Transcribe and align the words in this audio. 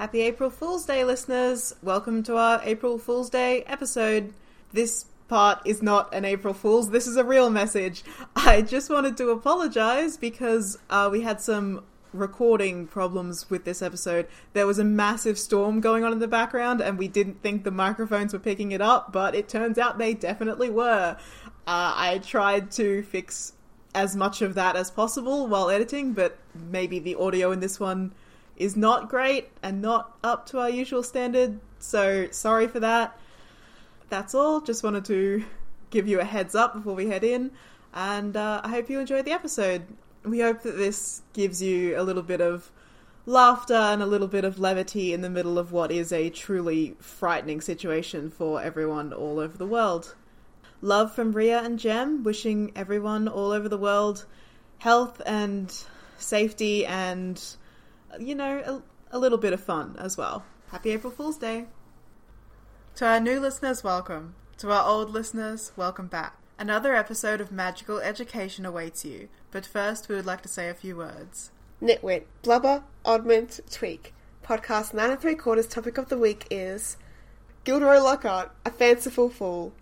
Happy 0.00 0.22
April 0.22 0.48
Fool's 0.48 0.86
Day, 0.86 1.04
listeners! 1.04 1.74
Welcome 1.82 2.22
to 2.22 2.38
our 2.38 2.62
April 2.64 2.96
Fool's 2.96 3.28
Day 3.28 3.64
episode. 3.64 4.32
This 4.72 5.04
part 5.28 5.60
is 5.66 5.82
not 5.82 6.14
an 6.14 6.24
April 6.24 6.54
Fool's, 6.54 6.88
this 6.88 7.06
is 7.06 7.18
a 7.18 7.22
real 7.22 7.50
message. 7.50 8.02
I 8.34 8.62
just 8.62 8.88
wanted 8.88 9.18
to 9.18 9.28
apologize 9.28 10.16
because 10.16 10.78
uh, 10.88 11.10
we 11.12 11.20
had 11.20 11.42
some 11.42 11.84
recording 12.14 12.86
problems 12.86 13.50
with 13.50 13.66
this 13.66 13.82
episode. 13.82 14.26
There 14.54 14.66
was 14.66 14.78
a 14.78 14.84
massive 14.84 15.38
storm 15.38 15.82
going 15.82 16.02
on 16.02 16.14
in 16.14 16.18
the 16.18 16.26
background, 16.26 16.80
and 16.80 16.96
we 16.96 17.06
didn't 17.06 17.42
think 17.42 17.64
the 17.64 17.70
microphones 17.70 18.32
were 18.32 18.38
picking 18.38 18.72
it 18.72 18.80
up, 18.80 19.12
but 19.12 19.34
it 19.34 19.50
turns 19.50 19.76
out 19.76 19.98
they 19.98 20.14
definitely 20.14 20.70
were. 20.70 21.18
Uh, 21.66 21.92
I 21.94 22.22
tried 22.24 22.70
to 22.70 23.02
fix 23.02 23.52
as 23.94 24.16
much 24.16 24.40
of 24.40 24.54
that 24.54 24.76
as 24.76 24.90
possible 24.90 25.46
while 25.46 25.68
editing, 25.68 26.14
but 26.14 26.38
maybe 26.54 26.98
the 27.00 27.16
audio 27.16 27.52
in 27.52 27.60
this 27.60 27.78
one 27.78 28.12
is 28.60 28.76
not 28.76 29.08
great 29.08 29.48
and 29.62 29.82
not 29.82 30.16
up 30.22 30.46
to 30.46 30.60
our 30.60 30.70
usual 30.70 31.02
standard, 31.02 31.58
so 31.80 32.28
sorry 32.30 32.68
for 32.68 32.78
that. 32.78 33.18
That's 34.08 34.34
all, 34.34 34.60
just 34.60 34.84
wanted 34.84 35.04
to 35.06 35.44
give 35.90 36.06
you 36.06 36.20
a 36.20 36.24
heads 36.24 36.54
up 36.54 36.74
before 36.74 36.94
we 36.94 37.08
head 37.08 37.24
in, 37.24 37.50
and 37.92 38.36
uh, 38.36 38.60
I 38.62 38.68
hope 38.68 38.88
you 38.88 39.00
enjoyed 39.00 39.24
the 39.24 39.32
episode 39.32 39.82
we 40.24 40.40
hope 40.40 40.62
that 40.62 40.76
this 40.76 41.22
gives 41.32 41.62
you 41.62 41.98
a 41.98 42.02
little 42.02 42.22
bit 42.22 42.40
of 42.40 42.70
laughter 43.26 43.74
and 43.74 44.02
a 44.02 44.06
little 44.06 44.28
bit 44.28 44.44
of 44.44 44.58
levity 44.58 45.12
in 45.12 45.20
the 45.20 45.30
middle 45.30 45.58
of 45.58 45.72
what 45.72 45.90
is 45.90 46.12
a 46.12 46.30
truly 46.30 46.96
frightening 47.00 47.60
situation 47.60 48.30
for 48.30 48.60
everyone 48.60 49.12
all 49.12 49.38
over 49.38 49.56
the 49.56 49.66
world. 49.66 50.14
Love 50.82 51.14
from 51.14 51.32
Ria 51.32 51.62
and 51.62 51.78
Jem, 51.78 52.22
wishing 52.22 52.72
everyone 52.74 53.28
all 53.28 53.52
over 53.52 53.68
the 53.68 53.78
world 53.78 54.24
health 54.78 55.20
and 55.26 55.84
safety 56.18 56.86
and, 56.86 57.56
you 58.18 58.34
know, 58.34 58.82
a, 59.12 59.16
a 59.16 59.18
little 59.18 59.38
bit 59.38 59.52
of 59.52 59.60
fun 59.60 59.96
as 59.98 60.16
well. 60.16 60.44
Happy 60.70 60.90
April 60.90 61.12
Fool's 61.12 61.36
Day! 61.36 61.66
To 62.96 63.06
our 63.06 63.20
new 63.20 63.40
listeners, 63.40 63.84
welcome. 63.84 64.34
To 64.58 64.70
our 64.72 64.86
old 64.86 65.10
listeners, 65.10 65.72
welcome 65.76 66.06
back. 66.06 66.36
Another 66.58 66.94
episode 66.94 67.40
of 67.40 67.52
Magical 67.52 67.98
Education 67.98 68.66
awaits 68.66 69.04
you, 69.04 69.28
but 69.50 69.64
first 69.64 70.08
we 70.08 70.14
would 70.14 70.26
like 70.26 70.42
to 70.42 70.48
say 70.48 70.68
a 70.68 70.74
few 70.74 70.96
words. 70.96 71.50
Nitwit, 71.80 72.24
Blubber, 72.42 72.84
Oddment, 73.04 73.60
Tweak. 73.70 74.12
Podcast 74.44 74.92
9 74.92 75.10
and 75.10 75.20
3 75.20 75.34
quarters 75.36 75.66
topic 75.66 75.96
of 75.96 76.08
the 76.08 76.18
week 76.18 76.46
is 76.50 76.96
Gilderoy 77.64 77.98
Lockhart, 78.00 78.50
a 78.66 78.70
fanciful 78.70 79.30
fool. 79.30 79.72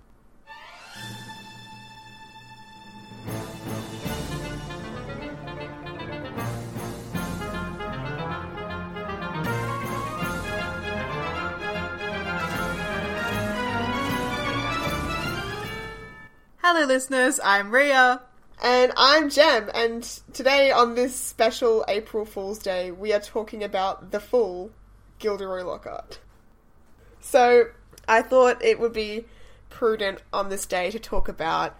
Hello, 16.70 16.84
listeners. 16.84 17.40
I'm 17.42 17.70
Ria. 17.70 18.20
And 18.62 18.92
I'm 18.94 19.30
Jem, 19.30 19.70
and 19.74 20.02
today 20.34 20.70
on 20.70 20.94
this 20.94 21.16
special 21.16 21.82
April 21.88 22.26
Fool's 22.26 22.58
Day, 22.58 22.90
we 22.90 23.14
are 23.14 23.20
talking 23.20 23.64
about 23.64 24.10
the 24.10 24.20
fool, 24.20 24.70
Gilderoy 25.18 25.62
Lockhart. 25.62 26.18
So, 27.20 27.70
I 28.06 28.20
thought 28.20 28.62
it 28.62 28.78
would 28.78 28.92
be 28.92 29.24
prudent 29.70 30.20
on 30.30 30.50
this 30.50 30.66
day 30.66 30.90
to 30.90 30.98
talk 30.98 31.30
about 31.30 31.74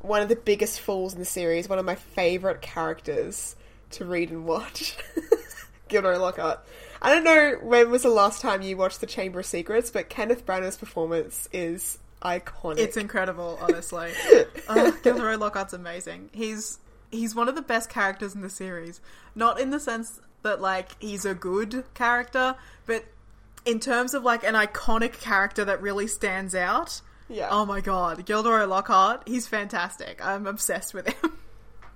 one 0.00 0.20
of 0.20 0.28
the 0.28 0.34
biggest 0.34 0.80
fools 0.80 1.12
in 1.12 1.20
the 1.20 1.24
series, 1.24 1.68
one 1.68 1.78
of 1.78 1.84
my 1.84 1.94
favourite 1.94 2.60
characters 2.60 3.54
to 3.90 4.04
read 4.04 4.30
and 4.30 4.46
watch, 4.46 4.96
Gilderoy 5.88 6.18
Lockhart. 6.18 6.58
I 7.00 7.14
don't 7.14 7.22
know 7.22 7.58
when 7.62 7.88
was 7.88 8.02
the 8.02 8.08
last 8.08 8.40
time 8.40 8.62
you 8.62 8.76
watched 8.76 9.00
The 9.00 9.06
Chamber 9.06 9.38
of 9.38 9.46
Secrets, 9.46 9.92
but 9.92 10.08
Kenneth 10.08 10.44
Branagh's 10.44 10.76
performance 10.76 11.48
is 11.52 11.98
iconic. 12.24 12.78
It's 12.78 12.96
incredible, 12.96 13.58
honestly. 13.60 14.12
uh, 14.68 14.90
Gilderoy 15.02 15.36
Lockhart's 15.36 15.72
amazing. 15.72 16.30
He's 16.32 16.78
he's 17.10 17.34
one 17.34 17.48
of 17.48 17.54
the 17.54 17.62
best 17.62 17.88
characters 17.90 18.34
in 18.34 18.40
the 18.40 18.50
series. 18.50 19.00
Not 19.34 19.60
in 19.60 19.70
the 19.70 19.80
sense 19.80 20.20
that 20.42 20.60
like 20.60 21.00
he's 21.00 21.24
a 21.24 21.34
good 21.34 21.84
character, 21.94 22.56
but 22.86 23.04
in 23.64 23.80
terms 23.80 24.14
of 24.14 24.22
like 24.24 24.44
an 24.44 24.54
iconic 24.54 25.12
character 25.20 25.64
that 25.64 25.80
really 25.80 26.06
stands 26.06 26.54
out. 26.54 27.00
Yeah. 27.28 27.48
Oh 27.50 27.64
my 27.64 27.80
god, 27.80 28.26
Gilderoy 28.26 28.66
Lockhart, 28.66 29.22
he's 29.26 29.46
fantastic. 29.46 30.24
I'm 30.24 30.46
obsessed 30.46 30.92
with 30.94 31.08
him. 31.08 31.32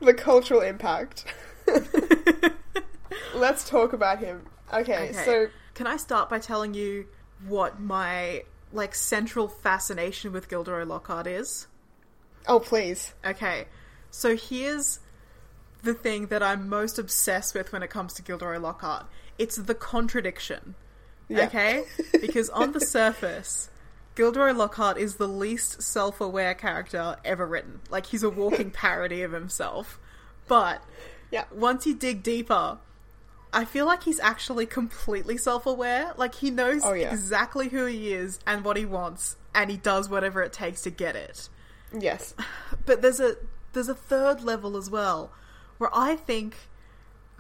The 0.00 0.14
cultural 0.14 0.60
impact. 0.60 1.24
Let's 3.34 3.68
talk 3.68 3.92
about 3.92 4.18
him. 4.20 4.42
Okay, 4.72 5.08
Okay. 5.10 5.24
so 5.24 5.46
Can 5.74 5.86
I 5.86 5.96
start 5.96 6.28
by 6.28 6.38
telling 6.38 6.74
you 6.74 7.06
what 7.46 7.80
my 7.80 8.42
like 8.72 8.94
central 8.94 9.48
fascination 9.48 10.32
with 10.32 10.48
Gilderoy 10.48 10.84
Lockhart 10.84 11.26
is? 11.26 11.66
oh 12.46 12.60
please. 12.60 13.12
Okay, 13.24 13.66
so 14.10 14.36
here's 14.36 15.00
the 15.82 15.94
thing 15.94 16.26
that 16.28 16.42
I'm 16.42 16.68
most 16.68 16.98
obsessed 16.98 17.54
with 17.54 17.72
when 17.72 17.82
it 17.82 17.90
comes 17.90 18.14
to 18.14 18.22
Gilderoy 18.22 18.58
Lockhart. 18.58 19.06
It's 19.38 19.56
the 19.56 19.74
contradiction. 19.74 20.74
Yeah. 21.28 21.44
Okay? 21.46 21.84
Because 22.20 22.48
on 22.50 22.72
the 22.72 22.80
surface, 22.80 23.70
Gilderoy 24.16 24.52
Lockhart 24.52 24.98
is 24.98 25.16
the 25.16 25.28
least 25.28 25.82
self 25.82 26.20
aware 26.20 26.54
character 26.54 27.16
ever 27.24 27.46
written. 27.46 27.80
Like, 27.90 28.06
he's 28.06 28.22
a 28.22 28.30
walking 28.30 28.70
parody 28.72 29.22
of 29.22 29.32
himself. 29.32 30.00
But 30.48 30.82
Yeah. 31.30 31.44
once 31.52 31.86
you 31.86 31.94
dig 31.94 32.22
deeper, 32.22 32.78
I 33.52 33.64
feel 33.64 33.86
like 33.86 34.02
he's 34.02 34.20
actually 34.20 34.66
completely 34.66 35.36
self 35.36 35.64
aware. 35.66 36.12
Like, 36.16 36.34
he 36.36 36.50
knows 36.50 36.82
Oh, 36.84 36.92
yeah. 36.92 37.10
exactly 37.12 37.68
who 37.68 37.86
he 37.86 38.12
is 38.12 38.38
and 38.46 38.64
what 38.64 38.76
he 38.76 38.84
wants, 38.84 39.36
and 39.54 39.70
he 39.70 39.76
does 39.76 40.08
whatever 40.08 40.42
it 40.42 40.52
takes 40.52 40.82
to 40.82 40.90
get 40.90 41.16
it 41.16 41.48
Yes. 41.98 42.34
but 42.86 43.00
there's 43.02 43.20
a 43.20 43.36
there's 43.72 43.88
a 43.88 43.94
third 43.94 44.42
level 44.42 44.76
as 44.76 44.90
well 44.90 45.30
where 45.78 45.90
I 45.94 46.16
think 46.16 46.56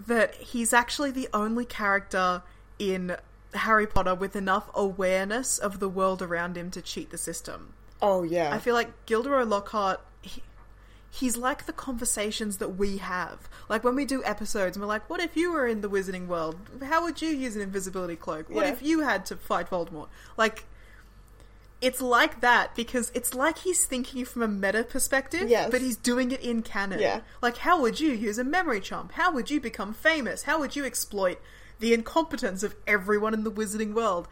that 0.06 0.34
he's 0.36 0.72
actually 0.72 1.10
the 1.10 1.28
only 1.34 1.64
character 1.64 2.42
in 2.78 3.16
Harry 3.54 3.86
Potter 3.86 4.14
with 4.14 4.36
enough 4.36 4.70
awareness 4.74 5.58
of 5.58 5.80
the 5.80 5.88
world 5.88 6.22
around 6.22 6.56
him 6.56 6.70
to 6.70 6.80
cheat 6.82 7.10
the 7.10 7.18
system. 7.18 7.72
Oh 8.00 8.22
yeah. 8.22 8.54
I 8.54 8.58
feel 8.58 8.74
like 8.74 9.06
Gilderoy 9.06 9.44
Lockhart 9.44 10.00
he's 11.10 11.36
like 11.36 11.66
the 11.66 11.72
conversations 11.72 12.58
that 12.58 12.76
we 12.76 12.98
have. 12.98 13.48
Like 13.68 13.82
when 13.84 13.94
we 13.96 14.04
do 14.04 14.22
episodes 14.24 14.76
and 14.76 14.82
we're 14.82 14.88
like, 14.88 15.08
what 15.08 15.20
if 15.20 15.36
you 15.36 15.52
were 15.52 15.66
in 15.66 15.80
the 15.80 15.88
wizarding 15.90 16.26
world? 16.26 16.56
How 16.82 17.02
would 17.02 17.22
you 17.22 17.28
use 17.30 17.56
an 17.56 17.62
invisibility 17.62 18.16
cloak? 18.16 18.48
What 18.50 18.66
Yeah. 18.66 18.72
if 18.72 18.82
you 18.82 19.00
had 19.00 19.24
to 19.26 19.36
fight 19.36 19.70
Voldemort? 19.70 20.08
Like 20.36 20.64
it's 21.80 22.00
like 22.02 22.40
that 22.40 22.74
because 22.74 23.12
it's 23.14 23.34
like 23.34 23.58
he's 23.58 23.84
thinking 23.84 24.24
from 24.24 24.42
a 24.42 24.48
meta 24.48 24.82
perspective, 24.82 25.48
Yes. 25.48 25.70
but 25.70 25.80
he's 25.80 25.96
doing 25.96 26.32
it 26.32 26.40
in 26.40 26.62
canon. 26.62 26.98
Yeah. 26.98 27.20
Like, 27.40 27.58
how 27.58 27.80
would 27.80 28.00
you 28.00 28.10
use 28.10 28.36
a 28.36 28.42
memory 28.44 28.80
charm? 28.80 29.10
How 29.14 29.32
would 29.32 29.48
you 29.48 29.60
become 29.60 29.94
famous? 29.94 30.42
How 30.42 30.58
would 30.58 30.74
you 30.74 30.84
exploit 30.84 31.38
the 31.78 31.94
incompetence 31.94 32.64
of 32.64 32.74
everyone 32.88 33.32
in 33.32 33.44
the 33.44 33.50
wizarding 33.52 33.94
world? 33.94 34.26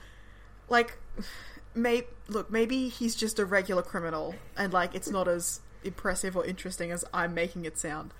Like, 0.68 0.98
may 1.74 2.06
look, 2.26 2.50
maybe 2.50 2.88
he's 2.88 3.14
just 3.14 3.38
a 3.38 3.44
regular 3.44 3.82
criminal, 3.82 4.34
and 4.56 4.72
like 4.72 4.94
it's 4.96 5.08
not 5.08 5.28
as 5.28 5.60
impressive 5.84 6.36
or 6.36 6.44
interesting 6.44 6.90
as 6.90 7.04
I'm 7.12 7.34
making 7.34 7.64
it 7.64 7.78
sound. 7.78 8.12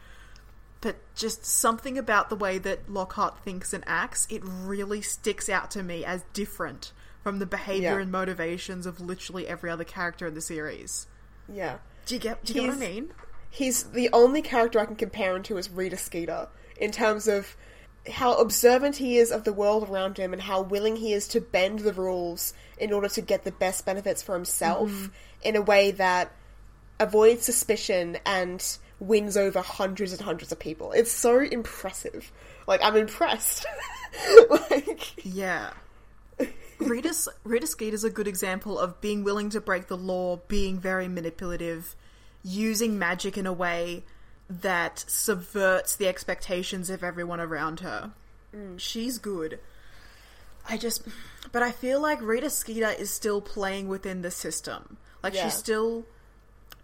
But 0.81 0.97
just 1.15 1.45
something 1.45 1.97
about 1.99 2.29
the 2.29 2.37
way 2.37 2.59
that 2.59 2.91
Lockhart 2.91 3.39
thinks 3.45 3.73
and 3.73 3.83
acts, 3.87 4.27
it 4.31 4.43
really 4.45 5.01
sticks 5.03 5.49
out 5.49 5.71
to 5.73 5.83
me 5.83 6.05
as 6.05 6.23
different 6.33 6.93
from 7.23 7.39
the 7.39 7.47
behavior 7.47 7.97
Yeah. 7.97 8.03
and 8.03 8.13
motivations 8.13 8.87
of 8.87 9.01
literally 9.01 9.49
every 9.49 9.71
other 9.71 9.85
character 9.85 10.27
in 10.27 10.35
the 10.35 10.41
series. 10.41 11.07
yeah. 11.49 11.79
Do 12.05 12.15
you 12.15 12.21
get? 12.21 12.45
Do 12.45 12.53
you 12.53 12.61
get 12.61 12.67
what 12.69 12.77
I 12.77 12.87
He's- 12.87 12.95
mean? 12.95 13.13
He's 13.51 13.83
the 13.85 14.11
only 14.13 14.43
character 14.43 14.79
I 14.79 14.85
can 14.85 14.95
compare 14.97 15.35
him 15.35 15.43
to 15.45 15.57
is 15.59 15.69
Rita 15.71 15.97
Skeeter 15.97 16.49
in 16.77 16.93
terms 16.93 17.27
of 17.27 17.57
how 18.09 18.35
observant 18.35 18.95
he 18.97 19.17
is 19.19 19.33
of 19.33 19.43
the 19.43 19.53
world 19.53 19.89
around 19.89 20.19
him 20.19 20.33
and 20.33 20.41
how 20.43 20.61
willing 20.61 20.95
he 20.97 21.13
is 21.13 21.27
to 21.29 21.41
bend 21.41 21.81
the 21.81 21.93
rules 21.93 22.53
in 22.79 22.93
order 22.93 23.09
to 23.09 23.21
get 23.23 23.43
the 23.43 23.51
best 23.51 23.85
benefits 23.85 24.23
for 24.23 24.35
himself 24.35 24.89
Mm-hmm. 24.91 25.07
in 25.43 25.57
a 25.57 25.63
way 25.63 25.91
that 25.93 26.31
avoids 27.01 27.45
suspicion 27.45 28.19
and 28.27 28.65
wins 28.99 29.37
over 29.37 29.61
hundreds 29.61 30.13
and 30.13 30.21
hundreds 30.21 30.53
of 30.53 30.59
people. 30.59 30.93
It's 30.93 31.13
so 31.13 31.41
impressive. 31.41 32.31
Like 32.67 32.81
I'm 32.83 32.97
impressed. 32.97 33.67
like 34.51 35.25
Yeah. 35.25 35.71
Rita, 36.79 37.15
Rita 37.45 37.67
is 37.81 38.05
a 38.05 38.11
good 38.11 38.29
example 38.29 38.79
of 38.79 39.01
being 39.01 39.25
willing 39.25 39.49
to 39.51 39.61
break 39.63 39.87
the 39.89 39.97
law, 39.97 40.41
being 40.49 40.79
very 40.79 41.09
manipulative, 41.09 41.97
using 42.45 42.99
magic 42.99 43.39
in 43.39 43.47
a 43.47 43.53
way 43.53 44.05
that 44.49 45.03
subverts 45.09 45.97
the 45.97 46.07
expectations 46.07 46.91
of 46.91 47.03
everyone 47.03 47.41
around 47.41 47.81
her. 47.81 48.13
Mm. 48.55 48.79
She's 48.79 49.19
good. 49.19 49.59
I 50.69 50.77
just. 50.77 51.03
But 51.51 51.63
I 51.63 51.71
feel 51.73 52.01
like 52.01 52.21
Rita 52.21 52.51
Skeeter 52.51 52.91
is 52.91 53.11
still 53.11 53.41
playing 53.41 53.89
within 53.89 54.21
the 54.23 54.31
system. 54.31 54.99
Like, 55.23 55.35
Yeah. 55.35 55.45
she's 55.45 55.55
still 55.55 56.05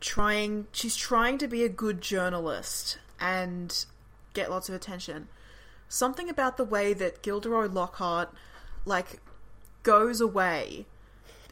trying. 0.02 0.66
She's 0.72 0.96
trying 0.96 1.38
to 1.38 1.48
be 1.48 1.64
a 1.64 1.68
good 1.70 2.02
journalist 2.02 2.98
and 3.18 3.86
get 4.34 4.50
lots 4.50 4.68
of 4.68 4.74
attention. 4.74 5.28
Something 5.88 6.28
about 6.28 6.56
the 6.56 6.64
way 6.64 6.92
that 6.92 7.22
Gilderoy 7.22 7.68
Lockhart, 7.68 8.30
like, 8.84 9.20
goes 9.82 10.20
away 10.20 10.86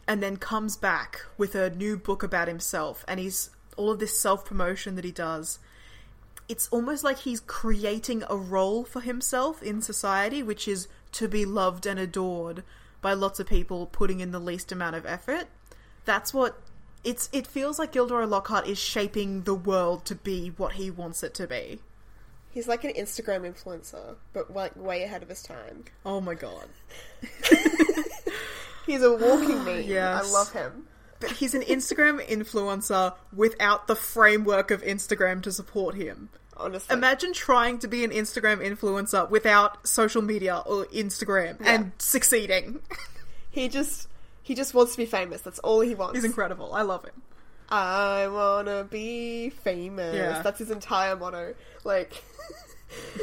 and 0.07 0.21
then 0.21 0.37
comes 0.37 0.77
back 0.77 1.21
with 1.37 1.55
a 1.55 1.69
new 1.69 1.97
book 1.97 2.23
about 2.23 2.47
himself 2.47 3.05
and 3.07 3.19
he's 3.19 3.49
all 3.77 3.91
of 3.91 3.99
this 3.99 4.19
self 4.19 4.45
promotion 4.45 4.95
that 4.95 5.05
he 5.05 5.11
does. 5.11 5.59
It's 6.49 6.67
almost 6.69 7.03
like 7.03 7.19
he's 7.19 7.39
creating 7.39 8.23
a 8.29 8.35
role 8.35 8.83
for 8.83 8.99
himself 8.99 9.63
in 9.63 9.81
society, 9.81 10.43
which 10.43 10.67
is 10.67 10.87
to 11.13 11.27
be 11.27 11.45
loved 11.45 11.85
and 11.85 11.99
adored 11.99 12.63
by 13.01 13.13
lots 13.13 13.39
of 13.39 13.47
people 13.47 13.85
putting 13.85 14.19
in 14.19 14.31
the 14.31 14.39
least 14.39 14.71
amount 14.71 14.95
of 14.95 15.05
effort. 15.05 15.47
That's 16.03 16.33
what 16.33 16.59
it's 17.03 17.29
it 17.31 17.47
feels 17.47 17.79
like 17.79 17.91
Gilderoy 17.91 18.25
Lockhart 18.25 18.67
is 18.67 18.77
shaping 18.77 19.41
the 19.43 19.55
world 19.55 20.05
to 20.05 20.15
be 20.15 20.49
what 20.57 20.73
he 20.73 20.91
wants 20.91 21.23
it 21.23 21.33
to 21.35 21.47
be. 21.47 21.79
he's 22.51 22.67
like 22.67 22.83
an 22.83 22.93
Instagram 22.93 23.41
influencer, 23.51 24.15
but 24.33 24.53
like 24.53 24.75
way 24.75 25.03
ahead 25.03 25.23
of 25.23 25.29
his 25.29 25.41
time. 25.43 25.85
Oh 26.05 26.21
my 26.21 26.33
god. 26.35 26.67
He's 28.85 29.03
a 29.03 29.11
walking 29.11 29.63
meme. 29.65 29.83
Yes. 29.83 30.25
I 30.27 30.31
love 30.31 30.51
him. 30.53 30.87
But 31.19 31.31
he's 31.31 31.53
an 31.53 31.61
Instagram 31.61 32.19
influencer 32.27 33.13
without 33.35 33.85
the 33.87 33.95
framework 33.95 34.71
of 34.71 34.81
Instagram 34.81 35.43
to 35.43 35.51
support 35.51 35.93
him. 35.95 36.29
Honestly, 36.57 36.93
Imagine 36.95 37.31
trying 37.33 37.77
to 37.79 37.87
be 37.87 38.03
an 38.03 38.09
Instagram 38.11 38.57
influencer 38.57 39.29
without 39.29 39.87
social 39.87 40.21
media 40.23 40.63
or 40.65 40.85
Instagram 40.85 41.57
and 41.63 41.91
succeeding. 41.99 42.79
he 43.51 43.69
just 43.69 44.07
he 44.43 44.55
just 44.55 44.73
wants 44.73 44.93
to 44.93 44.97
be 44.97 45.05
famous. 45.05 45.41
That's 45.41 45.59
all 45.59 45.81
he 45.81 45.95
wants. 45.95 46.15
He's 46.15 46.25
incredible. 46.25 46.73
I 46.73 46.81
love 46.81 47.05
him. 47.05 47.21
I 47.69 48.27
wanna 48.27 48.83
be 48.83 49.49
famous. 49.49 50.15
Yeah. 50.15 50.41
That's 50.41 50.59
his 50.59 50.71
entire 50.71 51.15
motto. 51.15 51.55
Like, 51.83 52.21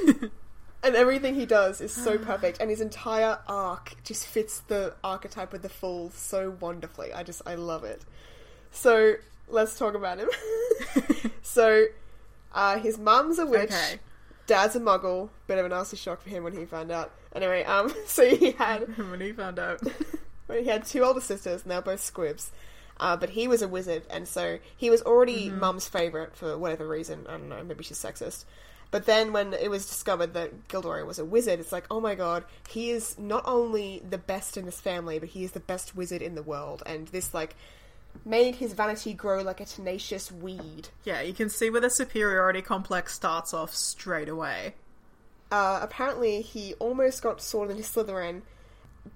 and 0.82 0.96
everything 0.96 1.34
he 1.34 1.46
does 1.46 1.80
is 1.80 1.92
so 1.92 2.18
perfect, 2.18 2.60
and 2.60 2.70
his 2.70 2.80
entire 2.80 3.38
arc 3.46 3.94
just 4.04 4.26
fits 4.26 4.60
the 4.60 4.94
archetype 5.02 5.52
of 5.52 5.62
the 5.62 5.68
fool 5.68 6.10
so 6.10 6.56
wonderfully. 6.60 7.12
I 7.12 7.22
just 7.22 7.42
I 7.46 7.56
love 7.56 7.84
it. 7.84 8.02
So 8.70 9.14
let's 9.48 9.78
talk 9.78 9.94
about 9.94 10.18
him. 10.18 10.28
so, 11.42 11.86
uh, 12.52 12.78
his 12.78 12.98
mum's 12.98 13.38
a 13.38 13.46
witch. 13.46 13.70
Okay. 13.70 13.98
Dad's 14.46 14.76
a 14.76 14.80
muggle. 14.80 15.30
Bit 15.46 15.58
of 15.58 15.66
a 15.66 15.68
nasty 15.68 15.96
shock 15.96 16.22
for 16.22 16.30
him 16.30 16.44
when 16.44 16.56
he 16.56 16.64
found 16.64 16.90
out. 16.90 17.12
Anyway, 17.34 17.64
um, 17.64 17.92
so 18.06 18.26
he 18.34 18.52
had 18.52 18.96
when 19.10 19.20
he 19.20 19.32
found 19.32 19.58
out. 19.58 19.82
Well, 20.48 20.58
he 20.58 20.68
had 20.68 20.84
two 20.84 21.04
older 21.04 21.20
sisters, 21.20 21.62
and 21.62 21.70
they're 21.70 21.82
both 21.82 22.00
squibs. 22.00 22.50
Uh, 23.00 23.16
but 23.16 23.30
he 23.30 23.46
was 23.46 23.62
a 23.62 23.68
wizard, 23.68 24.02
and 24.10 24.26
so 24.26 24.58
he 24.76 24.90
was 24.90 25.02
already 25.02 25.50
mum's 25.50 25.86
favourite 25.86 26.34
for 26.34 26.58
whatever 26.58 26.88
reason. 26.88 27.26
I 27.28 27.32
don't 27.32 27.48
know, 27.48 27.62
maybe 27.62 27.84
she's 27.84 28.02
sexist. 28.02 28.44
But 28.90 29.06
then 29.06 29.32
when 29.32 29.52
it 29.52 29.70
was 29.70 29.86
discovered 29.86 30.32
that 30.34 30.66
Gilderoy 30.68 31.04
was 31.04 31.18
a 31.18 31.24
wizard, 31.24 31.60
it's 31.60 31.72
like, 31.72 31.84
oh 31.90 32.00
my 32.00 32.14
god, 32.14 32.44
he 32.68 32.90
is 32.90 33.18
not 33.18 33.44
only 33.46 34.02
the 34.08 34.18
best 34.18 34.56
in 34.56 34.64
this 34.64 34.80
family, 34.80 35.18
but 35.18 35.28
he 35.28 35.44
is 35.44 35.52
the 35.52 35.60
best 35.60 35.94
wizard 35.94 36.22
in 36.22 36.34
the 36.34 36.42
world. 36.42 36.82
And 36.86 37.06
this, 37.08 37.34
like, 37.34 37.54
made 38.24 38.56
his 38.56 38.72
vanity 38.72 39.12
grow 39.12 39.42
like 39.42 39.60
a 39.60 39.66
tenacious 39.66 40.32
weed. 40.32 40.88
yeah, 41.04 41.20
you 41.20 41.34
can 41.34 41.50
see 41.50 41.70
where 41.70 41.80
the 41.80 41.90
superiority 41.90 42.62
complex 42.62 43.14
starts 43.14 43.52
off 43.52 43.74
straight 43.74 44.28
away. 44.28 44.74
Uh, 45.52 45.78
apparently, 45.82 46.40
he 46.40 46.74
almost 46.74 47.22
got 47.22 47.40
sorted 47.40 47.76
into 47.76 47.88
Slytherin, 47.88 48.42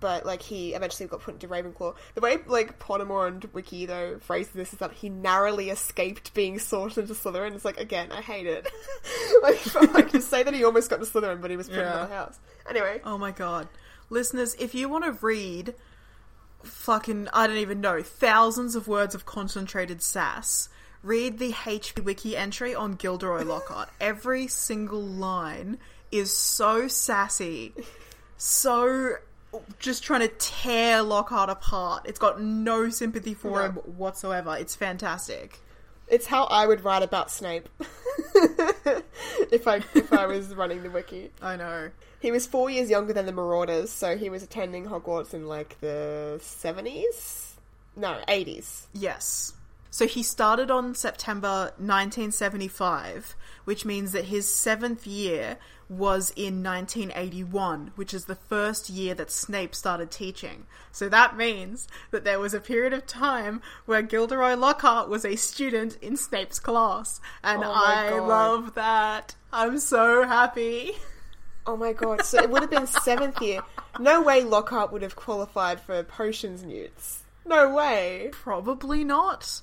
but 0.01 0.25
like 0.27 0.43
he 0.43 0.75
eventually 0.75 1.09
got 1.09 1.21
put 1.21 1.35
into 1.35 1.49
Ravenclaw. 1.49 1.95
The 2.15 2.21
way 2.21 2.39
like 2.47 2.79
Pottermore 2.79 3.29
and 3.29 3.45
Wiki 3.53 3.87
though 3.87 4.19
phrases 4.21 4.53
this 4.53 4.73
is 4.73 4.79
that 4.81 4.93
he 4.93 5.09
narrowly 5.09 5.71
escaped 5.71 6.35
being 6.35 6.59
sorted 6.59 6.99
into 6.99 7.15
Slytherin. 7.15 7.55
It's 7.55 7.65
like 7.65 7.79
again, 7.79 8.13
I 8.13 8.21
hate 8.21 8.47
it. 8.47 8.69
like, 9.43 9.57
for, 9.59 9.81
like 9.89 10.11
to 10.13 10.21
say 10.21 10.43
that 10.43 10.55
he 10.55 10.65
almost 10.65 10.91
got 10.91 11.01
to 11.01 11.07
Slytherin, 11.07 11.41
but 11.41 11.51
he 11.51 11.57
was 11.57 11.69
put 11.69 11.79
Yeah. 11.79 12.03
in 12.05 12.09
the 12.11 12.15
house. 12.15 12.39
Anyway, 12.69 13.01
Oh 13.05 13.19
my 13.19 13.31
god. 13.31 13.69
Listeners, 14.11 14.55
if 14.59 14.75
you 14.75 14.89
want 14.89 15.05
to 15.05 15.13
read 15.25 15.75
fucking, 16.63 17.29
I 17.33 17.47
don't 17.47 17.57
even 17.57 17.81
know, 17.81 18.03
thousands 18.03 18.77
of 18.77 18.87
words 18.89 19.15
of 19.15 19.27
concentrated 19.27 20.03
sass, 20.03 20.69
read 21.03 21.39
the 21.39 21.53
HP 21.53 22.05
Wiki 22.05 22.37
entry 22.37 22.75
on 22.75 22.93
Gilderoy 22.93 23.43
Lockhart. 23.45 23.89
Every 24.01 24.47
single 24.47 25.01
line 25.03 25.79
is 26.11 26.37
so 26.37 26.89
sassy, 26.89 27.73
so 28.37 29.15
just 29.79 30.03
trying 30.03 30.21
to 30.21 30.29
tear 30.39 31.03
Lockhart 31.03 31.51
apart. 31.51 32.03
It's 32.07 32.19
got 32.19 32.41
no 32.41 32.89
sympathy 32.91 33.35
for 33.35 33.51
No. 33.51 33.59
him 33.67 33.73
whatsoever. 33.97 34.57
It's 34.59 34.75
fantastic. 34.75 35.59
it's 36.09 36.27
how 36.27 36.45
I 36.45 36.67
would 36.67 36.85
write 36.85 37.03
about 37.03 37.31
Snape 37.31 37.69
if 39.51 39.67
I 39.69 39.77
if 39.95 40.13
I 40.13 40.27
was 40.27 40.55
running 40.55 40.83
the 40.83 40.91
wiki. 40.91 41.31
I 41.43 41.57
know. 41.57 41.91
He 42.21 42.31
was 42.31 42.47
four 42.47 42.71
years 42.71 42.89
younger 42.91 43.13
than 43.13 43.27
the 43.27 43.33
Marauders, 43.33 43.91
so 43.91 44.17
he 44.17 44.31
was 44.31 44.43
attending 44.43 44.87
Hogwarts 44.87 45.35
in 45.35 45.47
like 45.47 45.81
the 45.81 46.39
seventies. 46.43 47.57
No, 47.97 48.21
eighties. 48.29 48.87
Yes. 48.93 49.55
So 49.91 50.07
he 50.07 50.23
started 50.23 50.71
on 50.71 50.95
September 50.95 51.73
1975, 51.77 53.35
which 53.65 53.85
means 53.85 54.13
that 54.13 54.25
his 54.27 54.53
seventh 54.55 55.07
year 55.07 55.59
was 55.99 56.31
in 56.37 56.63
1981, 56.63 57.93
which 57.95 58.15
is 58.15 58.25
the 58.25 58.35
first 58.35 58.89
year 58.91 59.15
that 59.15 59.31
Snape 59.31 59.75
started 59.75 60.11
teaching. 60.11 60.67
So 60.91 61.09
that 61.09 61.37
means 61.37 61.89
that 62.11 62.25
there 62.25 62.41
was 62.41 62.55
a 62.55 62.61
period 62.61 62.93
of 62.93 63.07
time 63.07 63.61
where 63.87 64.03
Gilderoy 64.03 64.55
Lockhart 64.55 65.09
was 65.09 65.25
a 65.25 65.37
student 65.37 65.97
in 66.01 66.17
Snape's 66.17 66.59
class. 66.59 67.21
And 67.43 67.63
Oh 67.65 67.71
I 67.73 68.11
God. 68.11 68.29
love 68.29 68.75
that. 68.75 69.35
I'm 69.53 69.79
so 69.79 70.25
happy. 70.27 70.93
Oh 71.67 71.77
my 71.77 71.93
god! 71.93 72.23
So 72.25 72.39
it 72.43 72.51
would 72.51 72.63
have 72.63 72.71
been 72.71 72.87
seventh 72.89 73.41
year. 73.41 73.61
No 74.01 74.21
way 74.23 74.43
Lockhart 74.43 74.93
would 74.93 75.03
have 75.03 75.15
qualified 75.15 75.81
for 75.81 76.03
potions 76.03 76.65
newts. 76.65 77.23
No 77.47 77.73
way. 77.73 78.31
Probably 78.33 79.05
not. 79.05 79.61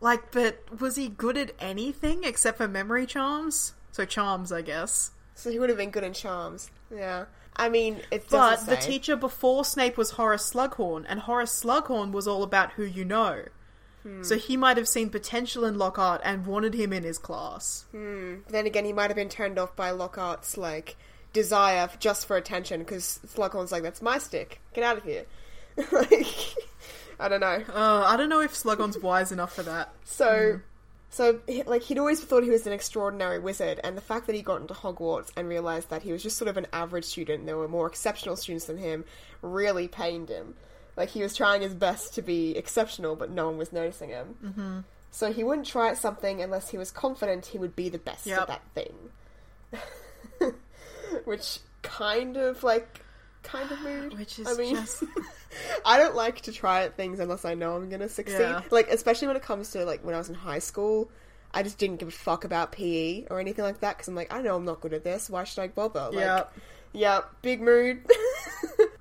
Like, 0.00 0.30
but 0.32 0.80
was 0.80 0.96
he 0.96 1.08
good 1.08 1.36
at 1.36 1.52
anything 1.58 2.24
except 2.24 2.58
for 2.58 2.68
memory 2.68 3.06
charms? 3.06 3.74
So 3.92 4.04
charms, 4.04 4.52
I 4.52 4.62
guess. 4.62 5.10
So 5.34 5.50
he 5.50 5.58
would 5.58 5.68
have 5.68 5.78
been 5.78 5.90
good 5.90 6.04
in 6.04 6.12
charms. 6.12 6.70
Yeah. 6.94 7.24
I 7.56 7.68
mean, 7.68 8.00
it 8.10 8.28
But 8.30 8.66
the 8.66 8.80
say. 8.80 8.90
teacher 8.90 9.16
before 9.16 9.64
Snape 9.64 9.96
was 9.96 10.12
Horace 10.12 10.52
Slughorn, 10.52 11.04
and 11.08 11.20
Horace 11.20 11.62
Slughorn 11.62 12.10
was 12.12 12.26
all 12.26 12.42
about 12.42 12.72
who 12.72 12.84
you 12.84 13.04
know. 13.04 13.44
Hmm. 14.02 14.22
So 14.22 14.36
he 14.36 14.56
might 14.56 14.76
have 14.76 14.88
seen 14.88 15.08
potential 15.10 15.64
in 15.64 15.78
Lockhart 15.78 16.20
and 16.24 16.46
wanted 16.46 16.74
him 16.74 16.92
in 16.92 17.04
his 17.04 17.18
class. 17.18 17.84
Then 17.92 18.42
again, 18.66 18.84
he 18.84 18.92
might 18.92 19.08
have 19.08 19.16
been 19.16 19.28
turned 19.28 19.58
off 19.58 19.74
by 19.76 19.90
Lockhart's 19.90 20.56
like 20.56 20.96
desire 21.32 21.88
just 21.98 22.26
for 22.26 22.36
attention 22.36 22.80
because 22.80 23.20
Slughorn's 23.26 23.72
like, 23.72 23.82
"That's 23.82 24.02
my 24.02 24.18
stick. 24.18 24.60
Get 24.72 24.84
out 24.84 24.98
of 24.98 25.04
here." 25.04 25.24
like, 25.92 26.26
I 27.20 27.28
don't 27.28 27.40
know. 27.40 27.62
Uh, 27.72 28.04
I 28.06 28.16
don't 28.16 28.28
know 28.28 28.40
if 28.40 28.52
Slughorn's 28.52 28.98
wise 28.98 29.32
enough 29.32 29.54
for 29.54 29.62
that. 29.62 29.92
So, 30.04 30.60
so 31.14 31.38
like 31.66 31.82
he'd 31.82 31.98
always 31.98 32.20
thought 32.20 32.42
he 32.42 32.50
was 32.50 32.66
an 32.66 32.72
extraordinary 32.72 33.38
wizard, 33.38 33.78
and 33.84 33.96
the 33.96 34.00
fact 34.00 34.26
that 34.26 34.34
he 34.34 34.42
got 34.42 34.60
into 34.60 34.74
Hogwarts 34.74 35.30
and 35.36 35.48
realized 35.48 35.90
that 35.90 36.02
he 36.02 36.10
was 36.10 36.24
just 36.24 36.36
sort 36.36 36.48
of 36.48 36.56
an 36.56 36.66
average 36.72 37.04
student, 37.04 37.38
and 37.40 37.48
there 37.48 37.56
were 37.56 37.68
more 37.68 37.86
exceptional 37.86 38.34
students 38.34 38.64
than 38.64 38.78
him, 38.78 39.04
really 39.40 39.86
pained 39.86 40.28
him. 40.28 40.54
Like 40.96 41.10
he 41.10 41.22
was 41.22 41.36
trying 41.36 41.62
his 41.62 41.72
best 41.72 42.14
to 42.14 42.22
be 42.22 42.56
exceptional, 42.56 43.14
but 43.14 43.30
no 43.30 43.46
one 43.46 43.58
was 43.58 43.72
noticing 43.72 44.08
him. 44.08 44.34
Mm-hmm. 44.44 44.78
So 45.12 45.32
he 45.32 45.44
wouldn't 45.44 45.68
try 45.68 45.90
at 45.90 45.98
something 45.98 46.42
unless 46.42 46.70
he 46.70 46.78
was 46.78 46.90
confident 46.90 47.46
he 47.46 47.58
would 47.58 47.76
be 47.76 47.88
the 47.88 47.98
best 47.98 48.26
Yep. 48.26 48.40
at 48.40 48.48
that 48.48 48.62
thing. 48.74 50.52
Which 51.24 51.60
kind 51.82 52.36
of 52.36 52.64
like 52.64 53.03
kind 53.44 53.70
of 53.70 53.80
mood. 53.82 54.18
Which 54.18 54.38
is 54.38 54.46
I 54.46 54.54
mean, 54.54 54.74
just- 54.76 55.04
I 55.86 55.98
don't 55.98 56.16
like 56.16 56.40
to 56.42 56.52
try 56.52 56.82
at 56.82 56.96
things 56.96 57.20
unless 57.20 57.44
I 57.44 57.54
know 57.54 57.76
I'm 57.76 57.88
gonna 57.88 58.08
succeed. 58.08 58.40
Yeah. 58.40 58.62
Like 58.70 58.88
especially 58.90 59.28
when 59.28 59.36
it 59.36 59.42
comes 59.42 59.70
to 59.70 59.84
like 59.84 60.04
when 60.04 60.14
I 60.14 60.18
was 60.18 60.28
in 60.28 60.34
high 60.34 60.58
school, 60.58 61.10
I 61.52 61.62
just 61.62 61.78
didn't 61.78 61.96
give 61.96 62.08
a 62.08 62.12
fuck 62.12 62.44
about 62.44 62.72
PE 62.72 63.26
or 63.30 63.38
anything 63.38 63.64
like 63.64 63.80
that 63.80 63.96
because 63.96 64.08
I'm 64.08 64.14
like 64.16 64.32
I 64.34 64.42
know 64.42 64.56
I'm 64.56 64.64
not 64.64 64.80
good 64.80 64.92
at 64.92 65.04
this. 65.04 65.30
Why 65.30 65.44
should 65.44 65.60
I 65.62 65.68
bother? 65.68 66.06
Like, 66.10 66.14
Yeah. 66.14 66.44
yeah, 66.92 67.20
big 67.42 67.60
mood. 67.60 68.04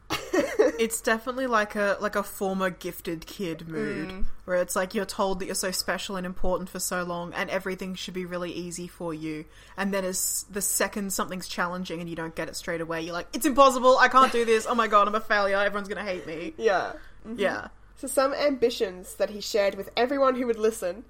It's 0.80 1.02
definitely 1.02 1.48
like 1.48 1.76
a 1.76 1.98
like 2.02 2.16
a 2.16 2.24
former 2.24 2.70
gifted 2.70 3.26
kid 3.26 3.68
mood, 3.68 4.26
where 4.46 4.58
it's 4.58 4.76
like 4.76 4.94
you're 4.94 5.06
told 5.06 5.40
that 5.40 5.46
you're 5.46 5.56
so 5.56 5.72
special 5.72 6.16
and 6.16 6.26
important 6.26 6.70
for 6.70 6.80
so 6.80 7.04
long, 7.04 7.34
and 7.34 7.50
everything 7.50 7.96
should 7.96 8.14
be 8.14 8.26
really 8.26 8.52
easy 8.52 8.88
for 8.88 9.14
you. 9.14 9.46
And 9.78 9.94
then 9.94 10.04
as 10.04 10.46
the 10.50 10.62
second 10.62 11.14
something's 11.14 11.48
challenging 11.48 12.00
and 12.02 12.10
you 12.10 12.16
don't 12.16 12.36
get 12.36 12.50
it 12.50 12.56
straight 12.56 12.82
away, 12.82 13.02
you're 13.02 13.14
like, 13.14 13.28
"It's 13.34 13.46
impossible! 13.46 13.98
I 13.98 14.08
can't 14.08 14.32
do 14.32 14.44
this! 14.52 14.66
Oh 14.68 14.76
my 14.76 14.88
god, 14.88 15.08
I'm 15.08 15.16
a 15.16 15.22
failure! 15.22 15.58
Everyone's 15.58 15.88
gonna 15.88 16.04
hate 16.04 16.26
me!" 16.28 16.54
yeah. 16.58 16.94
Yeah, 17.38 17.70
So 17.96 18.08
some 18.08 18.34
ambitions 18.34 19.16
that 19.16 19.30
he 19.30 19.40
shared 19.40 19.76
with 19.76 19.90
everyone 19.96 20.36
who 20.36 20.46
would 20.48 20.60
listen 20.60 21.06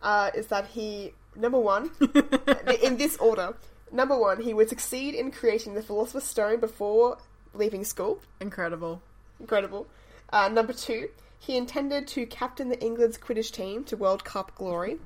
uh, 0.00 0.30
is 0.34 0.46
that 0.46 0.68
he 0.68 1.12
number 1.36 1.58
one 1.58 1.90
in 2.82 2.96
this 2.96 3.18
order. 3.18 3.54
Number 3.92 4.16
one, 4.16 4.40
he 4.40 4.54
would 4.54 4.68
succeed 4.68 5.14
in 5.14 5.32
creating 5.32 5.74
the 5.74 5.82
Philosopher's 5.82 6.24
Stone 6.24 6.60
before 6.60 7.18
leaving 7.54 7.84
school. 7.84 8.20
incredible. 8.40 9.02
Incredible. 9.38 9.86
Uh, 10.32 10.48
number 10.48 10.72
two, 10.72 11.08
he 11.38 11.56
intended 11.56 12.06
to 12.08 12.26
captain 12.26 12.68
the 12.68 12.80
England's 12.80 13.18
Quidditch 13.18 13.50
team 13.50 13.84
to 13.84 13.96
World 13.96 14.24
Cup 14.24 14.54
glory. 14.54 14.98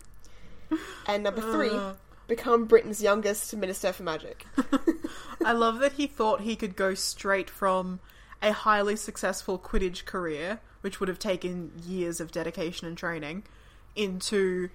And 1.07 1.23
number 1.23 1.41
three, 1.41 1.71
Uh. 1.71 1.93
become 2.27 2.65
Britain's 2.65 3.03
youngest 3.03 3.55
Minister 3.55 3.93
for 3.93 4.03
Magic. 4.03 4.47
I 5.45 5.53
love 5.53 5.79
that 5.81 5.93
he 5.93 6.07
thought 6.07 6.41
he 6.41 6.57
could 6.57 6.75
go 6.75 6.95
straight 6.95 7.49
from 7.51 8.01
a 8.43 8.53
highly 8.53 8.97
successful 8.97 9.59
Quidditch 9.59 10.05
career, 10.05 10.59
which 10.81 10.99
would 11.01 11.09
have 11.09 11.19
taken 11.19 11.71
years 11.87 12.21
of 12.21 12.33
dedication 12.33 12.89
and 12.89 12.97
training, 12.97 13.45
into 13.95 14.69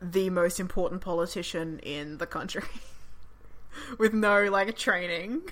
the 0.00 0.30
most 0.30 0.60
important 0.60 1.00
politician 1.00 1.78
in 1.80 2.18
the 2.18 2.26
country. 2.26 2.62
With 3.98 4.12
no, 4.14 4.44
like, 4.44 4.76
training. 4.76 5.42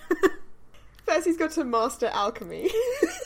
First, 1.09 1.27
he's 1.27 1.37
got 1.39 1.53
to 1.53 1.65
master 1.65 2.07
alchemy, 2.07 2.71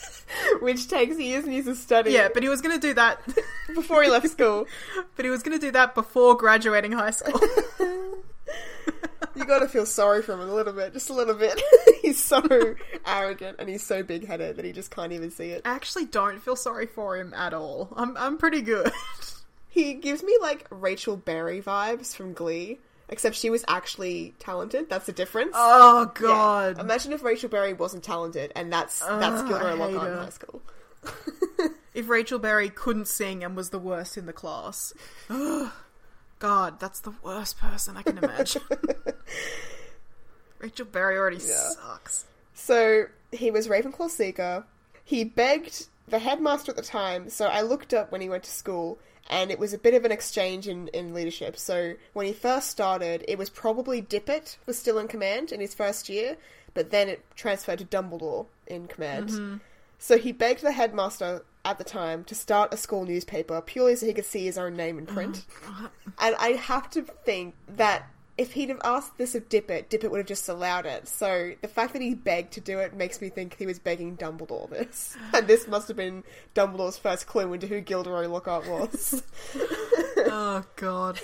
which 0.61 0.87
takes 0.87 1.19
years 1.19 1.43
and 1.43 1.53
years 1.53 1.67
of 1.67 1.77
study. 1.77 2.11
yeah, 2.11 2.29
but 2.33 2.41
he 2.43 2.49
was 2.49 2.61
gonna 2.61 2.79
do 2.79 2.93
that. 2.93 3.19
before 3.75 4.03
he 4.03 4.09
left 4.09 4.29
school, 4.29 4.65
but 5.15 5.25
he 5.25 5.31
was 5.31 5.43
gonna 5.43 5.59
do 5.59 5.71
that 5.71 5.93
before 5.95 6.35
graduating 6.35 6.91
high 6.93 7.11
school. 7.11 7.39
you 9.35 9.45
got 9.45 9.59
to 9.59 9.67
feel 9.67 9.85
sorry 9.85 10.21
for 10.21 10.33
him 10.33 10.41
a 10.41 10.53
little 10.53 10.73
bit, 10.73 10.93
just 10.93 11.09
a 11.09 11.13
little 11.13 11.33
bit. 11.33 11.59
he's 12.01 12.23
so 12.23 12.41
arrogant 13.05 13.57
and 13.59 13.67
he's 13.67 13.83
so 13.83 14.03
big-headed 14.03 14.55
that 14.55 14.63
he 14.63 14.71
just 14.71 14.91
can't 14.91 15.11
even 15.11 15.31
see 15.31 15.49
it. 15.49 15.61
I 15.65 15.71
actually 15.71 16.05
don't 16.05 16.39
feel 16.39 16.55
sorry 16.55 16.85
for 16.85 17.17
him 17.17 17.33
at 17.33 17.53
all. 17.53 17.89
I'm, 17.95 18.15
I'm 18.15 18.37
pretty 18.37 18.61
good. 18.61 18.91
He 19.67 19.95
gives 19.95 20.21
me 20.21 20.37
like 20.39 20.67
Rachel 20.69 21.17
Berry 21.17 21.59
vibes 21.61 22.15
from 22.15 22.33
Glee, 22.33 22.77
except 23.13 23.35
she 23.35 23.51
was 23.51 23.63
actually 23.67 24.33
talented. 24.39 24.89
That's 24.89 25.05
the 25.05 25.11
difference. 25.13 25.51
Oh, 25.53 26.11
Yeah. 26.15 26.21
God. 26.21 26.79
Imagine 26.79 27.13
if 27.13 27.23
Rachel 27.23 27.47
Berry 27.47 27.73
wasn't 27.73 28.03
talented, 28.03 28.51
and 28.55 28.73
that's 28.73 29.03
oh, 29.07 29.19
that's 29.19 29.43
Gilderoy 29.43 29.67
I 29.67 29.69
hate 29.69 29.79
Lockhart 29.93 30.11
in 30.11 30.17
high 30.17 30.29
school. 30.29 30.61
if 31.93 32.09
Rachel 32.09 32.39
Berry 32.39 32.69
couldn't 32.69 33.07
sing 33.07 33.43
and 33.43 33.55
was 33.55 33.69
the 33.69 33.77
worst 33.79 34.17
in 34.17 34.25
the 34.25 34.33
class. 34.33 34.93
God, 36.39 36.79
that's 36.79 36.99
the 37.01 37.13
worst 37.23 37.59
person 37.59 37.95
I 37.95 38.01
can 38.01 38.17
imagine. 38.17 38.63
Rachel 40.59 40.85
Berry 40.85 41.17
already 41.17 41.39
sucks. 41.39 42.25
So 42.53 43.05
he 43.31 43.51
was 43.51 43.67
Ravenclaw 43.67 44.09
Seeker. 44.09 44.65
He 45.05 45.23
begged 45.23 45.87
the 46.07 46.19
headmaster 46.19 46.71
at 46.71 46.75
the 46.77 46.81
time. 46.83 47.29
So 47.29 47.45
I 47.45 47.61
looked 47.61 47.93
up 47.93 48.11
when 48.11 48.21
he 48.21 48.29
went 48.29 48.43
to 48.43 48.51
school, 48.51 48.97
and 49.29 49.51
it 49.51 49.59
was 49.59 49.73
a 49.73 49.77
bit 49.77 49.93
of 49.93 50.05
an 50.05 50.11
exchange 50.11 50.67
in, 50.67 50.87
in 50.89 51.13
leadership. 51.13 51.57
So 51.57 51.93
when 52.13 52.25
he 52.25 52.33
first 52.33 52.69
started, 52.69 53.23
it 53.27 53.37
was 53.37 53.49
probably 53.49 54.01
Dippet 54.01 54.57
was 54.65 54.77
still 54.77 54.99
in 54.99 55.07
command 55.07 55.51
in 55.51 55.59
his 55.59 55.73
first 55.73 56.09
year, 56.09 56.37
but 56.73 56.91
then 56.91 57.09
it 57.09 57.23
transferred 57.35 57.79
to 57.79 57.85
Dumbledore 57.85 58.47
in 58.67 58.87
command. 58.87 59.29
Mm-hmm. 59.29 59.57
So 59.97 60.17
he 60.17 60.31
begged 60.33 60.61
the 60.61 60.73
headmaster 60.73 61.43
at 61.63 61.77
the 61.77 61.83
time 61.83 62.25
to 62.25 62.35
start 62.35 62.73
a 62.73 62.77
school 62.77 63.05
newspaper 63.05 63.61
purely 63.61 63.95
so 63.95 64.05
he 64.05 64.13
could 64.13 64.25
see 64.25 64.43
his 64.43 64.57
own 64.57 64.75
name 64.75 64.97
in 64.97 65.05
print. 65.05 65.45
Oh, 65.65 65.89
and 66.19 66.35
I 66.35 66.49
have 66.49 66.89
to 66.91 67.03
think 67.03 67.55
that 67.69 68.09
if 68.37 68.53
he'd 68.53 68.69
have 68.69 68.81
asked 68.83 69.17
this 69.17 69.35
of 69.35 69.47
Dippet, 69.49 69.89
Dippet 69.89 70.09
would 70.09 70.17
have 70.17 70.27
just 70.27 70.49
allowed 70.49 70.85
it. 70.85 71.07
So 71.07 71.53
the 71.61 71.67
fact 71.67 71.93
that 71.93 72.01
he 72.01 72.15
begged 72.15 72.53
to 72.53 72.61
do 72.61 72.79
it 72.79 72.93
makes 72.95 73.21
me 73.21 73.29
think 73.29 73.55
he 73.57 73.65
was 73.65 73.77
begging 73.79 74.17
Dumbledore 74.17 74.69
this. 74.69 75.15
And 75.33 75.47
this 75.47 75.67
must 75.67 75.87
have 75.87 75.97
been 75.97 76.23
Dumbledore's 76.55 76.97
first 76.97 77.27
clue 77.27 77.53
into 77.53 77.67
who 77.67 77.79
Gilderoy 77.81 78.27
Lockhart 78.27 78.67
was. 78.67 79.23
Oh, 80.35 80.63
God. 80.77 81.19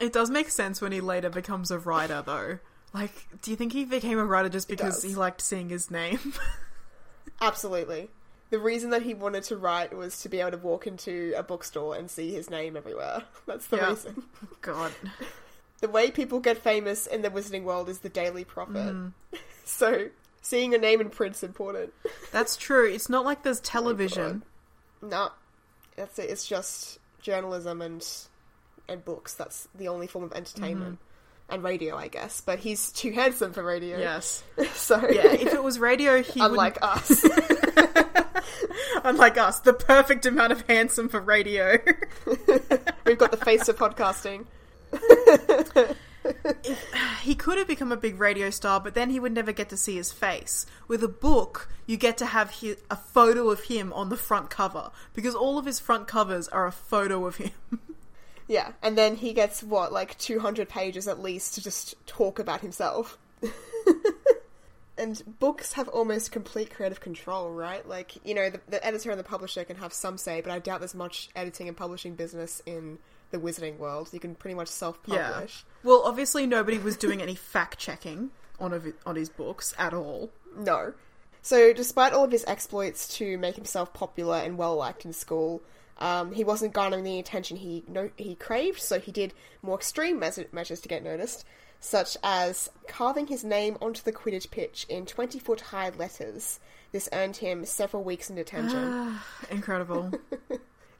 It 0.00 0.12
does 0.12 0.30
make 0.30 0.48
sense 0.50 0.80
when 0.80 0.92
he 0.92 1.00
later 1.00 1.28
becomes 1.28 1.70
a 1.70 1.78
writer, 1.78 2.22
though. 2.24 2.58
Like, 2.94 3.26
do 3.42 3.50
you 3.50 3.56
think 3.56 3.72
he 3.72 3.84
became 3.84 4.18
a 4.18 4.24
writer 4.24 4.48
just 4.48 4.68
because 4.68 5.02
he 5.02 5.14
liked 5.14 5.40
seeing 5.42 5.68
his 5.68 5.90
name? 5.90 6.32
Absolutely. 7.40 8.08
The 8.50 8.58
reason 8.58 8.90
that 8.90 9.02
he 9.02 9.14
wanted 9.14 9.42
to 9.44 9.56
write 9.56 9.94
was 9.96 10.20
to 10.22 10.28
be 10.28 10.40
able 10.40 10.52
to 10.52 10.56
walk 10.58 10.86
into 10.86 11.32
a 11.36 11.42
bookstore 11.42 11.96
and 11.96 12.10
see 12.10 12.32
his 12.32 12.50
name 12.50 12.76
everywhere. 12.76 13.22
That's 13.46 13.66
the 13.66 13.78
Yeah. 13.78 13.88
reason. 13.90 14.22
God. 14.60 14.92
The 15.82 15.88
way 15.88 16.10
people 16.10 16.40
get 16.40 16.56
famous 16.56 17.06
in 17.06 17.20
the 17.22 17.28
wizarding 17.28 17.64
world 17.64 17.88
is 17.90 17.98
the 17.98 18.08
Daily 18.08 18.44
Prophet. 18.44 18.94
Mm. 18.94 19.12
So 19.64 20.08
seeing 20.42 20.74
a 20.74 20.78
name 20.78 21.00
in 21.00 21.08
print's 21.08 21.42
important. 21.44 21.92
That's 22.32 22.56
true. 22.56 22.86
It's 22.92 23.08
not 23.08 23.24
like 23.24 23.42
there's 23.44 23.60
television. 23.60 24.42
No, 25.00 25.30
that's 25.96 26.18
it. 26.18 26.30
It's 26.30 26.46
just 26.46 26.98
journalism 27.20 27.80
and 27.80 28.06
and 28.88 29.04
books. 29.04 29.34
That's 29.34 29.68
the 29.74 29.86
only 29.88 30.06
form 30.08 30.24
of 30.24 30.32
entertainment. 30.32 30.94
Mm-hmm. 30.94 31.54
And 31.54 31.62
radio, 31.62 31.96
I 31.96 32.08
guess. 32.08 32.40
But 32.40 32.58
he's 32.58 32.90
too 32.92 33.12
handsome 33.12 33.52
for 33.52 33.62
radio. 33.62 33.98
Yes. 33.98 34.42
So 34.74 34.96
Yeah, 35.10 35.32
if 35.32 35.52
it 35.54 35.62
was 35.62 35.78
radio, 35.78 36.22
he 36.22 36.40
unlike 36.40 36.74
would 36.82 36.88
us. 36.88 37.24
unlike 39.04 39.38
us, 39.38 39.60
the 39.60 39.72
perfect 39.72 40.26
amount 40.26 40.52
of 40.52 40.64
handsome 40.68 41.08
for 41.08 41.20
radio. 41.20 41.78
We've 43.06 43.18
got 43.18 43.30
the 43.30 43.36
face 43.44 43.68
of 43.68 43.76
podcasting. 43.76 44.46
he 47.22 47.34
could 47.34 47.58
have 47.58 47.66
become 47.66 47.92
a 47.92 47.96
big 47.96 48.18
radio 48.18 48.50
star, 48.50 48.80
but 48.80 48.94
then 48.94 49.10
he 49.10 49.20
would 49.20 49.32
never 49.32 49.52
get 49.52 49.68
to 49.70 49.76
see 49.76 49.96
his 49.96 50.12
face. 50.12 50.66
With 50.88 51.02
a 51.02 51.08
book, 51.08 51.68
you 51.86 51.96
get 51.96 52.18
to 52.18 52.26
have 52.26 52.60
hi 52.60 52.76
a 52.90 52.96
photo 52.96 53.50
of 53.50 53.64
him 53.64 53.92
on 53.92 54.08
the 54.08 54.16
front 54.16 54.50
cover 54.50 54.90
because 55.14 55.34
all 55.34 55.58
of 55.58 55.66
his 55.66 55.80
front 55.80 56.06
covers 56.06 56.48
are 56.48 56.66
a 56.66 56.72
photo 56.72 57.26
of 57.26 57.36
him. 57.36 57.52
Yeah, 58.48 58.72
and 58.82 58.98
then 58.98 59.16
he 59.16 59.32
gets 59.32 59.62
what, 59.62 59.92
like 59.92 60.18
200 60.18 60.68
pages 60.68 61.08
at 61.08 61.22
least 61.22 61.54
to 61.54 61.62
just 61.62 61.94
talk 62.06 62.38
about 62.38 62.60
himself. 62.60 63.16
and 64.98 65.22
books 65.38 65.72
have 65.74 65.88
almost 65.88 66.32
complete 66.32 66.74
creative 66.74 67.00
control, 67.00 67.50
right? 67.50 67.86
Like, 67.86 68.12
you 68.24 68.34
know, 68.34 68.50
the, 68.50 68.60
the 68.68 68.84
editor 68.86 69.10
and 69.10 69.18
the 69.18 69.24
publisher 69.24 69.64
can 69.64 69.76
have 69.76 69.92
some 69.92 70.18
say, 70.18 70.40
but 70.40 70.52
I 70.52 70.58
doubt 70.58 70.80
there's 70.80 70.94
much 70.94 71.30
editing 71.34 71.68
and 71.68 71.76
publishing 71.76 72.14
business 72.14 72.62
in 72.66 72.98
the 73.30 73.38
wizarding 73.38 73.78
world. 73.78 74.10
You 74.12 74.20
can 74.20 74.34
pretty 74.34 74.54
much 74.54 74.68
self 74.68 74.98
yeah. 75.06 75.44
Well, 75.82 76.02
obviously 76.04 76.46
nobody 76.46 76.78
was 76.78 76.96
doing 76.96 77.22
any 77.22 77.34
fact 77.34 77.78
checking 77.78 78.30
on 78.60 78.72
of, 78.72 78.86
on 79.06 79.16
his 79.16 79.28
books 79.28 79.74
at 79.78 79.94
all. 79.94 80.30
No. 80.56 80.92
So, 81.40 81.72
despite 81.72 82.12
all 82.12 82.24
of 82.24 82.30
his 82.30 82.44
exploits 82.46 83.08
to 83.16 83.36
make 83.38 83.56
himself 83.56 83.92
popular 83.92 84.36
and 84.36 84.56
well 84.56 84.76
liked 84.76 85.04
in 85.04 85.12
school, 85.12 85.62
um, 85.98 86.32
he 86.32 86.44
wasn't 86.44 86.72
garnering 86.72 87.04
the 87.04 87.18
attention 87.18 87.56
he 87.56 87.84
no- 87.88 88.10
he 88.16 88.34
craved. 88.34 88.80
So 88.80 89.00
he 89.00 89.10
did 89.10 89.34
more 89.62 89.76
extreme 89.76 90.18
measures 90.18 90.80
to 90.80 90.88
get 90.88 91.02
noticed, 91.02 91.44
such 91.82 92.16
as 92.22 92.70
carving 92.86 93.26
his 93.26 93.42
name 93.44 93.76
onto 93.82 94.02
the 94.02 94.12
Quidditch 94.12 94.50
pitch 94.50 94.86
in 94.88 95.04
twenty 95.04 95.38
foot 95.38 95.60
high 95.60 95.90
letters. 95.90 96.60
This 96.92 97.08
earned 97.12 97.36
him 97.38 97.64
several 97.66 98.04
weeks 98.04 98.30
in 98.30 98.36
detention. 98.36 98.78
Ah, 98.78 99.26
incredible. 99.50 100.12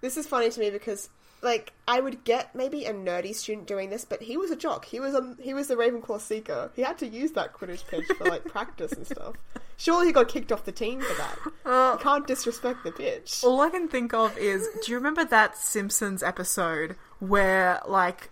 This 0.03 0.17
is 0.17 0.27
funny 0.27 0.51
to 0.51 0.59
me 0.59 0.71
because, 0.71 1.11
like, 1.43 1.73
I 1.87 2.01
would 2.01 2.25
get 2.25 2.57
maybe 2.57 2.87
a 2.87 2.93
nerdy 2.93 3.33
student 3.33 3.69
doing 3.69 3.89
this, 3.89 4.05
but 4.05 4.21
he 4.21 4.37
was 4.37 4.51
a 4.51 4.57
jock. 4.57 4.85
He 4.85 4.99
was 4.99 5.15
a 5.15 5.37
he 5.41 5.55
was 5.55 5.69
the 5.69 5.77
Ravenclaw 5.77 6.21
seeker. 6.21 6.73
He 6.75 6.83
had 6.83 6.99
to 6.99 7.07
use 7.07 7.31
that 7.33 7.53
Quidditch 7.55 7.87
pitch 7.87 8.07
for 8.19 8.25
like 8.25 8.45
practice 8.57 8.91
and 8.91 9.07
stuff. 9.07 9.37
Surely 9.77 10.07
he 10.07 10.13
got 10.13 10.27
kicked 10.27 10.51
off 10.51 10.65
the 10.65 10.73
team 10.73 11.01
for 11.01 11.15
that. 11.15 11.39
you 11.65 11.99
can't 12.03 12.27
disrespect 12.27 12.83
the 12.83 12.91
pitch. 12.91 13.45
All 13.45 13.61
I 13.61 13.71
can 13.71 13.87
think 13.87 14.13
of 14.13 14.37
is 14.37 14.67
do 14.85 14.91
you 14.91 14.99
remember 14.99 15.25
that 15.25 15.57
Simpsons 15.57 16.25
episode 16.25 16.97
where, 17.21 17.81
like, 17.87 18.31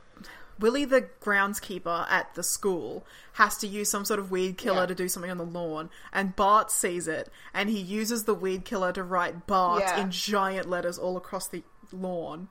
Willie 0.60 0.84
the 0.84 1.08
groundskeeper 1.20 2.06
at 2.10 2.34
the 2.34 2.42
school 2.42 3.04
has 3.34 3.56
to 3.58 3.66
use 3.66 3.88
some 3.88 4.04
sort 4.04 4.20
of 4.20 4.30
weed 4.30 4.56
killer 4.58 4.80
Yeah. 4.82 4.86
to 4.86 4.94
do 4.94 5.08
something 5.08 5.30
on 5.30 5.38
the 5.38 5.44
lawn, 5.44 5.90
and 6.12 6.36
Bart 6.36 6.70
sees 6.70 7.08
it, 7.08 7.28
and 7.52 7.68
he 7.68 7.78
uses 7.80 8.24
the 8.24 8.34
weed 8.34 8.64
killer 8.64 8.92
to 8.92 9.02
write 9.02 9.46
Bart 9.46 9.80
Yeah. 9.82 10.00
in 10.00 10.10
giant 10.10 10.68
letters 10.68 10.98
all 10.98 11.16
across 11.16 11.48
the 11.48 11.62
lawn. 11.92 12.48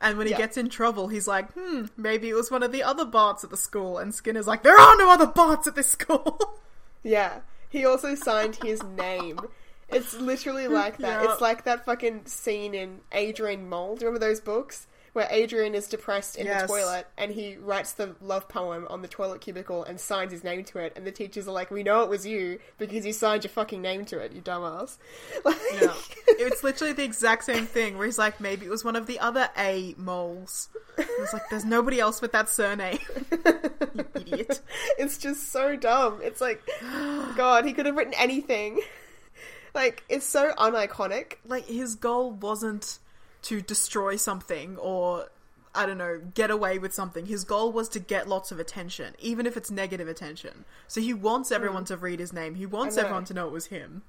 And 0.00 0.18
when 0.18 0.26
he 0.26 0.32
Yeah. 0.32 0.38
gets 0.38 0.56
in 0.58 0.68
trouble, 0.68 1.08
he's 1.08 1.26
like, 1.26 1.50
hmm, 1.54 1.86
maybe 1.96 2.28
it 2.28 2.34
was 2.34 2.50
one 2.50 2.62
of 2.62 2.70
the 2.70 2.82
other 2.82 3.06
Barts 3.06 3.44
at 3.44 3.50
the 3.50 3.56
school. 3.56 3.96
And 3.96 4.14
Skinner's 4.14 4.46
like, 4.46 4.62
there 4.62 4.78
are 4.78 4.96
no 4.98 5.10
other 5.10 5.26
Barts 5.26 5.66
at 5.66 5.74
this 5.74 5.90
school. 5.90 6.38
Yeah. 7.02 7.40
He 7.70 7.84
also 7.84 8.14
signed 8.16 8.56
his 8.56 8.82
name. 8.82 9.38
It's 9.88 10.14
literally 10.14 10.66
like 10.66 10.98
that. 10.98 11.24
It's 11.24 11.40
like 11.40 11.62
that 11.64 11.84
fucking 11.84 12.26
scene 12.26 12.74
in 12.74 13.00
Adrian 13.12 13.68
Mole. 13.68 13.94
Do 13.96 14.00
you 14.04 14.06
remember 14.08 14.26
those 14.26 14.40
books? 14.40 14.86
Where 15.16 15.26
Adrian 15.30 15.74
is 15.74 15.86
depressed 15.88 16.36
in 16.36 16.44
Yes. 16.46 16.60
the 16.62 16.66
toilet 16.68 17.06
and 17.16 17.32
he 17.32 17.56
writes 17.56 17.92
the 17.92 18.14
love 18.20 18.48
poem 18.48 18.86
on 18.90 19.00
the 19.00 19.08
toilet 19.08 19.40
cubicle 19.40 19.82
and 19.82 19.98
signs 19.98 20.30
his 20.30 20.44
name 20.44 20.62
to 20.64 20.78
it, 20.78 20.92
and 20.94 21.06
the 21.06 21.10
teachers 21.10 21.48
are 21.48 21.52
like, 21.52 21.70
"We 21.70 21.82
know 21.82 22.02
it 22.02 22.10
was 22.10 22.26
you 22.26 22.58
because 22.76 23.06
you 23.06 23.14
signed 23.14 23.42
your 23.42 23.50
fucking 23.50 23.80
name 23.80 24.04
to 24.06 24.18
it, 24.18 24.32
you 24.32 24.42
dumbass." 24.42 24.98
Like, 25.44 25.56
Yeah. 25.72 25.94
It's 26.28 26.62
literally 26.62 26.92
the 26.92 27.04
exact 27.04 27.44
same 27.44 27.64
thing 27.66 27.96
where 27.96 28.04
he's 28.06 28.18
like, 28.18 28.40
maybe 28.40 28.66
it 28.66 28.68
was 28.68 28.84
one 28.84 28.94
of 28.94 29.06
the 29.06 29.18
other 29.20 29.48
A 29.56 29.94
moles. 29.96 30.68
It's 30.98 31.32
like, 31.32 31.48
there's 31.50 31.64
nobody 31.64 31.98
else 31.98 32.20
with 32.20 32.32
that 32.32 32.48
surname. 32.50 32.98
you 33.94 34.04
idiot. 34.14 34.60
it's 34.98 35.16
just 35.18 35.50
so 35.50 35.76
dumb. 35.76 36.20
It's 36.22 36.40
like, 36.42 36.62
God, 37.36 37.64
he 37.64 37.72
could 37.72 37.86
have 37.86 37.96
written 37.96 38.14
anything. 38.18 38.80
Like, 39.74 40.04
it's 40.10 40.26
so 40.26 40.52
uniconic. 40.58 41.34
Like, 41.46 41.66
his 41.66 41.94
goal 41.94 42.32
wasn't 42.32 42.98
to 43.46 43.60
destroy 43.60 44.16
something 44.16 44.76
or, 44.76 45.28
I 45.74 45.86
don't 45.86 45.98
know, 45.98 46.20
get 46.34 46.50
away 46.50 46.78
with 46.78 46.94
something. 46.94 47.26
His 47.26 47.44
goal 47.44 47.72
was 47.72 47.88
to 47.90 47.98
get 48.00 48.28
lots 48.28 48.50
of 48.52 48.58
attention, 48.58 49.14
even 49.18 49.46
if 49.46 49.56
it's 49.56 49.70
negative 49.70 50.08
attention. 50.08 50.64
So 50.88 51.00
he 51.00 51.12
wants 51.12 51.50
everyone 51.52 51.84
to 51.86 51.96
read 51.96 52.20
his 52.20 52.32
name. 52.32 52.54
He 52.54 52.66
wants 52.66 52.94
Hmm. 52.96 53.00
Everyone 53.00 53.24
to 53.26 53.34
know 53.34 53.46
it 53.46 53.52
was 53.52 53.66
him. 53.66 54.02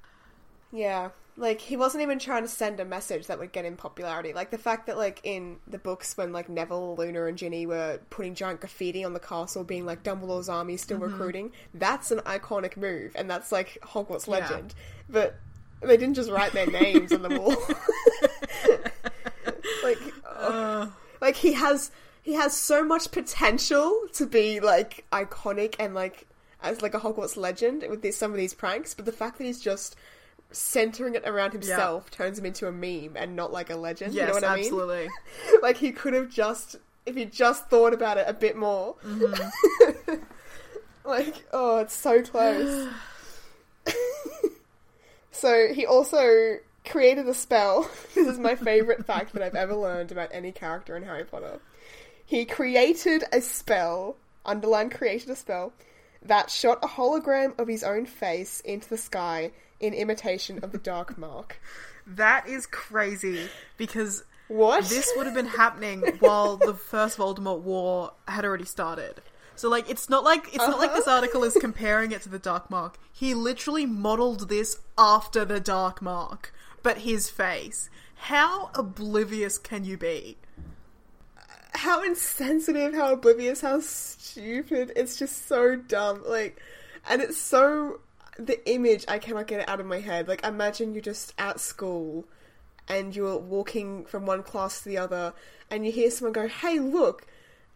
Yeah. 0.71 1.09
Like, 1.39 1.61
he 1.61 1.77
wasn't 1.77 2.01
even 2.01 2.17
trying 2.17 2.41
to 2.41 2.47
send 2.49 2.79
a 2.79 2.85
message 2.85 3.27
that 3.27 3.37
would 3.37 3.51
get 3.51 3.63
him 3.63 3.77
popularity. 3.77 4.33
Like, 4.33 4.49
the 4.49 4.57
fact 4.57 4.87
that, 4.87 4.97
like, 4.97 5.21
in 5.23 5.57
the 5.67 5.77
books 5.77 6.17
when, 6.17 6.33
like, 6.33 6.49
Neville, 6.49 6.95
Luna, 6.95 7.25
and 7.25 7.37
Ginny 7.37 7.67
were 7.67 7.99
putting 8.09 8.33
giant 8.33 8.59
graffiti 8.59 9.03
on 9.03 9.13
the 9.13 9.19
castle, 9.19 9.63
being 9.63 9.85
like, 9.85 10.01
Dumbledore's 10.01 10.49
army 10.49 10.77
still 10.77 10.97
recruiting, 10.97 11.51
that's 11.75 12.09
an 12.09 12.19
iconic 12.21 12.75
move, 12.75 13.11
and 13.13 13.29
that's, 13.29 13.51
like, 13.51 13.77
Hogwarts 13.83 14.25
Yeah. 14.27 14.39
legend. 14.39 14.73
But 15.07 15.35
they 15.81 15.95
didn't 15.95 16.15
just 16.15 16.31
write 16.31 16.53
their 16.53 16.65
names 16.65 17.13
on 17.13 17.21
the 17.21 17.39
wall. 17.39 17.55
like, 20.49 20.55
oh. 20.89 20.93
like, 21.21 21.35
he 21.35 21.53
has. 21.53 21.91
He 22.23 22.33
has 22.33 22.53
so 22.53 22.83
much 22.83 23.11
potential 23.11 24.01
to 24.15 24.25
be 24.25 24.59
like 24.59 25.05
iconic 25.13 25.75
and 25.79 25.95
like 25.95 26.27
as 26.61 26.81
like 26.81 26.93
a 26.93 26.99
Hogwarts 26.99 27.37
legend 27.37 27.85
with 27.89 28.01
these, 28.01 28.17
some 28.17 28.31
of 28.31 28.37
these 28.37 28.53
pranks, 28.53 28.93
but 28.93 29.05
the 29.05 29.11
fact 29.11 29.37
that 29.37 29.45
he's 29.45 29.61
just 29.61 29.95
centering 30.51 31.15
it 31.15 31.23
around 31.27 31.51
himself 31.51 32.09
turns 32.09 32.39
him 32.39 32.45
into 32.45 32.67
a 32.67 32.71
meme 32.71 33.15
and 33.15 33.35
not 33.35 33.51
like 33.51 33.69
a 33.69 33.75
legend. 33.75 34.13
Yes, 34.13 34.21
you 34.21 34.27
know 34.27 34.33
what 34.33 34.43
I 34.43 34.55
mean? 34.55 34.65
absolutely. 34.65 35.09
Like 35.61 35.77
he 35.77 35.91
could 35.91 36.13
have 36.13 36.29
just, 36.29 36.77
if 37.05 37.15
he 37.15 37.25
just 37.25 37.69
thought 37.69 37.93
about 37.93 38.17
it 38.17 38.25
a 38.27 38.33
bit 38.33 38.55
more. 38.55 38.95
Mm-hmm. 39.05 40.13
like, 41.05 41.45
oh, 41.51 41.79
it's 41.79 41.95
so 41.95 42.21
close. 42.21 42.89
so 45.31 45.73
he 45.73 45.85
also 45.85 46.57
created 46.87 47.27
a 47.27 47.33
spell. 47.33 47.89
this 48.15 48.27
is 48.27 48.39
my 48.39 48.55
favorite 48.55 49.05
fact 49.05 49.33
that 49.33 49.41
I've 49.41 49.55
ever 49.55 49.75
learned 49.75 50.11
about 50.11 50.29
any 50.31 50.51
character 50.51 50.95
in 50.95 51.03
Harry 51.03 51.23
Potter. 51.23 51.59
He 52.25 52.45
created 52.45 53.23
a 53.31 53.41
spell, 53.41 54.17
underline 54.45 54.89
created 54.89 55.29
a 55.29 55.35
spell, 55.35 55.73
that 56.21 56.49
shot 56.49 56.79
a 56.83 56.87
hologram 56.87 57.57
of 57.59 57.67
his 57.67 57.83
own 57.83 58.05
face 58.05 58.59
into 58.61 58.89
the 58.89 58.97
sky 58.97 59.51
in 59.79 59.93
imitation 59.93 60.59
of 60.63 60.71
the 60.71 60.77
Dark 60.77 61.17
Mark. 61.17 61.59
That 62.05 62.47
is 62.47 62.65
crazy 62.65 63.49
because 63.77 64.23
What? 64.47 64.85
this 64.85 65.11
would 65.15 65.25
have 65.25 65.35
been 65.35 65.45
happening 65.45 66.01
while 66.19 66.57
the 66.57 66.73
first 66.73 67.17
Voldemort 67.17 67.61
war 67.61 68.11
had 68.27 68.45
already 68.45 68.65
started. 68.65 69.21
So 69.55 69.69
like 69.69 69.89
it's 69.89 70.07
not 70.07 70.23
like 70.23 70.47
it's 70.49 70.57
not 70.57 70.79
like 70.79 70.93
this 70.93 71.07
uh-huh. 71.07 71.17
article 71.17 71.43
is 71.43 71.57
comparing 71.59 72.11
it 72.11 72.21
to 72.21 72.29
the 72.29 72.39
Dark 72.39 72.69
Mark. 72.69 72.97
He 73.11 73.33
literally 73.33 73.87
modeled 73.87 74.49
this 74.49 74.79
after 74.97 75.45
the 75.45 75.59
Dark 75.59 75.99
Mark, 76.01 76.53
but 76.83 76.99
his 76.99 77.29
face. 77.29 77.89
How 78.15 78.71
oblivious 78.73 79.57
can 79.57 79.85
you 79.85 79.97
be? 79.97 80.37
how 81.77 82.03
insensitive, 82.03 82.93
how 82.93 83.13
oblivious, 83.13 83.61
how 83.61 83.79
stupid. 83.79 84.91
It's 84.95 85.17
just 85.17 85.47
so 85.47 85.75
dumb. 85.75 86.23
Like, 86.25 86.61
and 87.09 87.21
it's 87.21 87.37
so. 87.37 88.01
The 88.39 88.69
image, 88.69 89.03
I 89.07 89.17
cannot 89.17 89.47
get 89.47 89.61
it 89.61 89.69
out 89.69 89.79
of 89.79 89.87
my 89.87 89.99
head. 89.99 90.27
Like, 90.27 90.45
imagine 90.45 90.93
you're 90.93 91.01
just 91.01 91.33
at 91.39 91.59
school 91.59 92.25
and 92.87 93.15
you're 93.15 93.37
walking 93.37 94.05
from 94.05 94.27
one 94.27 94.43
class 94.43 94.81
to 94.81 94.89
the 94.89 94.97
other 94.99 95.33
and 95.71 95.85
you 95.85 95.91
hear 95.91 96.11
someone 96.11 96.33
go, 96.33 96.47
hey, 96.47 96.77
look! 96.77 97.25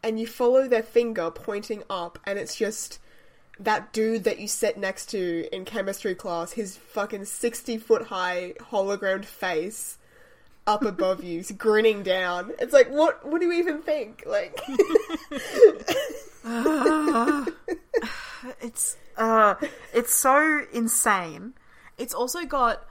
And 0.03 0.19
you 0.19 0.27
follow 0.27 0.67
their 0.67 0.83
finger 0.83 1.31
pointing 1.31 1.83
up 1.89 2.19
and 2.27 2.37
it's 2.37 2.55
just 2.55 2.99
that 3.63 3.93
dude 3.93 4.23
that 4.23 4.39
you 4.39 4.47
sit 4.47 4.77
next 4.77 5.07
to 5.07 5.47
in 5.53 5.65
chemistry 5.65 6.15
class, 6.15 6.53
his 6.53 6.77
fucking 6.77 7.25
60 7.25 7.77
foot 7.77 8.03
high 8.03 8.53
hologrammed 8.59 9.25
face 9.25 9.97
up 10.67 10.83
above 10.83 11.23
you, 11.23 11.43
grinning 11.57 12.03
down. 12.03 12.51
It's 12.59 12.73
like, 12.73 12.89
what? 12.89 13.25
What 13.27 13.41
do 13.41 13.47
you 13.47 13.53
even 13.53 13.81
think? 13.81 14.23
Like, 14.25 14.59
It's 18.61 18.97
uh 19.17 19.55
it's 19.93 20.13
so 20.13 20.65
insane. 20.73 21.53
It's 21.97 22.13
also 22.13 22.45
got 22.45 22.85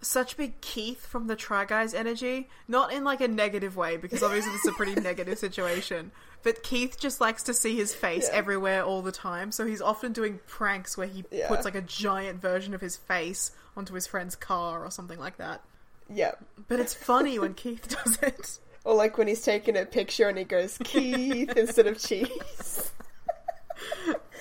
such 0.00 0.36
big 0.36 0.60
Keith 0.60 1.06
from 1.06 1.26
the 1.26 1.36
Try 1.36 1.64
Guys 1.64 1.94
energy, 1.94 2.48
not 2.66 2.92
in 2.92 3.04
like 3.04 3.20
a 3.20 3.28
negative 3.28 3.76
way 3.76 3.96
because 3.96 4.22
obviously 4.22 4.52
it's 4.52 4.66
a 4.66 4.72
pretty 4.72 5.00
negative 5.00 5.38
situation. 5.38 6.12
But 6.42 6.62
Keith 6.62 6.98
just 6.98 7.20
likes 7.20 7.42
to 7.44 7.54
see 7.54 7.76
his 7.76 7.94
face 7.94 8.28
Yeah. 8.30 8.36
everywhere 8.38 8.82
all 8.84 9.02
the 9.02 9.12
time, 9.12 9.50
so 9.52 9.66
he's 9.66 9.82
often 9.82 10.12
doing 10.12 10.40
pranks 10.46 10.96
where 10.96 11.06
he 11.08 11.24
Yeah. 11.30 11.48
puts 11.48 11.64
like 11.64 11.74
a 11.74 11.80
giant 11.82 12.40
version 12.40 12.74
of 12.74 12.80
his 12.80 12.96
face 12.96 13.50
onto 13.76 13.94
his 13.94 14.06
friend's 14.06 14.36
car 14.36 14.84
or 14.84 14.90
something 14.90 15.18
like 15.18 15.36
that. 15.38 15.60
yeah. 16.08 16.32
But 16.68 16.80
it's 16.80 16.94
funny 16.94 17.38
when 17.38 17.54
Keith 17.62 17.88
does 17.88 18.18
it. 18.22 18.58
Or 18.84 18.94
like 18.94 19.18
when 19.18 19.26
he's 19.28 19.42
taking 19.42 19.76
a 19.76 19.84
picture 19.84 20.28
and 20.28 20.38
he 20.38 20.44
goes 20.44 20.78
Keith 20.84 21.50
instead 21.56 21.86
of 21.86 21.98
cheese. 21.98 22.92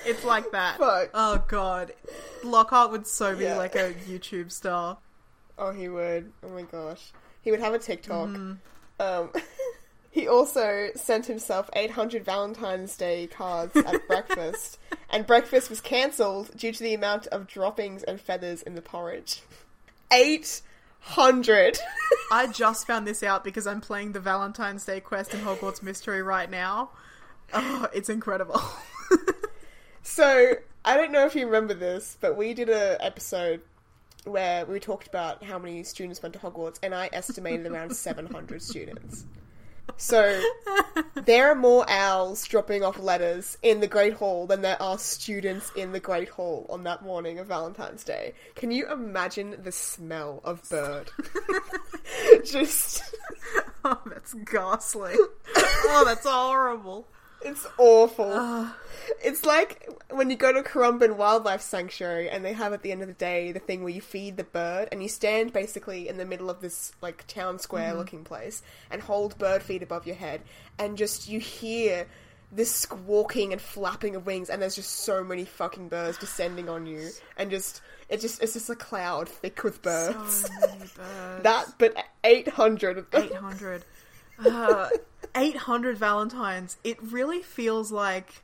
It's 0.06 0.24
like 0.24 0.52
that. 0.52 0.78
Fuck. 0.78 1.10
Oh 1.14 1.44
god. 1.48 1.92
Lockhart 2.44 2.92
would 2.92 3.06
so 3.06 3.36
be 3.36 3.44
Yeah. 3.44 3.58
like 3.58 3.76
a 3.76 3.94
YouTube 4.08 4.52
star. 4.52 4.98
Oh, 5.58 5.72
he 5.72 5.90
would. 5.90 6.32
Oh 6.44 6.50
my 6.50 6.62
gosh. 6.62 7.12
He 7.42 7.52
would 7.52 7.60
have 7.60 7.74
a 7.74 7.80
TikTok. 7.80 8.30
Mm-hmm. 8.30 8.54
Um, 9.02 9.32
he 10.18 10.28
also 10.28 10.90
sent 10.96 11.28
himself 11.28 11.70
800 11.74 12.26
Valentine's 12.26 12.98
Day 12.98 13.28
cards 13.28 13.76
at 13.76 14.08
breakfast, 14.08 14.80
and 15.12 15.28
breakfast 15.28 15.70
was 15.70 15.80
cancelled 15.80 16.50
due 16.58 16.72
to 16.72 16.84
the 16.84 16.96
amount 16.96 17.28
of 17.28 17.46
droppings 17.46 18.02
and 18.02 18.20
feathers 18.20 18.64
in 18.64 18.74
the 18.74 18.82
porridge. 18.82 19.44
800! 20.12 21.78
I 22.32 22.48
just 22.48 22.88
found 22.88 23.06
this 23.06 23.22
out 23.22 23.44
because 23.44 23.68
I'm 23.68 23.80
playing 23.80 24.14
the 24.14 24.20
Valentine's 24.20 24.84
Day 24.84 25.02
quest 25.02 25.36
in 25.36 25.42
Hogwarts 25.42 25.84
Mystery 25.84 26.24
right 26.24 26.50
now. 26.50 26.90
Oh, 27.54 27.88
it's 27.94 28.10
incredible. 28.10 28.60
so, 30.02 30.56
I 30.84 30.98
don't 30.98 31.12
know 31.12 31.28
if 31.28 31.36
you 31.36 31.46
remember 31.46 31.76
this, 31.76 32.18
but 32.20 32.36
we 32.36 32.56
did 32.56 32.70
a 32.70 32.98
episode 33.06 33.62
where 34.24 34.66
we 34.66 34.80
talked 34.80 35.08
about 35.08 35.44
how 35.44 35.60
many 35.60 35.84
students 35.84 36.24
went 36.24 36.34
to 36.34 36.40
Hogwarts, 36.40 36.80
and 36.82 36.96
I 36.96 37.08
estimated 37.14 37.68
around 37.68 37.96
700 37.96 38.64
students. 38.64 39.24
So 39.96 40.42
there 41.16 41.52
are 41.52 41.56
more 41.56 41.86
owls 41.90 42.46
dropping 42.46 42.84
off 42.84 43.00
letters 43.00 43.58
in 43.64 43.80
the 43.80 43.88
Great 43.88 44.14
Hall 44.14 44.46
than 44.46 44.62
there 44.62 44.82
are 44.82 44.98
students 44.98 45.72
in 45.76 45.92
the 45.92 46.00
Great 46.00 46.30
Hall 46.30 46.66
on 46.70 46.84
that 46.84 47.02
morning 47.04 47.40
of 47.40 47.48
Valentine's 47.48 48.04
Day. 48.04 48.34
Can 48.56 48.72
you 48.72 48.92
imagine 48.92 49.56
the 49.64 49.72
smell 49.72 50.42
of 50.44 50.68
bird? 50.70 51.12
Just 52.46 53.04
oh, 53.84 54.02
that's 54.06 54.34
ghastly. 54.34 55.14
Oh, 55.16 56.04
that's 56.06 56.26
horrible. 56.28 57.08
It's 57.48 57.68
awful. 57.78 58.70
It's 59.24 59.46
like 59.46 59.90
when 60.10 60.30
you 60.30 60.36
go 60.36 60.52
to 60.52 60.62
Currumbin 60.62 61.16
Wildlife 61.16 61.62
Sanctuary 61.62 62.30
and 62.30 62.44
they 62.44 62.54
have 62.54 62.74
at 62.74 62.82
the 62.82 62.92
end 62.92 63.02
of 63.02 63.08
the 63.08 63.14
day 63.14 63.52
the 63.52 63.60
thing 63.60 63.84
where 63.84 63.94
you 63.94 64.02
feed 64.02 64.38
the 64.38 64.44
bird 64.44 64.90
and 64.92 65.02
you 65.02 65.10
stand 65.10 65.54
basically 65.54 66.10
in 66.10 66.18
the 66.18 66.26
middle 66.26 66.50
of 66.50 66.62
this 66.62 66.92
like 67.02 67.26
town 67.28 67.58
square 67.60 67.90
mm-hmm. 67.90 68.00
looking 68.00 68.24
place 68.24 68.62
and 68.92 69.02
hold 69.02 69.38
bird 69.38 69.64
feed 69.64 69.82
above 69.82 70.06
your 70.06 70.16
head 70.16 70.42
and 70.78 70.98
just 70.98 71.30
you 71.30 71.40
hear 71.40 72.08
this 72.52 72.74
squawking 72.74 73.52
and 73.52 73.62
flapping 73.62 74.16
of 74.16 74.26
wings 74.26 74.50
and 74.50 74.62
there's 74.62 74.76
just 74.76 74.92
so 74.92 75.24
many 75.24 75.46
fucking 75.46 75.90
birds 75.90 76.18
descending 76.18 76.70
on 76.70 76.86
you 76.86 77.10
and 77.38 77.50
just 77.50 77.82
it 78.10 78.22
just 78.22 78.42
it's 78.42 78.54
just 78.54 78.70
a 78.70 78.76
cloud 78.76 79.28
thick 79.28 79.64
with 79.64 79.82
birds. 79.82 80.48
So 80.48 80.68
many 80.68 80.80
birds. 80.96 81.44
that 81.44 81.74
but 81.78 81.96
800 82.24 82.98
of 82.98 83.12
them. 83.12 83.24
800. 83.24 83.86
Uh, 84.46 84.90
800 85.36 85.98
Valentines. 85.98 86.78
It 86.84 86.98
really 87.02 87.42
feels 87.42 87.92
like. 87.92 88.44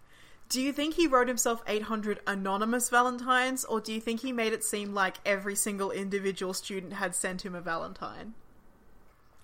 Do 0.50 0.62
you 0.62 0.72
think 0.72 0.96
he 0.96 1.08
wrote 1.08 1.28
himself 1.28 1.64
800 1.66 2.20
anonymous 2.28 2.90
Valentines, 2.90 3.66
or 3.66 3.82
do 3.82 3.92
you 3.92 4.00
think 4.00 4.22
he 4.22 4.32
made 4.32 4.54
it 4.54 4.64
seem 4.64 4.94
like 4.94 5.16
every 5.26 5.56
single 5.56 5.90
individual 5.90 6.54
student 6.54 6.94
had 6.94 7.16
sent 7.16 7.44
him 7.44 7.56
a 7.56 7.62
Valentine? 7.62 8.34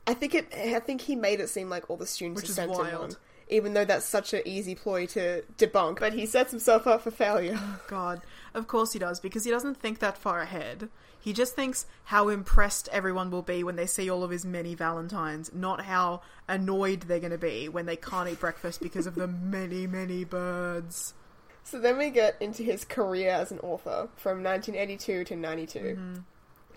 I 0.05 0.13
think 0.13 0.35
it. 0.35 0.53
I 0.53 0.79
think 0.79 1.01
he 1.01 1.15
made 1.15 1.39
it 1.39 1.49
seem 1.49 1.69
like 1.69 1.89
all 1.89 1.97
the 1.97 2.05
students 2.05 2.41
Which 2.43 2.51
sent 2.51 2.71
him 2.71 2.77
wild. 2.77 2.99
one. 2.99 3.15
even 3.49 3.73
though 3.73 3.85
that's 3.85 4.05
such 4.05 4.33
an 4.33 4.41
easy 4.45 4.75
ploy 4.75 5.05
to 5.07 5.43
debunk. 5.57 5.99
But 5.99 6.13
he 6.13 6.25
sets 6.25 6.51
himself 6.51 6.85
up 6.85 7.01
for 7.01 7.11
failure. 7.11 7.59
God, 7.87 8.21
of 8.53 8.67
course 8.67 8.93
he 8.93 8.99
does, 8.99 9.19
because 9.19 9.43
he 9.45 9.51
doesn't 9.51 9.77
think 9.77 9.99
that 9.99 10.17
far 10.17 10.41
ahead. 10.41 10.89
He 11.21 11.33
just 11.33 11.55
thinks 11.55 11.85
how 12.05 12.29
impressed 12.29 12.87
everyone 12.91 13.29
will 13.29 13.41
be 13.41 13.63
when 13.63 13.75
they 13.75 13.85
see 13.85 14.09
all 14.09 14.23
of 14.23 14.31
his 14.31 14.45
many 14.45 14.73
Valentines, 14.73 15.51
not 15.53 15.85
how 15.85 16.21
annoyed 16.47 17.01
they're 17.01 17.19
going 17.19 17.31
to 17.31 17.37
be 17.37 17.67
when 17.67 17.85
they 17.85 17.97
can't 17.97 18.29
eat 18.29 18.39
breakfast 18.39 18.81
because 18.81 19.05
of 19.05 19.15
the 19.15 19.27
many, 19.27 19.85
many 19.85 20.23
birds. 20.23 21.13
So 21.63 21.79
then 21.79 21.97
we 21.97 22.09
get 22.09 22.37
into 22.39 22.63
his 22.63 22.85
career 22.85 23.31
as 23.31 23.51
an 23.51 23.59
author 23.59 24.07
from 24.15 24.43
1982 24.43 25.25
to 25.25 25.35
92. 25.35 25.79
Mm-hmm. 25.79 26.15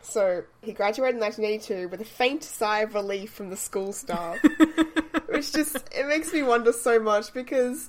So 0.02 0.42
he 0.60 0.72
graduated 0.72 1.14
in 1.14 1.20
1982 1.20 1.88
with 1.88 2.00
a 2.00 2.04
faint 2.04 2.42
sigh 2.42 2.80
of 2.80 2.94
relief 2.94 3.32
from 3.32 3.50
the 3.50 3.56
school 3.56 3.92
staff, 3.92 4.42
which 5.28 5.52
just 5.52 5.76
it 5.94 6.06
makes 6.08 6.32
me 6.32 6.42
wonder 6.42 6.72
so 6.72 6.98
much 6.98 7.32
because 7.32 7.88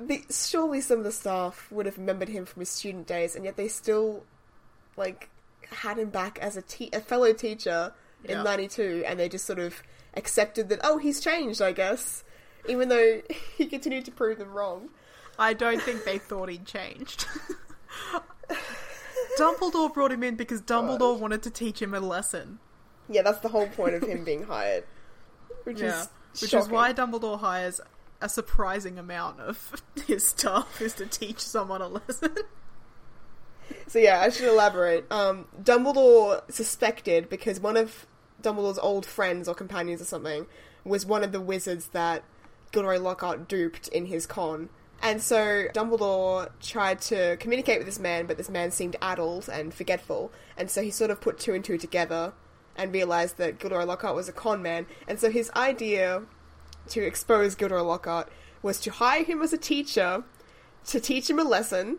the 0.00 0.24
surely 0.30 0.80
some 0.80 0.98
of 0.98 1.04
the 1.04 1.12
staff 1.12 1.70
would 1.70 1.86
have 1.86 1.96
remembered 1.96 2.28
him 2.28 2.44
from 2.44 2.60
his 2.60 2.68
student 2.68 3.06
days, 3.06 3.36
and 3.36 3.44
yet 3.44 3.56
they 3.56 3.68
still 3.68 4.24
like 4.96 5.30
had 5.72 5.98
him 5.98 6.10
back 6.10 6.38
as 6.40 6.56
a 6.56 6.62
te- 6.62 6.90
a 6.92 7.00
fellow 7.00 7.32
teacher 7.32 7.92
in 8.24 8.36
Yeah. 8.38 8.42
92, 8.42 9.04
and 9.06 9.18
they 9.18 9.28
just 9.28 9.46
sort 9.46 9.58
of 9.58 9.82
accepted 10.14 10.68
that 10.68 10.80
oh 10.82 10.98
he's 10.98 11.20
changed, 11.20 11.62
I 11.62 11.72
guess, 11.72 12.24
even 12.68 12.88
though 12.88 13.22
he 13.56 13.66
continued 13.66 14.04
to 14.06 14.10
prove 14.10 14.38
them 14.38 14.52
wrong. 14.52 14.88
I 15.38 15.54
don't 15.54 15.80
think 15.80 16.04
they 16.04 16.18
thought 16.18 16.48
he'd 16.50 16.66
changed. 16.66 17.26
Dumbledore 19.38 19.92
brought 19.92 20.12
him 20.12 20.22
in 20.22 20.36
because 20.36 20.60
Dumbledore 20.60 21.18
wanted 21.18 21.42
to 21.44 21.50
teach 21.50 21.80
him 21.80 21.94
a 21.94 22.00
lesson. 22.00 22.58
Yeah, 23.08 23.22
that's 23.22 23.38
the 23.40 23.48
whole 23.48 23.68
point 23.68 23.94
of 23.94 24.02
him 24.02 24.24
being 24.24 24.42
hired. 24.44 24.84
Which 25.64 25.80
Yeah. 25.80 26.02
is 26.32 26.42
Which 26.42 26.54
is 26.54 26.68
why 26.68 26.92
Dumbledore 26.92 27.40
hires 27.40 27.80
a 28.20 28.28
surprising 28.28 28.98
amount 28.98 29.40
of 29.40 29.82
his 30.06 30.26
staff 30.28 30.80
is 30.80 30.92
to 30.94 31.06
teach 31.06 31.40
someone 31.40 31.80
a 31.80 31.88
lesson. 31.88 32.34
So 33.86 33.98
yeah, 33.98 34.20
I 34.20 34.30
should 34.30 34.48
elaborate. 34.48 35.10
Um, 35.10 35.46
Dumbledore 35.62 36.50
suspected 36.50 37.28
because 37.28 37.60
one 37.60 37.76
of 37.76 38.06
Dumbledore's 38.42 38.78
old 38.78 39.06
friends 39.06 39.48
or 39.48 39.54
companions 39.54 40.00
or 40.00 40.04
something 40.04 40.46
was 40.84 41.04
one 41.04 41.24
of 41.24 41.32
the 41.32 41.40
wizards 41.40 41.88
that 41.88 42.24
Gilderoy 42.72 42.98
Lockhart 42.98 43.48
duped 43.48 43.88
in 43.88 44.06
his 44.06 44.26
con. 44.26 44.68
And 45.02 45.22
so 45.22 45.66
Dumbledore 45.74 46.50
tried 46.60 47.00
to 47.02 47.36
communicate 47.38 47.78
with 47.78 47.86
this 47.86 47.98
man, 47.98 48.26
but 48.26 48.36
this 48.36 48.50
man 48.50 48.70
seemed 48.70 48.96
addled 49.00 49.48
and 49.48 49.72
forgetful. 49.72 50.30
And 50.56 50.70
so 50.70 50.82
he 50.82 50.90
sort 50.90 51.10
of 51.10 51.20
put 51.20 51.38
two 51.38 51.54
and 51.54 51.64
two 51.64 51.78
together 51.78 52.34
and 52.76 52.92
realized 52.92 53.38
that 53.38 53.58
Gilderoy 53.58 53.84
Lockhart 53.84 54.14
was 54.14 54.28
a 54.28 54.32
con 54.32 54.62
man. 54.62 54.86
And 55.08 55.18
so 55.18 55.30
his 55.30 55.50
idea 55.56 56.22
to 56.88 57.02
expose 57.02 57.54
Gilderoy 57.54 57.82
Lockhart 57.82 58.28
was 58.62 58.78
to 58.80 58.90
hire 58.90 59.24
him 59.24 59.40
as 59.42 59.52
a 59.52 59.58
teacher 59.58 60.24
to 60.86 61.00
teach 61.00 61.30
him 61.30 61.38
a 61.38 61.44
lesson. 61.44 61.98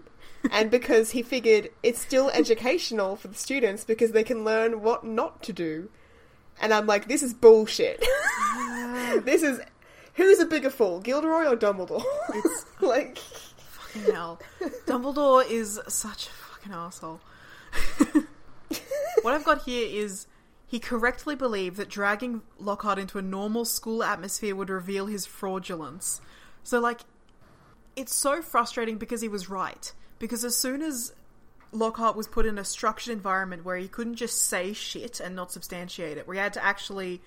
And 0.49 0.71
because 0.71 1.11
he 1.11 1.21
figured 1.21 1.69
it's 1.83 2.01
still 2.01 2.29
educational 2.31 3.15
for 3.15 3.27
the 3.27 3.35
students 3.35 3.83
because 3.83 4.11
they 4.11 4.23
can 4.23 4.43
learn 4.43 4.81
what 4.81 5.03
not 5.03 5.43
to 5.43 5.53
do. 5.53 5.89
And 6.59 6.73
I'm 6.73 6.87
like, 6.87 7.07
this 7.07 7.23
is 7.23 7.33
bullshit. 7.33 7.99
this 9.23 9.43
is 9.43 9.59
who's 10.15 10.39
a 10.39 10.45
bigger 10.45 10.69
fool, 10.69 11.01
Gilderoy 11.01 11.45
or 11.45 11.55
Dumbledore? 11.55 12.03
It's 12.33 12.65
like, 12.81 13.17
fucking 13.17 14.13
hell. 14.13 14.39
Dumbledore 14.85 15.49
is 15.49 15.79
such 15.87 16.27
a 16.27 16.31
fucking 16.31 16.73
asshole. 16.73 17.21
what 19.21 19.33
I've 19.33 19.45
got 19.45 19.63
here 19.63 19.87
is 19.89 20.27
he 20.67 20.79
correctly 20.79 21.35
believed 21.35 21.77
that 21.77 21.89
dragging 21.89 22.41
Lockhart 22.59 22.99
into 22.99 23.17
a 23.17 23.21
normal 23.21 23.65
school 23.65 24.03
atmosphere 24.03 24.55
would 24.55 24.69
reveal 24.69 25.07
his 25.07 25.25
fraudulence. 25.25 26.21
So, 26.63 26.79
like, 26.79 27.01
it's 27.95 28.15
so 28.15 28.41
frustrating 28.41 28.97
because 28.97 29.21
he 29.21 29.27
was 29.27 29.49
right. 29.49 29.91
Because 30.21 30.45
as 30.45 30.55
soon 30.55 30.83
as 30.83 31.13
Lockhart 31.71 32.15
was 32.15 32.27
put 32.27 32.45
in 32.45 32.59
a 32.59 32.63
structured 32.63 33.11
environment 33.11 33.65
where 33.65 33.77
he 33.77 33.87
couldn't 33.87 34.17
just 34.17 34.39
say 34.39 34.71
shit 34.71 35.19
and 35.19 35.35
not 35.35 35.51
substantiate 35.51 36.19
it, 36.19 36.27
where 36.27 36.35
he 36.35 36.39
had 36.39 36.53
to 36.53 36.63
actually 36.63 37.21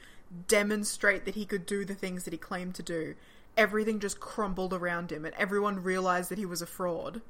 demonstrate 0.46 1.24
that 1.24 1.34
he 1.34 1.44
could 1.44 1.66
do 1.66 1.84
the 1.84 1.96
things 1.96 2.22
that 2.22 2.32
he 2.32 2.38
claimed 2.38 2.76
to 2.76 2.84
do, 2.84 3.16
everything 3.56 3.98
just 3.98 4.20
crumbled 4.20 4.72
around 4.72 5.10
him 5.10 5.24
and 5.24 5.34
everyone 5.34 5.82
realized 5.82 6.30
that 6.30 6.38
he 6.38 6.46
was 6.46 6.62
a 6.62 6.66
fraud. 6.66 7.20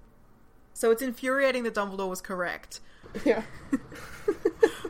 So 0.74 0.90
it's 0.90 1.00
infuriating 1.00 1.62
that 1.62 1.74
Dumbledore 1.74 2.11
was 2.11 2.20
correct. 2.20 2.81
yeah. 3.24 3.42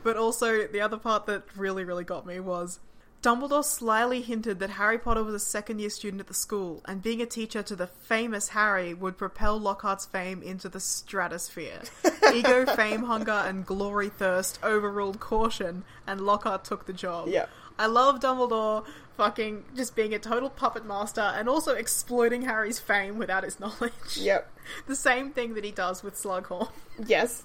But 0.04 0.18
also, 0.18 0.66
the 0.66 0.82
other 0.82 0.98
part 0.98 1.24
that 1.26 1.44
really, 1.56 1.82
really 1.82 2.04
got 2.04 2.26
me 2.26 2.38
was 2.38 2.78
Dumbledore 3.24 3.64
slyly 3.64 4.20
hinted 4.20 4.58
that 4.58 4.68
Harry 4.68 4.98
Potter 4.98 5.24
was 5.24 5.34
a 5.34 5.38
second 5.38 5.80
year 5.80 5.88
student 5.88 6.20
at 6.20 6.26
the 6.26 6.34
school, 6.34 6.82
and 6.84 7.00
being 7.00 7.22
a 7.22 7.26
teacher 7.26 7.62
to 7.62 7.74
the 7.74 7.86
famous 7.86 8.50
Harry 8.50 8.92
would 8.92 9.16
propel 9.16 9.58
Lockhart's 9.58 10.04
fame 10.04 10.42
into 10.42 10.68
the 10.68 10.78
stratosphere. 10.78 11.80
Ego, 12.34 12.66
fame, 12.66 13.04
hunger, 13.04 13.32
and 13.32 13.64
glory 13.64 14.10
thirst 14.10 14.58
overruled 14.62 15.20
caution, 15.20 15.84
and 16.06 16.20
Lockhart 16.20 16.66
took 16.66 16.84
the 16.84 16.92
job. 16.92 17.28
Yeah. 17.28 17.46
I 17.78 17.86
love 17.86 18.20
Dumbledore 18.20 18.84
fucking 19.16 19.64
just 19.74 19.96
being 19.96 20.12
a 20.12 20.18
total 20.18 20.50
puppet 20.50 20.84
master 20.84 21.22
and 21.22 21.48
also 21.48 21.74
exploiting 21.74 22.42
Harry's 22.42 22.78
fame 22.78 23.16
without 23.16 23.42
his 23.42 23.58
knowledge. 23.58 24.18
Yep. 24.18 24.50
The 24.86 24.96
same 24.96 25.30
thing 25.30 25.54
that 25.54 25.64
he 25.64 25.70
does 25.70 26.02
with 26.02 26.14
Slughorn. 26.14 26.68
Yes. 27.06 27.44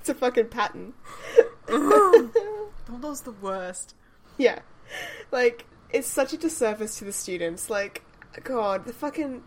It's 0.00 0.08
a 0.10 0.14
fucking 0.14 0.48
pattern. 0.48 0.92
Dumbledore's 1.66 3.22
the 3.22 3.34
worst. 3.40 3.94
Yeah. 4.36 4.60
Like, 5.30 5.66
it's 5.90 6.08
such 6.08 6.32
a 6.32 6.38
disservice 6.38 6.98
to 6.98 7.04
the 7.04 7.12
students. 7.12 7.68
Like, 7.68 8.02
God, 8.44 8.86
the 8.86 8.94
fucking 8.94 9.42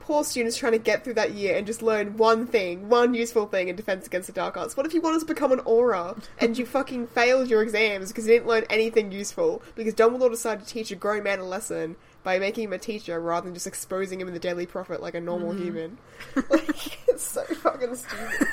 poor 0.00 0.24
students 0.24 0.56
trying 0.56 0.72
to 0.72 0.78
get 0.78 1.04
through 1.04 1.14
that 1.14 1.34
year 1.34 1.56
and 1.56 1.66
just 1.66 1.82
learn 1.82 2.16
one 2.16 2.46
thing, 2.46 2.88
one 2.88 3.12
useful 3.12 3.46
thing 3.46 3.68
in 3.68 3.76
Defense 3.76 4.06
Against 4.06 4.28
the 4.28 4.32
Dark 4.32 4.56
Arts. 4.56 4.76
What 4.76 4.86
if 4.86 4.94
you 4.94 5.02
wanted 5.02 5.20
to 5.20 5.26
become 5.26 5.52
an 5.52 5.58
Auror 5.60 6.22
and 6.38 6.56
you 6.56 6.64
fucking 6.76 7.08
failed 7.08 7.50
your 7.50 7.62
exams 7.62 8.08
because 8.08 8.26
you 8.26 8.34
didn't 8.34 8.46
learn 8.46 8.64
anything 8.70 9.12
useful? 9.12 9.62
Because 9.74 9.94
Dumbledore 9.94 10.30
decided 10.30 10.66
to 10.66 10.72
teach 10.72 10.90
a 10.90 10.96
grown 10.96 11.24
man 11.24 11.40
a 11.40 11.44
lesson 11.44 11.96
by 12.22 12.38
making 12.38 12.64
him 12.64 12.72
a 12.72 12.78
teacher 12.78 13.20
rather 13.20 13.44
than 13.44 13.54
just 13.54 13.66
exposing 13.66 14.20
him 14.20 14.28
in 14.28 14.34
the 14.34 14.40
Daily 14.40 14.64
Prophet 14.64 15.02
like 15.02 15.14
a 15.14 15.20
normal 15.20 15.52
mm-hmm. 15.52 15.64
human. 15.64 15.98
Like, 16.50 17.08
it's 17.08 17.24
so 17.24 17.42
fucking 17.42 17.94
stupid. 17.96 18.46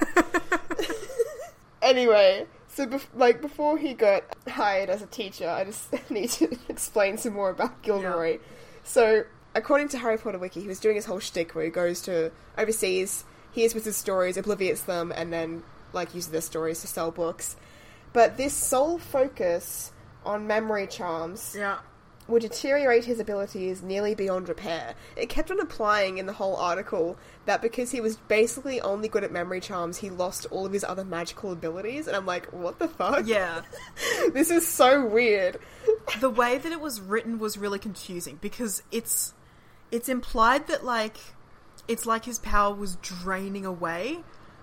Anyway, 1.83 2.47
so 2.73 2.87
bef- 2.87 3.07
like 3.13 3.41
before 3.41 3.77
he 3.77 3.93
got 3.93 4.23
hired 4.47 4.89
as 4.89 5.01
a 5.01 5.07
teacher, 5.07 5.49
I 5.49 5.63
just 5.65 5.91
need 6.09 6.29
to 6.31 6.57
explain 6.69 7.17
some 7.17 7.33
more 7.33 7.49
about 7.49 7.81
Gilderoy. 7.83 8.39
So, 8.83 9.23
according 9.55 9.89
to 9.89 9.97
Harry 9.99 10.17
Potter 10.17 10.39
Wiki, 10.39 10.61
he 10.61 10.67
was 10.67 10.79
doing 10.79 10.95
his 10.95 11.05
whole 11.05 11.19
shtick 11.19 11.53
where 11.55 11.65
he 11.65 11.71
goes 11.71 12.01
to 12.01 12.31
overseas, 12.57 13.25
hears 13.51 13.73
wizard 13.73 13.93
stories, 13.93 14.37
obliviates 14.37 14.81
them, 14.83 15.13
and 15.15 15.31
then 15.31 15.63
like 15.93 16.15
uses 16.15 16.31
their 16.31 16.41
stories 16.41 16.81
to 16.81 16.87
sell 16.87 17.11
books. 17.11 17.55
But 18.11 18.37
this 18.37 18.53
sole 18.53 18.97
focus 18.97 19.91
on 20.25 20.47
memory 20.47 20.87
charms 20.87 21.55
Yeah. 21.57 21.79
Would 22.27 22.41
deteriorate 22.41 23.05
his 23.05 23.19
abilities 23.19 23.81
nearly 23.81 24.15
beyond 24.15 24.47
repair. 24.47 24.95
It 25.15 25.27
kept 25.27 25.51
on 25.51 25.59
implying 25.59 26.17
in 26.17 26.25
the 26.25 26.33
whole 26.33 26.55
article 26.55 27.17
that 27.45 27.61
because 27.61 27.91
he 27.91 27.99
was 27.99 28.15
basically 28.15 28.79
only 28.81 29.07
good 29.07 29.23
at 29.23 29.31
memory 29.31 29.59
charms, 29.59 29.97
he 29.97 30.09
lost 30.09 30.45
all 30.49 30.65
of 30.65 30.71
his 30.71 30.83
other 30.83 31.03
magical 31.03 31.51
abilities. 31.51 32.07
And 32.07 32.15
I'm 32.15 32.25
like, 32.25 32.51
what 32.53 32.79
the 32.79 32.87
fuck? 32.87 33.27
Yeah. 33.27 33.61
this 34.33 34.49
is 34.49 34.67
so 34.67 35.05
weird. 35.05 35.59
the 36.21 36.29
way 36.29 36.57
that 36.57 36.71
it 36.71 36.79
was 36.79 37.01
written 37.01 37.39
was 37.39 37.57
really 37.57 37.79
confusing 37.79 38.37
because 38.41 38.83
it's 38.91 39.33
it's 39.91 40.09
implied 40.09 40.67
that 40.67 40.83
like 40.83 41.17
it's 41.87 42.05
like 42.05 42.25
his 42.25 42.39
power 42.39 42.73
was 42.73 42.95
draining 42.97 43.65
away, 43.65 44.19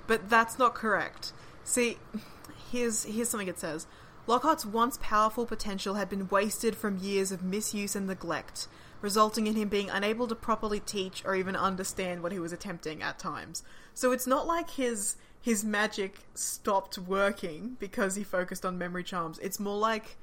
but 0.07 0.29
that's 0.29 0.59
not 0.59 0.75
correct. 0.75 1.33
See, 1.62 1.99
here's 2.73 3.05
here's 3.05 3.29
something 3.29 3.49
it 3.49 3.59
says. 3.59 3.87
Lockhart's 4.31 4.64
once 4.64 4.97
powerful 5.03 5.45
potential 5.45 5.95
had 5.95 6.09
been 6.09 6.29
wasted 6.29 6.77
from 6.77 6.99
years 6.99 7.33
of 7.33 7.43
misuse 7.43 7.97
and 7.97 8.07
neglect, 8.07 8.69
resulting 9.01 9.49
in 9.49 9.57
him 9.57 9.69
being 9.69 9.90
unable 9.90 10.29
to 10.29 10.37
properly 10.37 10.79
teach 10.79 11.25
or 11.25 11.35
even 11.35 11.57
understand 11.57 12.23
what 12.23 12.31
he 12.31 12.38
was 12.38 12.53
attempting 12.53 13.03
at 13.03 13.19
times. 13.19 13.64
So 13.93 14.12
it's 14.12 14.29
not 14.29 14.47
like 14.47 14.71
his 14.71 15.16
his 15.43 15.64
magic 15.64 16.21
stopped 16.33 16.97
working 16.97 17.77
because 17.81 18.14
he 18.14 18.23
focused 18.23 18.64
on 18.64 18.79
memory 18.79 19.03
charms. 19.03 19.40
It's 19.40 19.59
more 19.59 19.77
like 19.77 20.16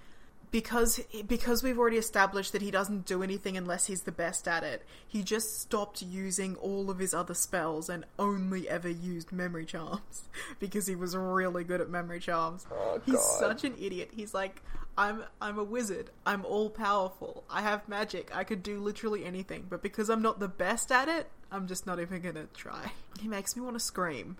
because 0.52 1.00
because 1.28 1.64
we've 1.64 1.78
already 1.78 1.98
established 1.98 2.54
that 2.54 2.62
he 2.62 2.72
doesn't 2.72 3.06
do 3.06 3.22
anything 3.22 3.58
unless 3.58 3.88
he's 3.88 4.04
the 4.04 4.12
best 4.12 4.48
at 4.48 4.64
it. 4.64 4.86
He 5.08 5.24
just 5.24 5.60
stopped 5.60 6.02
using 6.02 6.56
all 6.58 6.90
of 6.90 7.00
his 7.00 7.14
other 7.14 7.34
spells 7.34 7.90
and 7.90 8.06
only 8.18 8.70
ever 8.70 8.90
used 8.90 9.32
memory 9.32 9.66
charms 9.66 10.24
because 10.60 10.88
he 10.88 10.96
was 10.96 11.16
really 11.16 11.64
good 11.64 11.82
at 11.82 11.90
memory 11.90 12.20
charms. 12.20 12.66
Oh, 12.72 13.02
he's 13.06 13.16
God. 13.16 13.40
such 13.40 13.64
an 13.64 13.76
idiot. 13.80 14.12
He's 14.14 14.34
like 14.34 14.62
I'm 14.98 15.24
I'm 15.42 15.60
a 15.60 15.64
wizard. 15.64 16.10
I'm 16.26 16.44
all 16.46 16.70
powerful. 16.70 17.44
I 17.50 17.62
have 17.62 17.88
magic. 17.88 18.36
I 18.36 18.44
could 18.44 18.64
do 18.64 18.80
literally 18.80 19.26
anything, 19.26 19.66
but 19.70 19.84
because 19.84 20.10
I'm 20.10 20.22
not 20.22 20.40
the 20.40 20.48
best 20.48 20.92
at 20.92 21.08
it, 21.08 21.30
I'm 21.52 21.68
just 21.68 21.86
not 21.86 22.00
even 22.00 22.22
going 22.22 22.36
to 22.36 22.48
try. 22.54 22.92
He 23.20 23.28
makes 23.28 23.56
me 23.56 23.64
want 23.64 23.76
to 23.76 23.80
scream. 23.80 24.38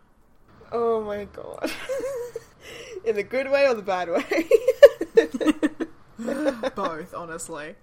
Oh 0.72 1.04
my 1.04 1.26
god. 1.26 1.72
In 3.06 3.16
the 3.16 3.24
good 3.24 3.50
way 3.50 3.66
or 3.68 3.74
the 3.74 3.82
bad 3.82 4.08
way? 4.08 4.24
Both, 6.76 7.14
honestly. 7.14 7.76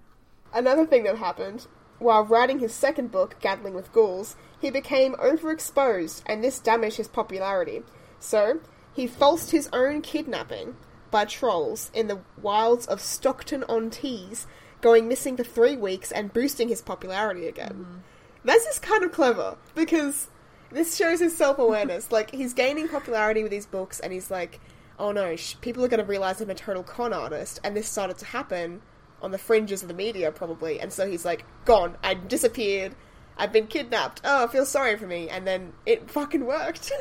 Another 0.53 0.85
thing 0.85 1.03
that 1.03 1.17
happened 1.17 1.67
while 1.99 2.23
writing 2.23 2.59
his 2.59 2.73
second 2.73 3.11
book, 3.11 3.37
Gathering 3.39 3.73
with 3.73 3.91
Ghouls, 3.93 4.35
he 4.59 4.69
became 4.69 5.13
overexposed 5.13 6.23
and 6.25 6.43
this 6.43 6.59
damaged 6.59 6.97
his 6.97 7.07
popularity. 7.07 7.83
So, 8.19 8.59
he 8.93 9.07
falsed 9.07 9.51
his 9.51 9.69
own 9.71 10.01
kidnapping 10.01 10.75
by 11.11 11.25
trolls 11.25 11.91
in 11.93 12.07
the 12.07 12.19
wilds 12.41 12.85
of 12.85 12.99
Stockton 12.99 13.63
on 13.69 13.89
Tees, 13.89 14.47
going 14.81 15.07
missing 15.07 15.37
for 15.37 15.43
three 15.43 15.77
weeks 15.77 16.11
and 16.11 16.33
boosting 16.33 16.67
his 16.67 16.81
popularity 16.81 17.47
again. 17.47 17.73
Mm-hmm. 17.73 17.97
That's 18.43 18.65
just 18.65 18.81
kind 18.81 19.03
of 19.03 19.11
clever 19.11 19.57
because 19.73 20.27
this 20.71 20.95
shows 20.95 21.19
his 21.19 21.35
self 21.35 21.57
awareness. 21.57 22.11
like, 22.11 22.31
he's 22.31 22.53
gaining 22.53 22.87
popularity 22.87 23.43
with 23.43 23.51
his 23.51 23.65
books 23.65 23.99
and 23.99 24.11
he's 24.11 24.29
like, 24.29 24.59
oh 24.99 25.11
no, 25.11 25.35
sh- 25.35 25.55
people 25.61 25.83
are 25.83 25.87
going 25.87 25.99
to 25.99 26.05
realize 26.05 26.41
I'm 26.41 26.49
a 26.49 26.55
total 26.55 26.83
con 26.83 27.13
artist, 27.13 27.59
and 27.63 27.75
this 27.75 27.87
started 27.89 28.17
to 28.19 28.25
happen 28.25 28.81
on 29.21 29.31
the 29.31 29.37
fringes 29.37 29.81
of 29.81 29.87
the 29.87 29.93
media, 29.93 30.31
probably. 30.31 30.79
And 30.79 30.91
so 30.91 31.07
he's 31.07 31.25
like, 31.25 31.45
gone, 31.65 31.97
I 32.03 32.13
disappeared, 32.13 32.95
I've 33.37 33.51
been 33.51 33.67
kidnapped. 33.67 34.21
Oh, 34.23 34.47
feel 34.47 34.65
sorry 34.65 34.97
for 34.97 35.07
me, 35.07 35.29
and 35.29 35.45
then 35.45 35.73
it 35.85 36.09
fucking 36.09 36.45
worked. 36.45 36.91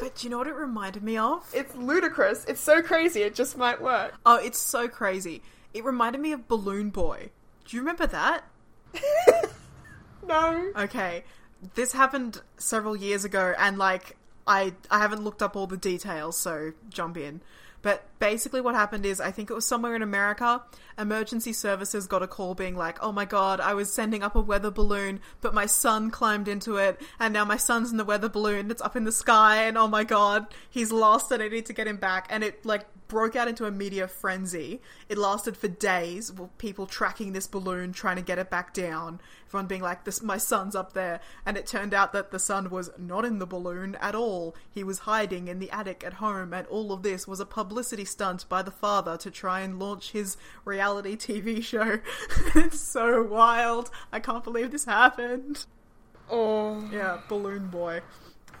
But 0.00 0.16
do 0.16 0.26
you 0.26 0.30
know 0.30 0.38
what 0.38 0.48
it 0.48 0.54
reminded 0.54 1.02
me 1.02 1.16
of? 1.16 1.48
it's 1.54 1.74
ludicrous. 1.76 2.44
It's 2.46 2.60
so 2.60 2.82
crazy. 2.82 3.22
It 3.22 3.34
just 3.34 3.56
might 3.56 3.80
work. 3.80 4.14
Oh, 4.26 4.36
it's 4.36 4.58
so 4.58 4.88
crazy. 4.88 5.40
It 5.72 5.84
reminded 5.84 6.20
me 6.20 6.32
of 6.32 6.46
Balloon 6.46 6.90
Boy. 6.90 7.30
Do 7.64 7.76
you 7.76 7.80
remember 7.82 8.06
that? 8.08 8.44
No. 10.26 10.72
Okay. 10.76 11.24
This 11.74 11.92
happened 11.92 12.40
several 12.56 12.96
years 12.96 13.24
ago 13.24 13.54
and 13.58 13.78
like 13.78 14.16
I 14.46 14.74
I 14.90 14.98
haven't 14.98 15.22
looked 15.22 15.42
up 15.42 15.56
all 15.56 15.66
the 15.66 15.76
details, 15.76 16.38
so 16.38 16.72
jump 16.88 17.16
in. 17.16 17.40
But 17.82 18.06
basically 18.18 18.62
what 18.62 18.74
happened 18.74 19.04
is 19.04 19.20
I 19.20 19.30
think 19.30 19.50
it 19.50 19.54
was 19.54 19.66
somewhere 19.66 19.94
in 19.94 20.00
America, 20.00 20.62
emergency 20.98 21.52
services 21.52 22.06
got 22.06 22.22
a 22.22 22.26
call 22.26 22.54
being 22.54 22.76
like, 22.76 22.98
"Oh 23.02 23.12
my 23.12 23.26
god, 23.26 23.60
I 23.60 23.74
was 23.74 23.92
sending 23.92 24.22
up 24.22 24.34
a 24.34 24.40
weather 24.40 24.70
balloon, 24.70 25.20
but 25.42 25.52
my 25.52 25.66
son 25.66 26.10
climbed 26.10 26.48
into 26.48 26.76
it 26.76 26.98
and 27.20 27.34
now 27.34 27.44
my 27.44 27.58
son's 27.58 27.90
in 27.90 27.98
the 27.98 28.04
weather 28.04 28.30
balloon. 28.30 28.70
It's 28.70 28.80
up 28.80 28.96
in 28.96 29.04
the 29.04 29.12
sky 29.12 29.64
and 29.64 29.76
oh 29.76 29.86
my 29.86 30.02
god, 30.02 30.46
he's 30.70 30.92
lost 30.92 31.30
and 31.30 31.42
I 31.42 31.48
need 31.48 31.66
to 31.66 31.74
get 31.74 31.86
him 31.86 31.98
back." 31.98 32.26
And 32.30 32.42
it 32.42 32.64
like 32.64 32.86
broke 33.08 33.36
out 33.36 33.48
into 33.48 33.66
a 33.66 33.70
media 33.70 34.08
frenzy. 34.08 34.80
It 35.08 35.18
lasted 35.18 35.56
for 35.56 35.68
days, 35.68 36.32
people 36.58 36.86
tracking 36.86 37.32
this 37.32 37.46
balloon, 37.46 37.92
trying 37.92 38.16
to 38.16 38.22
get 38.22 38.38
it 38.38 38.50
back 38.50 38.72
down. 38.72 39.20
Everyone 39.46 39.66
being 39.66 39.82
like, 39.82 40.04
"This, 40.04 40.22
my 40.22 40.36
son's 40.38 40.74
up 40.74 40.92
there," 40.94 41.20
and 41.46 41.56
it 41.56 41.66
turned 41.66 41.94
out 41.94 42.12
that 42.12 42.30
the 42.30 42.38
son 42.38 42.70
was 42.70 42.90
not 42.98 43.24
in 43.24 43.38
the 43.38 43.46
balloon 43.46 43.96
at 43.96 44.14
all. 44.14 44.54
He 44.70 44.82
was 44.82 45.00
hiding 45.00 45.48
in 45.48 45.58
the 45.58 45.70
attic 45.70 46.02
at 46.04 46.14
home, 46.14 46.52
and 46.52 46.66
all 46.68 46.92
of 46.92 47.02
this 47.02 47.28
was 47.28 47.40
a 47.40 47.46
publicity 47.46 48.04
stunt 48.04 48.48
by 48.48 48.62
the 48.62 48.70
father 48.70 49.16
to 49.18 49.30
try 49.30 49.60
and 49.60 49.78
launch 49.78 50.12
his 50.12 50.36
reality 50.64 51.16
TV 51.16 51.62
show. 51.62 51.98
it's 52.54 52.80
so 52.80 53.22
wild. 53.22 53.90
I 54.12 54.20
can't 54.20 54.44
believe 54.44 54.70
this 54.70 54.86
happened. 54.86 55.66
Oh, 56.30 56.88
Yeah, 56.90 57.20
Balloon 57.28 57.68
Boy 57.68 58.00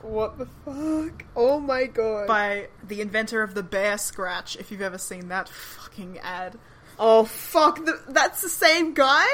what 0.02 0.38
the 0.38 0.46
fuck? 0.64 1.24
Oh 1.36 1.60
my 1.60 1.84
god. 1.84 2.26
by 2.26 2.68
the 2.86 3.00
inventor 3.00 3.42
of 3.42 3.54
the 3.54 3.62
bear 3.62 3.98
scratch. 3.98 4.56
If 4.56 4.70
you've 4.70 4.82
ever 4.82 4.98
seen 4.98 5.28
that 5.28 5.48
fucking 5.48 6.18
ad. 6.18 6.58
oh 6.98 7.24
fuck, 7.24 7.84
the, 7.84 8.00
that's 8.08 8.42
the 8.42 8.48
same 8.48 8.94
guy? 8.94 9.26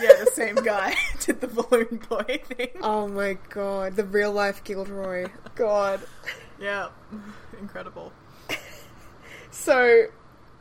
Yeah, 0.00 0.24
the 0.24 0.30
same 0.34 0.56
guy 0.56 0.94
did 1.20 1.40
the 1.40 1.48
balloon 1.48 2.00
boy 2.08 2.40
thing. 2.44 2.70
oh 2.82 3.08
my 3.08 3.38
god, 3.50 3.96
the 3.96 4.04
real 4.04 4.32
life 4.32 4.62
Gilderoy. 4.64 5.30
God. 5.54 6.00
Yeah, 6.60 6.88
incredible. 7.60 8.12
So, 9.56 10.06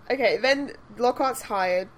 okay, 0.09 0.37
then 0.37 0.71
Lockhart's 0.97 1.41
hired. 1.41 1.89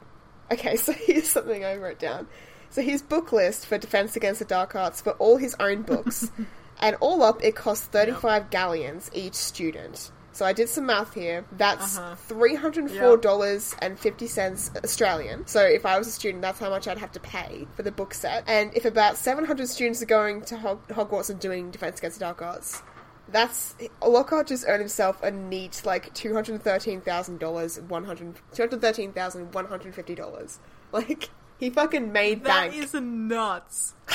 Okay, 0.51 0.75
so 0.77 0.91
here's 0.91 1.29
something 1.29 1.63
I 1.63 1.77
wrote 1.77 1.99
down. 1.99 2.27
So 2.69 2.81
his 2.81 3.01
book 3.01 3.31
list 3.31 3.65
for 3.65 3.77
Defense 3.77 4.15
Against 4.15 4.39
the 4.39 4.45
Dark 4.45 4.75
Arts 4.75 4.99
for 5.01 5.11
all 5.13 5.37
his 5.37 5.55
own 5.59 5.83
books, 5.83 6.29
and 6.79 6.95
all 6.99 7.23
up 7.23 7.43
it 7.43 7.55
costs 7.55 7.85
35 7.87 8.49
galleons 8.49 9.09
each 9.13 9.35
student. 9.35 10.11
So 10.31 10.45
I 10.45 10.53
did 10.53 10.69
some 10.69 10.85
math 10.85 11.13
here. 11.15 11.45
That's 11.51 11.97
Uh-huh. 11.97 12.15
$304.50 12.29 14.83
Australian. 14.83 15.47
So 15.47 15.61
if 15.61 15.85
I 15.85 15.97
was 15.97 16.07
a 16.07 16.11
student, 16.11 16.41
that's 16.41 16.59
how 16.59 16.69
much 16.69 16.87
I'd 16.87 16.97
have 16.99 17.11
to 17.13 17.19
pay 17.19 17.67
for 17.75 17.83
the 17.83 17.91
book 17.91 18.13
set. 18.13 18.43
And 18.47 18.73
if 18.75 18.85
about 18.85 19.17
700 19.17 19.67
students 19.67 20.01
are 20.01 20.05
going 20.07 20.41
to 20.43 20.57
Hog- 20.57 20.87
Hogwarts 20.89 21.29
and 21.29 21.39
doing 21.39 21.71
Defense 21.71 21.99
Against 21.99 22.19
the 22.19 22.25
Dark 22.25 22.41
Arts, 22.41 22.81
that's 23.29 23.75
Lockhart 24.05 24.47
just 24.47 24.63
earned 24.67 24.79
himself 24.79 25.21
a 25.21 25.29
neat 25.31 25.81
like 25.83 26.13
two 26.13 26.33
hundred 26.33 26.63
thirteen 26.63 27.01
thousand 27.01 27.41
dollars, 27.41 27.77
one 27.81 28.05
hundred 28.05 28.35
two 28.53 28.61
hundred 28.63 28.79
thirteen 28.79 29.11
thousand 29.11 29.53
one 29.53 29.65
hundred 29.65 29.93
fifty 29.93 30.15
dollars. 30.15 30.59
Like 30.93 31.29
he 31.59 31.69
fucking 31.69 32.11
made 32.11 32.43
That 32.43 32.71
bank. 32.71 32.83
is 32.83 32.93
nuts. 32.93 33.93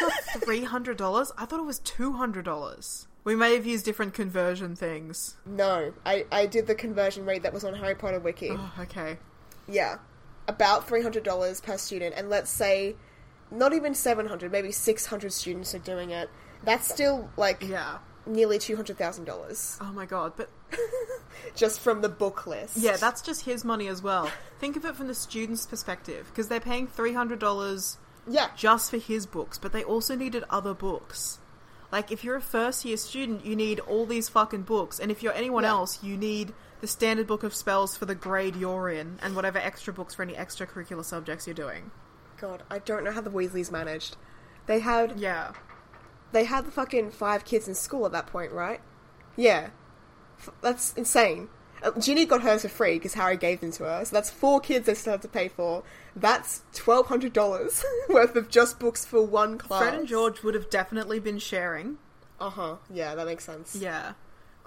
Got 0.00 0.12
three 0.44 0.64
hundred 0.64 0.96
dollars? 0.96 1.32
I 1.38 1.44
thought 1.44 1.60
it 1.60 1.66
was 1.66 1.78
two 1.80 2.12
hundred 2.12 2.44
dollars. 2.44 3.08
We 3.24 3.36
may 3.36 3.54
have 3.54 3.64
used 3.66 3.84
different 3.84 4.14
conversion 4.14 4.74
things. 4.76 5.36
No, 5.46 5.92
I 6.04 6.26
I 6.32 6.46
did 6.46 6.66
the 6.66 6.74
conversion 6.74 7.24
rate 7.24 7.42
that 7.44 7.52
was 7.52 7.64
on 7.64 7.74
Harry 7.74 7.94
Potter 7.94 8.18
Wiki. 8.20 8.50
Oh, 8.50 8.72
okay. 8.80 9.18
Yeah, 9.68 9.98
about 10.48 10.88
three 10.88 11.02
hundred 11.02 11.22
dollars 11.22 11.60
per 11.60 11.76
student, 11.78 12.14
and 12.16 12.28
let's 12.28 12.50
say 12.50 12.96
not 13.50 13.72
even 13.72 13.94
seven 13.94 14.26
hundred, 14.26 14.50
maybe 14.50 14.72
six 14.72 15.06
hundred 15.06 15.32
students 15.32 15.74
are 15.74 15.78
doing 15.78 16.10
it. 16.10 16.28
That's 16.64 16.88
still 16.88 17.30
like 17.36 17.62
Yeah. 17.62 17.98
Nearly 18.26 18.58
two 18.58 18.76
hundred 18.76 18.96
thousand 18.98 19.24
dollars 19.24 19.78
Oh 19.80 19.92
my 19.92 20.06
god, 20.06 20.32
but 20.36 20.48
just 21.54 21.80
from 21.80 22.00
the 22.02 22.08
book 22.08 22.46
list. 22.46 22.76
yeah, 22.76 22.96
that's 22.96 23.22
just 23.22 23.44
his 23.44 23.64
money 23.64 23.88
as 23.88 24.02
well. 24.02 24.30
Think 24.58 24.76
of 24.76 24.84
it 24.84 24.96
from 24.96 25.08
the 25.08 25.14
student's 25.14 25.66
perspective, 25.66 26.26
because 26.28 26.48
they're 26.48 26.60
paying 26.60 26.86
three 26.86 27.12
hundred 27.14 27.38
dollars 27.38 27.98
yeah. 28.28 28.48
just 28.56 28.90
for 28.90 28.98
his 28.98 29.26
books, 29.26 29.58
but 29.58 29.72
they 29.72 29.82
also 29.84 30.14
needed 30.14 30.44
other 30.50 30.74
books. 30.74 31.38
Like, 31.90 32.10
if 32.10 32.24
you're 32.24 32.36
a 32.36 32.40
first 32.40 32.84
year 32.86 32.96
student, 32.96 33.44
you 33.44 33.54
need 33.54 33.78
all 33.80 34.06
these 34.06 34.28
fucking 34.28 34.62
books, 34.62 34.98
and 34.98 35.10
if 35.10 35.22
you're 35.22 35.34
anyone 35.34 35.64
Yeah. 35.64 35.70
else, 35.70 36.02
you 36.02 36.16
need 36.16 36.54
the 36.80 36.86
standard 36.86 37.26
book 37.26 37.42
of 37.42 37.54
spells 37.54 37.96
for 37.96 38.06
the 38.06 38.14
grade 38.14 38.56
you're 38.56 38.88
in, 38.88 39.18
and 39.22 39.36
whatever 39.36 39.58
extra 39.58 39.92
books 39.92 40.14
for 40.14 40.22
any 40.22 40.32
extracurricular 40.34 41.04
subjects 41.04 41.46
you're 41.46 41.54
doing. 41.54 41.90
God, 42.40 42.62
I 42.70 42.78
don't 42.78 43.04
know 43.04 43.12
how 43.12 43.20
the 43.20 43.30
Weasleys 43.30 43.70
managed. 43.70 44.16
They 44.66 44.80
had 44.80 45.18
Yeah. 45.20 45.52
They 46.32 46.44
had 46.44 46.66
the 46.66 46.70
fucking 46.70 47.10
five 47.10 47.44
kids 47.44 47.68
in 47.68 47.74
school 47.74 48.06
at 48.06 48.12
that 48.12 48.26
point, 48.26 48.52
right? 48.52 48.80
Yeah, 49.36 49.70
F- 50.38 50.50
that's 50.60 50.92
insane. 50.94 51.48
Uh, 51.82 51.90
Ginny 51.98 52.26
got 52.26 52.42
hers 52.42 52.62
for 52.62 52.68
free 52.68 52.94
because 52.94 53.14
Harry 53.14 53.36
gave 53.36 53.60
them 53.60 53.72
to 53.72 53.84
her, 53.84 54.04
so 54.04 54.14
that's 54.14 54.30
four 54.30 54.60
kids 54.60 54.86
they 54.86 54.94
still 54.94 55.12
have 55.12 55.20
to 55.22 55.28
pay 55.28 55.48
for. 55.48 55.82
That's 56.14 56.62
twelve 56.72 57.06
hundred 57.06 57.32
dollars 57.32 57.84
worth 58.08 58.36
of 58.36 58.48
just 58.48 58.78
books 58.78 59.04
for 59.04 59.22
one 59.22 59.58
class. 59.58 59.82
Fred 59.82 59.94
and 59.94 60.06
George 60.06 60.42
would 60.42 60.54
have 60.54 60.70
definitely 60.70 61.18
been 61.20 61.38
sharing. 61.38 61.98
Uh 62.40 62.50
huh. 62.50 62.76
Yeah, 62.92 63.14
that 63.14 63.26
makes 63.26 63.44
sense. 63.44 63.74
Yeah. 63.74 64.12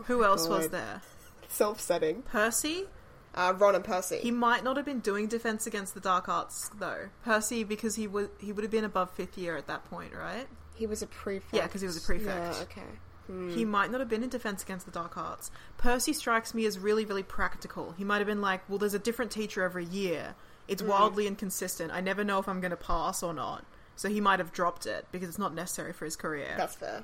Who 0.06 0.23
else 0.23 0.47
was 0.47 0.69
there? 0.69 1.01
Self-setting. 1.47 2.23
Percy? 2.23 2.86
Uh, 3.34 3.54
Ron 3.58 3.75
and 3.75 3.84
Percy. 3.84 4.17
He 4.17 4.32
might 4.32 4.63
not 4.63 4.78
have 4.78 4.86
been 4.86 4.99
doing 4.99 5.28
Defense 5.28 5.67
Against 5.67 5.93
the 5.93 5.99
Dark 5.99 6.28
Arts, 6.30 6.69
though. 6.80 7.10
Percy, 7.23 7.63
because 7.63 7.95
he 7.95 8.08
would 8.08 8.30
he 8.39 8.51
would 8.51 8.63
have 8.63 8.71
been 8.71 8.86
above 8.86 9.10
fifth 9.12 9.38
year 9.38 9.56
at 9.58 9.67
that 9.67 9.86
point, 9.86 10.13
right? 10.13 10.47
He 10.75 10.88
was 10.88 11.01
a 11.01 11.07
prefect. 11.07 11.53
Yeah, 11.53 11.63
because 11.63 11.81
he 11.81 11.88
was 11.88 11.97
a 11.97 12.01
prefect. 12.01 12.55
Yeah. 12.55 12.63
Okay. 12.63 12.81
Hmm. 13.27 13.55
He 13.55 13.65
might 13.65 13.91
not 13.91 13.99
have 13.99 14.09
been 14.09 14.23
in 14.23 14.29
Defense 14.29 14.61
Against 14.61 14.85
the 14.85 14.91
Dark 14.91 15.17
Arts. 15.17 15.49
Percy 15.77 16.13
strikes 16.13 16.53
me 16.53 16.65
as 16.65 16.77
really, 16.77 17.05
really 17.05 17.23
practical. 17.23 17.93
He 17.97 18.03
might 18.03 18.19
have 18.19 18.27
been 18.27 18.41
like, 18.41 18.61
well, 18.69 18.77
there's 18.77 18.93
a 18.93 18.99
different 18.99 19.31
teacher 19.31 19.63
every 19.63 19.85
year. 19.85 20.35
It's 20.67 20.81
hmm. 20.81 20.89
wildly 20.89 21.27
inconsistent. 21.27 21.91
I 21.91 22.01
never 22.01 22.23
know 22.23 22.39
if 22.39 22.47
I'm 22.47 22.61
going 22.61 22.71
to 22.71 22.77
pass 22.77 23.23
or 23.23 23.33
not. 23.33 23.65
So 23.95 24.09
he 24.09 24.19
might 24.19 24.39
have 24.39 24.51
dropped 24.51 24.85
it 24.85 25.07
because 25.11 25.29
it's 25.29 25.39
not 25.39 25.53
necessary 25.53 25.93
for 25.93 26.05
his 26.05 26.15
career. 26.15 26.53
That's 26.57 26.75
fair. 26.75 27.03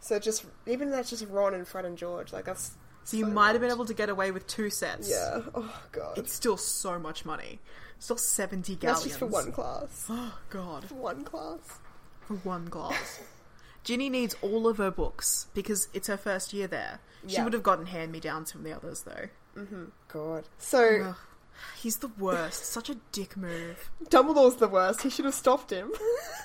So 0.00 0.18
just 0.18 0.44
even 0.66 0.90
that's 0.90 1.10
just 1.10 1.26
Ron 1.28 1.54
and 1.54 1.66
Fred 1.66 1.84
and 1.84 1.96
George. 1.98 2.32
Like 2.32 2.44
that's. 2.44 2.76
so 3.04 3.16
you 3.16 3.24
so 3.24 3.30
might 3.30 3.52
have 3.52 3.60
been 3.60 3.70
able 3.70 3.86
to 3.86 3.94
get 3.94 4.08
away 4.08 4.30
with 4.30 4.46
two 4.46 4.70
sets. 4.70 5.08
Yeah. 5.10 5.42
Oh 5.54 5.82
god. 5.90 6.18
It's 6.18 6.32
still 6.32 6.56
so 6.56 6.98
much 6.98 7.24
money. 7.24 7.60
Still 7.98 8.16
70 8.16 8.76
galleons. 8.76 9.04
that's 9.04 9.04
just 9.04 9.18
for 9.20 9.26
one 9.26 9.52
class. 9.52 10.06
Oh, 10.10 10.36
God. 10.50 10.84
For 10.86 10.94
one 10.94 11.24
class. 11.24 11.78
For 12.28 12.34
one 12.36 12.66
glass. 12.66 13.20
Ginny 13.84 14.08
needs 14.08 14.36
all 14.42 14.68
of 14.68 14.78
her 14.78 14.90
books 14.90 15.46
because 15.54 15.88
it's 15.92 16.06
her 16.08 16.16
first 16.16 16.52
year 16.52 16.66
there. 16.66 17.00
She 17.26 17.36
Yeah. 17.36 17.44
would 17.44 17.52
have 17.52 17.62
gotten 17.62 17.86
hand 17.86 18.12
me 18.12 18.20
downs 18.20 18.52
from 18.52 18.62
the 18.62 18.72
others, 18.72 19.02
though. 19.02 19.28
Mm-hmm. 19.56 19.84
God. 20.08 20.44
So 20.58 21.02
Ugh. 21.10 21.16
He's 21.76 21.98
the 21.98 22.08
worst. 22.08 22.64
Such 22.64 22.88
a 22.90 22.96
dick 23.12 23.36
move. 23.36 23.90
Dumbledore's 24.08 24.56
the 24.56 24.68
worst. 24.68 25.02
He 25.02 25.10
should 25.10 25.24
have 25.26 25.34
stopped 25.34 25.70
him. 25.70 25.92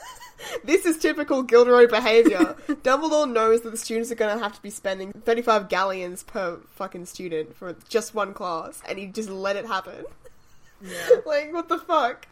this 0.63 0.85
is 0.85 0.97
typical 0.97 1.43
Gilderoy 1.43 1.87
behavior. 1.89 2.55
Dumbledore 2.67 3.31
knows 3.31 3.61
that 3.61 3.71
the 3.71 3.77
students 3.77 4.11
are 4.11 4.15
going 4.15 4.35
to 4.37 4.43
have 4.43 4.53
to 4.53 4.61
be 4.61 4.69
spending 4.69 5.11
35 5.25 5.69
galleons 5.69 6.23
per 6.23 6.57
fucking 6.75 7.05
student 7.05 7.55
for 7.55 7.75
just 7.89 8.13
one 8.13 8.33
class, 8.33 8.81
and 8.87 8.99
he 8.99 9.07
just 9.07 9.29
let 9.29 9.55
it 9.55 9.65
happen. 9.65 10.05
Yeah. 10.81 11.07
like, 11.25 11.53
what 11.53 11.69
the 11.69 11.79
fuck? 11.79 12.27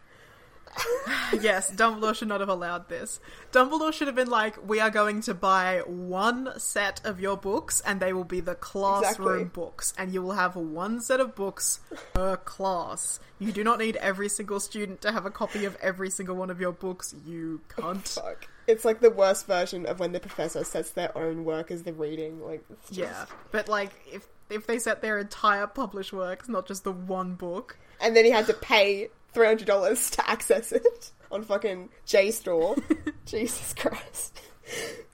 yes, 1.40 1.70
Dumbledore 1.70 2.14
should 2.14 2.28
not 2.28 2.40
have 2.40 2.48
allowed 2.48 2.88
this. 2.88 3.20
Dumbledore 3.52 3.92
should 3.92 4.06
have 4.06 4.16
been 4.16 4.30
like, 4.30 4.68
we 4.68 4.80
are 4.80 4.90
going 4.90 5.20
to 5.22 5.34
buy 5.34 5.82
one 5.86 6.58
set 6.58 7.04
of 7.04 7.20
your 7.20 7.36
books, 7.36 7.80
and 7.84 8.00
they 8.00 8.12
will 8.12 8.24
be 8.24 8.40
the 8.40 8.54
classroom 8.54 9.28
Exactly. 9.28 9.44
books, 9.44 9.94
and 9.98 10.12
you 10.12 10.22
will 10.22 10.32
have 10.32 10.56
one 10.56 11.00
set 11.00 11.20
of 11.20 11.34
books 11.34 11.80
per 12.12 12.36
class. 12.36 13.20
You 13.38 13.52
do 13.52 13.62
not 13.64 13.78
need 13.78 13.96
every 13.96 14.28
single 14.28 14.60
student 14.60 15.00
to 15.02 15.12
have 15.12 15.26
a 15.26 15.30
copy 15.30 15.64
of 15.64 15.76
every 15.82 16.10
single 16.10 16.36
one 16.36 16.50
of 16.50 16.60
your 16.60 16.72
books, 16.72 17.14
you 17.24 17.60
cunt. 17.68 18.08
Fuck. 18.08 18.48
It's 18.66 18.84
like 18.84 19.00
the 19.00 19.10
worst 19.10 19.46
version 19.46 19.86
of 19.86 20.00
when 20.00 20.12
the 20.12 20.20
professor 20.20 20.64
sets 20.64 20.90
their 20.90 21.16
own 21.16 21.44
work 21.44 21.70
as 21.70 21.84
the 21.84 21.92
reading. 21.92 22.40
Like, 22.44 22.64
just... 22.86 22.98
Yeah, 22.98 23.26
but 23.52 23.68
like, 23.68 23.92
if 24.10 24.26
if 24.50 24.66
they 24.66 24.78
set 24.78 25.02
their 25.02 25.18
entire 25.18 25.66
published 25.66 26.12
works, 26.12 26.48
not 26.48 26.66
just 26.66 26.84
the 26.84 26.92
one 26.92 27.34
book. 27.34 27.76
And 28.00 28.14
then 28.14 28.24
he 28.24 28.30
had 28.30 28.46
to 28.46 28.54
pay 28.54 29.08
three 29.36 29.46
hundred 29.46 29.66
dollars 29.66 30.08
to 30.12 30.28
access 30.28 30.72
it 30.72 31.12
on 31.30 31.42
fucking 31.42 31.90
JSTOR. 32.06 32.82
Jesus 33.26 33.74
Christ. 33.74 34.40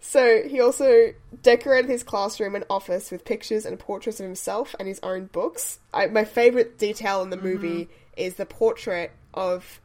So 0.00 0.42
he 0.46 0.60
also 0.60 1.12
decorated 1.42 1.90
his 1.90 2.04
classroom 2.04 2.54
and 2.54 2.64
office 2.70 3.10
with 3.10 3.24
pictures 3.24 3.66
and 3.66 3.76
portraits 3.80 4.20
of 4.20 4.24
himself 4.24 4.76
and 4.78 4.86
his 4.86 5.00
own 5.02 5.26
books. 5.26 5.80
I, 5.92 6.06
my 6.06 6.24
favorite 6.24 6.78
detail 6.78 7.22
in 7.22 7.30
the 7.30 7.36
mm-hmm. 7.36 7.46
movie 7.46 7.88
is 8.16 8.36
the 8.36 8.46
portrait 8.46 9.10
of 9.34 9.80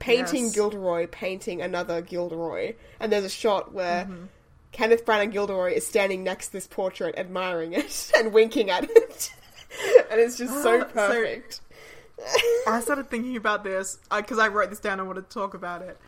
painting 0.00 0.46
Yes. 0.46 0.54
Gilderoy 0.56 1.06
painting 1.06 1.62
another 1.62 2.02
Gilderoy, 2.02 2.74
and 2.98 3.12
there's 3.12 3.24
a 3.24 3.30
shot 3.30 3.72
where. 3.72 4.04
Mm-hmm. 4.04 4.24
Kenneth 4.72 5.06
Branagh 5.06 5.32
Gilderoy 5.32 5.72
is 5.72 5.86
standing 5.86 6.22
next 6.22 6.48
to 6.48 6.52
this 6.52 6.66
portrait, 6.66 7.14
admiring 7.16 7.72
it 7.72 8.12
and 8.18 8.30
winking 8.30 8.68
at 8.68 8.84
it, 8.84 9.32
and 10.10 10.20
it's 10.20 10.36
just 10.36 10.52
so 10.62 10.82
ah, 10.82 10.84
So- 10.84 10.92
perfect. 10.92 11.60
I 12.66 12.80
started 12.80 13.10
thinking 13.10 13.36
about 13.36 13.64
this 13.64 13.98
because 14.14 14.38
I 14.38 14.48
wrote 14.48 14.70
this 14.70 14.80
down. 14.80 15.00
I 15.00 15.02
wanted 15.02 15.28
to 15.28 15.34
talk 15.34 15.54
about 15.54 15.82
it. 15.82 15.98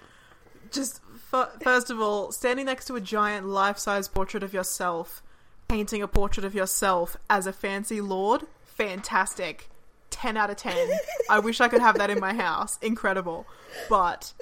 Just 0.71 1.01
f- 1.33 1.63
first 1.63 1.91
of 1.91 2.01
all, 2.01 2.33
standing 2.33 2.67
next 2.67 2.87
to 2.87 2.97
a 2.97 3.01
giant 3.01 3.47
life-size 3.47 4.09
portrait 4.09 4.43
of 4.43 4.53
yourself, 4.53 5.23
painting 5.69 6.03
a 6.03 6.09
portrait 6.09 6.45
of 6.45 6.55
yourself 6.55 7.17
as 7.31 7.47
a 7.47 7.53
fancy 7.53 8.01
lord, 8.01 8.43
fantastic. 8.65 9.69
10 10.11 10.37
out 10.37 10.51
of 10.51 10.57
10. 10.57 10.91
I 11.31 11.39
wish 11.39 11.61
I 11.61 11.69
could 11.69 11.81
have 11.81 11.99
that 11.99 12.11
in 12.11 12.19
my 12.19 12.35
house. 12.35 12.79
Incredible. 12.83 13.47
But, 13.89 14.33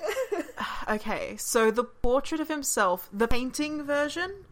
okay, 0.88 1.37
so 1.37 1.70
the 1.70 1.85
portrait 1.85 2.40
of 2.40 2.48
himself, 2.48 3.09
the 3.12 3.29
painting 3.29 3.83
version, 3.83 4.45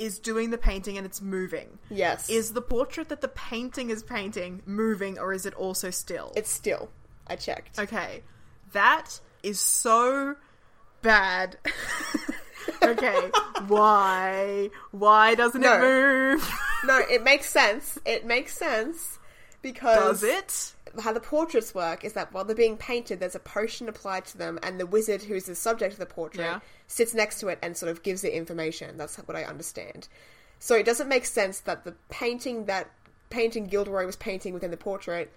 is 0.00 0.18
doing 0.18 0.50
the 0.50 0.58
painting 0.58 0.96
and 0.96 1.04
it's 1.06 1.20
moving. 1.20 1.78
Yes, 1.90 2.28
Is 2.30 2.52
the 2.54 2.62
portrait 2.62 3.08
that 3.10 3.20
the 3.20 3.28
painting 3.28 3.90
is 3.90 4.02
painting 4.02 4.62
moving 4.66 5.18
or 5.18 5.32
is 5.32 5.44
it 5.46 5.54
also 5.54 5.90
still? 5.90 6.32
it's 6.34 6.50
still. 6.50 6.90
I 7.26 7.36
checked. 7.36 7.78
Okay. 7.78 8.22
That 8.72 9.20
is 9.42 9.60
so 9.60 10.34
bad. 11.02 11.56
okay. 12.82 13.30
Why? 13.68 14.70
Why 14.90 15.34
doesn't 15.34 15.60
No. 15.60 15.74
it 15.74 15.80
move? 15.80 16.50
No, 16.84 16.98
it 17.10 17.22
makes 17.22 17.48
sense. 17.50 17.98
It 18.04 18.24
makes 18.26 18.56
sense 18.56 19.18
because 19.62 19.98
Does 19.98 20.22
it? 20.24 20.74
How 20.98 21.12
the 21.12 21.20
portraits 21.20 21.74
work 21.74 22.04
is 22.04 22.14
that 22.14 22.32
while 22.32 22.44
they're 22.44 22.56
being 22.56 22.76
painted, 22.76 23.20
there's 23.20 23.34
a 23.34 23.40
potion 23.40 23.88
applied 23.88 24.24
to 24.26 24.38
them, 24.38 24.58
and 24.62 24.80
the 24.80 24.86
wizard 24.86 25.22
who's 25.22 25.44
the 25.44 25.54
subject 25.54 25.92
of 25.92 25.98
the 25.98 26.06
portrait 26.06 26.44
Yeah. 26.44 26.60
sits 26.86 27.14
next 27.14 27.38
to 27.40 27.48
it 27.48 27.58
and 27.62 27.76
sort 27.76 27.90
of 27.90 28.02
gives 28.02 28.24
it 28.24 28.32
information. 28.32 28.96
That's 28.96 29.16
what 29.16 29.36
I 29.36 29.44
understand. 29.44 30.08
So 30.58 30.74
it 30.74 30.84
doesn't 30.84 31.08
make 31.08 31.24
sense 31.24 31.60
that 31.60 31.84
the 31.84 31.94
painting 32.10 32.64
that 32.66 32.90
painting 33.30 33.66
Gilderoy 33.68 34.06
was 34.06 34.16
painting 34.16 34.52
within 34.52 34.72
the 34.72 34.76
portrait 34.76 35.32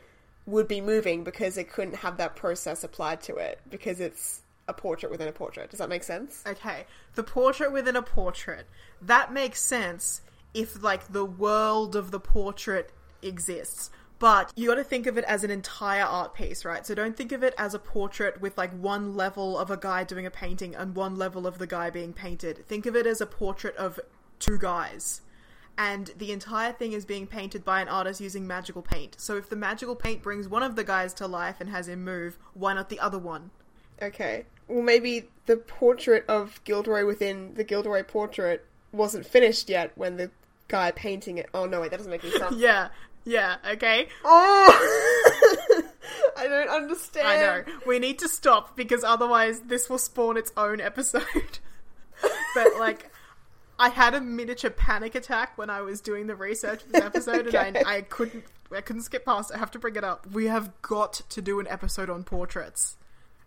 would 0.48 0.68
be 0.68 0.82
moving 0.82 1.24
because 1.24 1.58
it 1.58 1.72
couldn't 1.72 1.96
have 1.98 2.18
that 2.18 2.36
process 2.36 2.84
applied 2.84 3.22
to 3.22 3.36
it 3.38 3.60
because 3.70 4.00
it's 4.00 4.42
a 4.68 4.74
portrait 4.74 5.12
within 5.12 5.28
a 5.28 5.32
portrait. 5.32 5.70
Does 5.70 5.80
that 5.80 5.90
make 5.90 6.04
sense? 6.04 6.42
Okay. 6.48 6.86
The 7.16 7.24
portrait 7.24 7.72
within 7.72 7.96
a 7.96 8.02
portrait. 8.02 8.66
That 9.02 9.32
makes 9.32 9.62
sense 9.62 10.22
if, 10.54 10.82
like, 10.82 11.12
the 11.12 11.26
world 11.26 11.96
of 11.96 12.12
the 12.12 12.20
portrait 12.20 12.92
exists. 13.22 13.90
But 14.24 14.54
you 14.56 14.70
gotta 14.70 14.86
think 14.86 15.06
of 15.06 15.18
it 15.18 15.26
as 15.26 15.44
an 15.44 15.52
entire 15.52 16.06
art 16.06 16.34
piece, 16.34 16.64
right? 16.64 16.88
So 16.88 16.96
don't 16.96 17.18
think 17.18 17.34
of 17.34 17.44
it 17.44 17.54
as 17.58 17.74
a 17.74 17.80
portrait 17.80 18.40
with, 18.40 18.58
like, 18.58 18.72
one 18.72 19.18
level 19.18 19.58
of 19.58 19.70
a 19.70 19.76
guy 19.76 20.06
doing 20.06 20.26
a 20.26 20.32
painting 20.32 20.74
and 20.76 20.96
one 20.96 21.18
level 21.18 21.46
of 21.46 21.58
the 21.58 21.68
guy 21.68 21.90
being 21.90 22.14
painted. 22.14 22.66
Think 22.66 22.86
of 22.86 22.96
it 22.96 23.06
as 23.06 23.20
a 23.20 23.26
portrait 23.26 23.76
of 23.76 24.00
two 24.40 24.58
guys. 24.58 25.20
And 25.78 26.12
the 26.18 26.32
entire 26.32 26.72
thing 26.72 26.94
is 26.94 27.04
being 27.04 27.28
painted 27.28 27.66
by 27.66 27.82
an 27.82 27.90
artist 27.90 28.22
using 28.22 28.48
magical 28.48 28.82
paint. 28.82 29.18
So 29.20 29.36
if 29.36 29.50
the 29.50 29.58
magical 29.58 29.94
paint 29.94 30.22
brings 30.22 30.48
one 30.48 30.64
of 30.64 30.78
the 30.78 30.86
guys 30.86 31.14
to 31.16 31.28
life 31.28 31.58
and 31.60 31.70
has 31.70 31.90
him 31.90 32.06
move, 32.06 32.38
why 32.54 32.74
not 32.74 32.88
the 32.88 33.02
other 33.02 33.20
one? 33.20 33.52
Okay. 34.02 34.46
Well, 34.70 34.84
maybe 34.84 35.28
the 35.48 35.58
portrait 35.58 36.24
of 36.30 36.64
Gilderoy 36.64 37.06
within 37.06 37.56
the 37.56 37.66
Gilderoy 37.66 38.04
portrait 38.04 38.66
wasn't 38.94 39.26
finished 39.26 39.68
yet 39.68 39.92
when 39.96 40.16
the 40.16 40.32
guy 40.70 40.92
painting 40.92 41.40
it. 41.40 41.50
Oh 41.54 41.66
no, 41.66 41.82
wait, 41.82 41.92
that 41.92 41.98
doesn't 41.98 42.12
make 42.12 42.24
any 42.24 42.32
sense. 42.38 42.56
Yeah, 42.56 42.88
yeah, 43.26 43.58
okay. 43.72 44.08
Oh, 44.24 45.84
I 46.38 46.48
don't 46.48 46.70
understand. 46.70 47.28
I 47.28 47.38
know. 47.38 47.64
We 47.86 48.00
need 48.00 48.20
to 48.20 48.28
stop 48.28 48.76
because 48.76 49.04
otherwise 49.04 49.62
this 49.62 49.90
will 49.90 49.98
spawn 49.98 50.38
its 50.38 50.52
own 50.58 50.82
episode. 50.82 51.24
but 52.56 52.78
like 52.80 53.12
I 53.80 53.90
had 53.90 54.14
a 54.14 54.22
miniature 54.22 54.70
panic 54.70 55.16
attack 55.16 55.58
when 55.58 55.70
I 55.70 55.82
was 55.82 56.02
doing 56.02 56.28
the 56.28 56.36
research 56.36 56.84
for 56.84 56.90
this 56.90 57.02
episode 57.06 57.48
Okay. 57.48 57.68
and 57.68 57.78
I, 57.78 57.98
I 57.98 58.02
couldn't 58.02 58.44
I 58.76 58.82
couldn't 58.82 59.04
skip 59.04 59.26
past 59.26 59.52
it. 59.52 59.56
I 59.56 59.60
have 59.60 59.72
to 59.72 59.80
bring 59.80 59.96
it 59.96 60.04
up. 60.04 60.28
We 60.32 60.46
have 60.48 60.72
got 60.82 61.14
to 61.30 61.42
do 61.42 61.60
an 61.60 61.68
episode 61.68 62.10
on 62.10 62.24
portraits. 62.24 62.98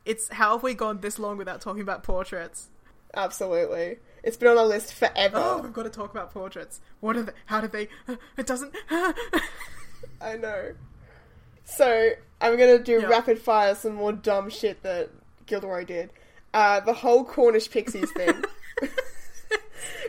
It's 0.04 0.28
how 0.32 0.52
have 0.52 0.62
we 0.62 0.74
gone 0.74 1.00
this 1.00 1.18
long 1.18 1.36
without 1.36 1.60
talking 1.60 1.82
about 1.82 2.02
portraits? 2.04 2.68
Absolutely, 3.14 3.96
it's 4.26 4.36
been 4.36 4.48
on 4.48 4.58
our 4.58 4.66
list 4.66 4.92
forever. 4.92 5.38
Oh, 5.38 5.60
we've 5.62 5.72
got 5.72 5.84
to 5.84 5.90
talk 5.90 6.10
about 6.10 6.32
portraits. 6.34 6.80
What 7.00 7.16
are 7.16 7.22
they? 7.22 7.32
How 7.46 7.60
do 7.62 7.68
they? 7.68 7.88
It 8.36 8.46
doesn't. 8.46 8.74
I 10.20 10.36
know. 10.36 10.72
So 11.64 12.10
I'm 12.40 12.58
gonna 12.58 12.78
do 12.78 13.00
Yeah. 13.00 13.06
rapid 13.06 13.38
fire 13.38 13.74
some 13.74 13.94
more 13.94 14.12
dumb 14.12 14.50
shit 14.50 14.82
that 14.82 15.10
Gilderoy 15.46 15.86
did. 15.86 16.10
Uh, 16.52 16.80
the 16.80 16.92
whole 16.92 17.24
Cornish 17.24 17.70
pixies 17.70 18.10
thing. 18.12 18.44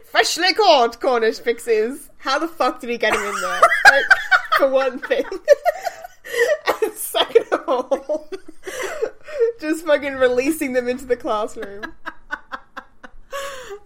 Freshly 0.05 0.53
caught 0.53 0.99
Cornish 0.99 1.43
pixies. 1.43 2.09
How 2.17 2.39
the 2.39 2.47
fuck 2.47 2.79
did 2.79 2.89
he 2.89 2.97
get 2.97 3.13
him 3.13 3.21
in 3.21 3.41
there? 3.41 3.61
Like, 3.85 4.03
for 4.57 4.69
one 4.69 4.99
thing. 4.99 5.23
and 6.83 6.93
second 6.93 7.45
of 7.51 7.63
all, 7.67 8.29
just 9.59 9.85
fucking 9.85 10.15
releasing 10.15 10.73
them 10.73 10.87
into 10.87 11.05
the 11.05 11.17
classroom. 11.17 11.93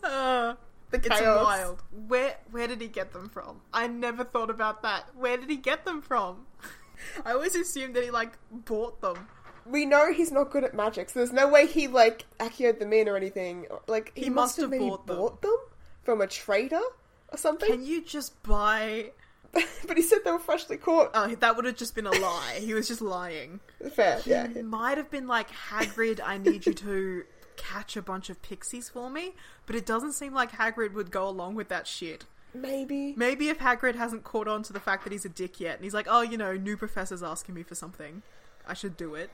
Uh, 0.04 0.56
The 0.92 0.98
it's 0.98 1.08
chaos. 1.08 1.44
wild. 1.46 1.84
Where 2.08 2.38
where 2.52 2.68
did 2.68 2.82
he 2.82 2.88
get 2.88 3.14
them 3.14 3.30
from? 3.30 3.62
I 3.74 3.88
never 3.88 4.24
thought 4.24 4.50
about 4.50 4.82
that. 4.84 5.06
Where 5.16 5.38
did 5.38 5.50
he 5.50 5.56
get 5.58 5.86
them 5.86 6.02
from? 6.02 6.46
I 7.26 7.32
always 7.32 7.56
assumed 7.56 7.96
that 7.96 8.04
he 8.04 8.12
like 8.12 8.34
bought 8.52 9.02
them. 9.02 9.28
We 9.66 9.86
know 9.86 10.12
he's 10.12 10.32
not 10.32 10.50
good 10.52 10.64
at 10.64 10.74
magic, 10.74 11.10
so 11.10 11.20
there's 11.20 11.32
no 11.32 11.48
way 11.48 11.68
he 11.68 11.88
like 11.88 12.26
accioed 12.40 12.80
them 12.80 12.94
in 12.94 13.08
or 13.08 13.16
anything. 13.16 13.68
Like 13.88 14.12
he, 14.16 14.24
He 14.26 14.30
must, 14.30 14.36
must 14.36 14.56
have 14.58 14.64
have 14.64 14.72
maybe 14.72 14.90
bought 14.90 15.08
them. 15.08 15.18
bought 15.18 15.42
them 15.42 15.56
from 16.04 16.22
a 16.22 16.28
trader 16.28 16.82
or 17.30 17.38
something. 17.38 17.70
Can 17.70 17.86
you 17.86 18.04
just 18.04 18.42
buy? 18.44 19.12
but 19.88 19.98
he 19.98 20.02
said 20.04 20.20
they 20.26 20.32
were 20.32 20.40
freshly 20.40 20.78
caught. 20.78 21.12
Oh, 21.14 21.28
that 21.36 21.56
would 21.56 21.66
have 21.66 21.76
just 21.76 21.94
been 21.94 22.08
a 22.08 22.12
lie. 22.12 22.58
He 22.60 22.74
was 22.74 22.88
just 22.88 23.02
lying. 23.02 23.60
Fair, 23.94 24.22
yeah. 24.26 24.46
It 24.46 24.66
might 24.66 24.98
have 24.98 25.12
been 25.12 25.28
like 25.28 25.50
Hagrid. 25.52 26.20
I 26.24 26.38
need 26.38 26.66
you 26.66 26.74
to 26.74 27.24
catch 27.62 27.96
a 27.96 28.02
bunch 28.02 28.30
of 28.30 28.42
pixies 28.42 28.90
for 28.90 29.10
me, 29.10 29.34
but 29.66 29.76
it 29.76 29.86
doesn't 29.86 30.14
seem 30.14 30.34
like 30.34 30.52
Hagrid 30.54 30.94
would 30.94 31.12
go 31.12 31.28
along 31.28 31.56
with 31.56 31.68
that 31.70 31.88
shit. 31.88 32.26
Maybe. 32.54 33.14
Maybe 33.16 33.48
if 33.50 33.60
Hagrid 33.60 33.96
hasn't 33.96 34.24
caught 34.26 34.48
on 34.48 34.64
to 34.64 34.74
the 34.74 34.80
fact 34.80 35.04
that 35.04 35.14
he's 35.14 35.24
a 35.26 35.30
dick 35.30 35.60
yet, 35.60 35.76
and 35.76 35.84
he's 35.84 35.94
like, 35.94 36.08
oh, 36.10 36.22
you 36.22 36.38
know, 36.38 36.54
new 36.58 36.76
professor's 36.76 37.24
asking 37.24 37.56
me 37.56 37.64
for 37.64 37.76
something, 37.76 38.24
I 38.68 38.74
should 38.74 38.98
do 38.98 39.16
it. 39.16 39.30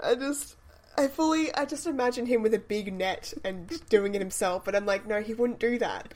I 0.00 0.14
just, 0.14 0.56
I 0.98 1.06
fully, 1.08 1.54
I 1.54 1.64
just 1.64 1.86
imagine 1.86 2.26
him 2.26 2.42
with 2.42 2.52
a 2.54 2.58
big 2.58 2.92
net 2.92 3.32
and 3.44 3.68
doing 3.88 4.14
it 4.14 4.20
himself. 4.20 4.64
But 4.64 4.76
I'm 4.76 4.84
like, 4.86 5.06
no, 5.06 5.22
he 5.22 5.32
wouldn't 5.34 5.58
do 5.58 5.78
that 5.78 6.12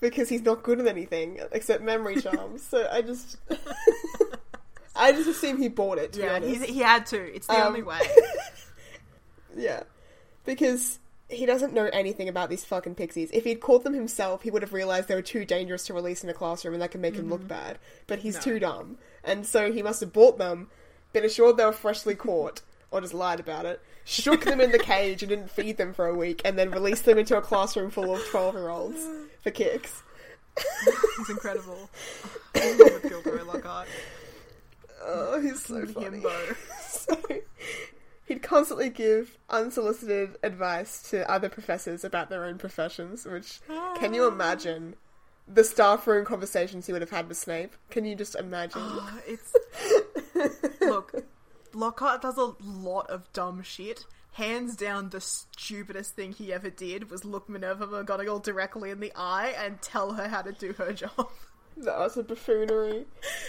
because 0.00 0.28
he's 0.28 0.42
not 0.42 0.62
good 0.62 0.80
at 0.80 0.86
anything 0.86 1.40
except 1.52 1.82
memory 1.82 2.16
charms. 2.20 2.62
so 2.62 2.88
I 2.92 3.00
just, 3.02 3.38
I 4.96 5.12
just 5.12 5.28
assume 5.28 5.58
he 5.58 5.68
bought 5.68 5.98
it. 5.98 6.12
To 6.14 6.20
Yeah, 6.20 6.40
he 6.40 6.80
had 6.80 7.06
to. 7.06 7.34
It's 7.34 7.46
the 7.46 7.54
Um, 7.54 7.68
only 7.68 7.82
way. 7.82 8.00
Yeah. 9.54 9.82
Because 10.44 10.98
he 11.28 11.46
doesn't 11.46 11.72
know 11.72 11.88
anything 11.92 12.28
about 12.28 12.50
these 12.50 12.64
fucking 12.64 12.94
pixies. 12.94 13.30
If 13.32 13.44
he'd 13.44 13.60
caught 13.60 13.84
them 13.84 13.94
himself, 13.94 14.42
he 14.42 14.50
would 14.50 14.62
have 14.62 14.72
realized 14.72 15.08
they 15.08 15.14
were 15.14 15.22
too 15.22 15.44
dangerous 15.44 15.86
to 15.86 15.94
release 15.94 16.22
in 16.22 16.28
a 16.30 16.34
classroom 16.34 16.74
and 16.74 16.82
that 16.82 16.90
could 16.90 17.00
make 17.00 17.14
him 17.14 17.28
look 17.30 17.46
bad. 17.48 17.78
But 18.06 18.18
he's 18.20 18.36
Mm-hmm. 18.36 18.50
No. 18.50 18.54
too 18.54 18.58
dumb. 18.60 18.98
And 19.24 19.46
so 19.46 19.72
he 19.72 19.82
must 19.82 20.00
have 20.00 20.12
bought 20.12 20.36
them, 20.38 20.68
been 21.12 21.24
assured 21.24 21.56
they 21.56 21.64
were 21.64 21.72
freshly 21.72 22.14
caught, 22.14 22.60
or 22.90 23.00
just 23.00 23.14
lied 23.14 23.40
about 23.40 23.64
it, 23.66 23.80
shook 24.04 24.44
them 24.44 24.60
in 24.60 24.72
the 24.72 24.78
cage 24.78 25.22
and 25.22 25.30
didn't 25.30 25.50
feed 25.50 25.76
them 25.78 25.94
for 25.94 26.06
a 26.06 26.14
week, 26.14 26.42
and 26.44 26.58
then 26.58 26.70
released 26.70 27.04
them 27.06 27.16
into 27.18 27.36
a 27.36 27.40
classroom 27.40 27.90
full 27.90 28.14
of 28.14 28.20
12 28.30 28.54
year 28.54 28.68
olds 28.68 29.00
for 29.42 29.50
kicks. 29.52 30.02
He's 31.16 31.30
incredible. 31.30 31.88
I 32.56 32.72
love 32.74 33.02
Gilderoy 33.02 33.44
Lockhart. 33.44 33.88
Oh, 35.04 35.40
he's 35.40 35.64
so 35.64 35.86
funny. 35.86 36.22
So, 36.92 37.18
He'd 38.32 38.42
constantly 38.42 38.88
give 38.88 39.36
unsolicited 39.50 40.38
advice 40.42 41.02
to 41.10 41.30
other 41.30 41.50
professors 41.50 42.02
about 42.02 42.30
their 42.30 42.46
own 42.46 42.56
professions, 42.56 43.26
which 43.26 43.60
can 43.96 44.14
you 44.14 44.24
ah. 44.24 44.28
imagine 44.28 44.94
the 45.46 45.62
staff 45.62 46.06
room 46.06 46.24
conversations 46.24 46.86
he 46.86 46.94
would 46.94 47.02
have 47.02 47.10
had 47.10 47.28
with 47.28 47.36
Snape? 47.36 47.76
Can 47.90 48.06
you 48.06 48.16
just 48.16 48.34
imagine? 48.34 48.80
Oh, 48.82 49.20
it's 49.26 49.54
look, 50.80 51.26
Lockhart 51.74 52.22
does 52.22 52.38
a 52.38 52.54
lot 52.62 53.10
of 53.10 53.30
dumb 53.34 53.62
shit. 53.62 54.06
Hands 54.32 54.74
down, 54.74 55.10
the 55.10 55.20
stupidest 55.20 56.16
thing 56.16 56.32
he 56.32 56.54
ever 56.54 56.70
did 56.70 57.10
was 57.10 57.26
look 57.26 57.50
Minerva 57.50 57.86
McGonagall 57.86 58.42
directly 58.42 58.88
in 58.88 59.00
the 59.00 59.12
eye 59.14 59.54
and 59.62 59.82
tell 59.82 60.14
her 60.14 60.28
how 60.28 60.40
to 60.40 60.52
do 60.52 60.72
her 60.78 60.92
job. 60.94 61.28
That 61.78 61.98
was 61.98 62.16
a 62.16 62.22
buffoonery. 62.22 63.06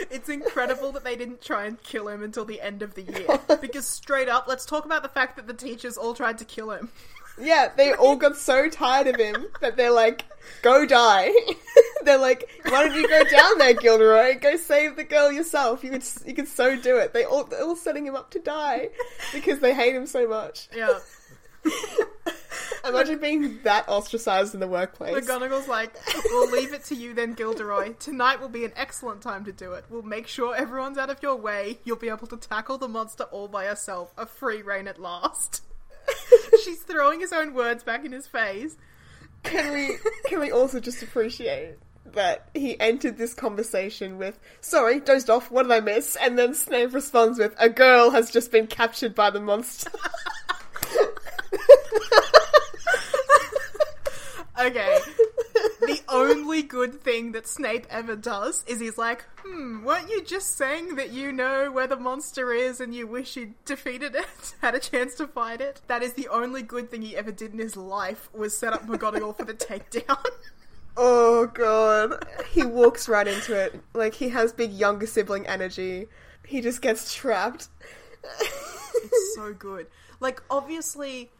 It's 0.10 0.30
incredible 0.30 0.92
that 0.94 1.04
they 1.04 1.16
didn't 1.16 1.42
try 1.42 1.66
and 1.66 1.82
kill 1.84 2.08
him 2.08 2.24
until 2.24 2.46
the 2.46 2.62
end 2.62 2.82
of 2.82 2.96
the 2.96 3.04
year. 3.04 3.40
Because 3.62 3.88
straight 3.88 4.28
up, 4.28 4.48
let's 4.48 4.66
talk 4.66 4.86
about 4.86 5.04
the 5.04 5.10
fact 5.10 5.36
that 5.38 5.48
the 5.48 5.54
teachers 5.54 5.98
all 5.98 6.14
tried 6.14 6.38
to 6.40 6.46
kill 6.46 6.72
him. 6.72 6.90
Yeah, 7.40 7.70
they 7.76 7.94
all 8.00 8.16
got 8.16 8.38
so 8.38 8.70
tired 8.70 9.08
of 9.08 9.16
him 9.16 9.48
that 9.62 9.78
they're 9.78 9.92
like, 9.92 10.26
go 10.62 10.86
die. 10.86 11.32
they're 12.04 12.18
like, 12.18 12.50
why 12.66 12.88
don't 12.88 12.96
you 12.96 13.08
go 13.08 13.24
down 13.24 13.58
there, 13.58 13.74
Gilderoy? 13.74 14.40
Go 14.40 14.58
save 14.58 14.96
the 14.96 15.04
girl 15.04 15.32
yourself. 15.32 15.84
You 15.84 15.92
could, 15.92 16.04
you 16.26 16.34
could 16.34 16.48
so 16.48 16.76
do 16.76 16.98
it. 16.98 17.14
They 17.14 17.24
all, 17.24 17.46
they're 17.46 17.64
all 17.64 17.76
setting 17.76 18.06
him 18.06 18.16
up 18.16 18.32
to 18.32 18.40
die 18.40 18.90
because 19.34 19.60
they 19.60 19.74
hate 19.74 19.96
him 19.96 20.06
so 20.06 20.28
much. 20.28 20.68
Yeah. 20.76 21.00
Imagine 22.86 23.20
being 23.20 23.60
that 23.64 23.88
ostracized 23.88 24.54
in 24.54 24.60
the 24.60 24.68
workplace. 24.68 25.14
McGonagall's 25.28 25.68
like, 25.68 25.94
we'll 26.26 26.52
leave 26.52 26.74
it 26.74 26.84
to 26.86 26.96
you 26.96 27.14
then, 27.14 27.34
Gilderoy. 27.34 27.98
Tonight 27.98 28.42
will 28.42 28.50
be 28.50 28.66
an 28.66 28.74
excellent 28.76 29.22
time 29.22 29.46
to 29.46 29.54
do 29.54 29.72
it. 29.74 29.86
We'll 29.90 30.02
make 30.02 30.28
sure 30.28 30.56
everyone's 30.56 30.98
out 30.98 31.10
of 31.10 31.24
your 31.24 31.36
way. 31.36 31.80
You'll 31.86 31.96
be 31.96 32.10
able 32.10 32.28
to 32.28 32.38
tackle 32.38 32.78
the 32.78 32.90
monster 32.90 33.24
all 33.26 33.48
by 33.48 33.66
yourself. 33.66 34.14
A 34.18 34.26
free 34.26 34.62
rein 34.62 34.88
at 34.88 35.00
last. 35.00 35.64
She's 36.64 36.82
throwing 36.82 37.22
his 37.22 37.32
own 37.32 37.54
words 37.54 37.84
back 37.84 38.04
in 38.06 38.12
his 38.12 38.28
face. 38.28 38.76
Can 39.44 39.74
we, 39.74 39.98
can 40.26 40.40
we 40.40 40.52
also 40.52 40.80
just 40.80 41.02
appreciate 41.04 41.76
that 42.06 42.50
he 42.54 42.80
entered 42.80 43.18
this 43.18 43.34
conversation 43.34 44.18
with, 44.18 44.40
sorry, 44.62 45.00
dozed 45.00 45.30
off, 45.30 45.50
what 45.52 45.64
did 45.64 45.72
I 45.72 45.80
miss? 45.80 46.18
And 46.22 46.38
then 46.38 46.54
Snape 46.54 46.94
responds 46.94 47.40
with, 47.40 47.56
a 47.60 47.70
girl 47.70 48.12
has 48.12 48.30
just 48.32 48.52
been 48.52 48.68
captured 48.68 49.16
by 49.16 49.30
the 49.30 49.40
monster. 49.40 49.92
Okay. 54.60 55.00
the 55.82 56.02
only 56.10 56.62
good 56.62 57.02
thing 57.02 57.32
that 57.32 57.48
Snape 57.48 57.88
ever 57.90 58.16
does 58.16 58.64
is 58.68 58.80
he's 58.80 58.98
like, 58.98 59.26
hmm, 59.44 59.84
weren't 59.84 60.10
you 60.10 60.24
just 60.24 60.56
saying 60.56 60.96
that 60.96 61.12
you 61.12 61.32
know 61.32 61.72
where 61.72 61.88
the 61.88 61.96
monster 61.96 62.54
is 62.54 62.80
and 62.80 62.94
you 62.94 63.08
wish 63.08 63.36
you'd 63.36 63.54
defeated 63.66 64.16
it, 64.16 64.56
had 64.62 64.76
a 64.76 64.80
chance 64.80 65.16
to 65.16 65.28
fight 65.28 65.62
it? 65.62 65.82
That 65.88 66.04
is 66.04 66.14
the 66.14 66.28
only 66.28 66.62
good 66.62 66.92
thing 66.92 67.02
he 67.02 67.18
ever 67.18 67.32
did 67.32 67.54
in 67.54 67.60
his 67.60 67.76
life 67.76 68.30
was 68.34 68.56
set 68.58 68.74
up 68.74 68.88
McGonagall 68.88 69.38
for 69.38 69.46
the 69.46 69.54
takedown. 69.54 70.24
Oh 70.96 71.48
god. 71.48 72.24
He 72.52 72.64
walks 72.64 73.10
right 73.10 73.28
into 73.28 73.60
it. 73.60 73.82
Like 73.96 74.14
he 74.14 74.30
has 74.30 74.54
big 74.54 74.72
younger 74.72 75.08
sibling 75.08 75.48
energy. 75.48 76.08
He 76.46 76.62
just 76.62 76.84
gets 76.84 77.16
trapped. 77.16 77.70
it's 78.24 79.36
so 79.36 79.54
good. 79.54 79.88
Like 80.20 80.44
obviously 80.52 81.32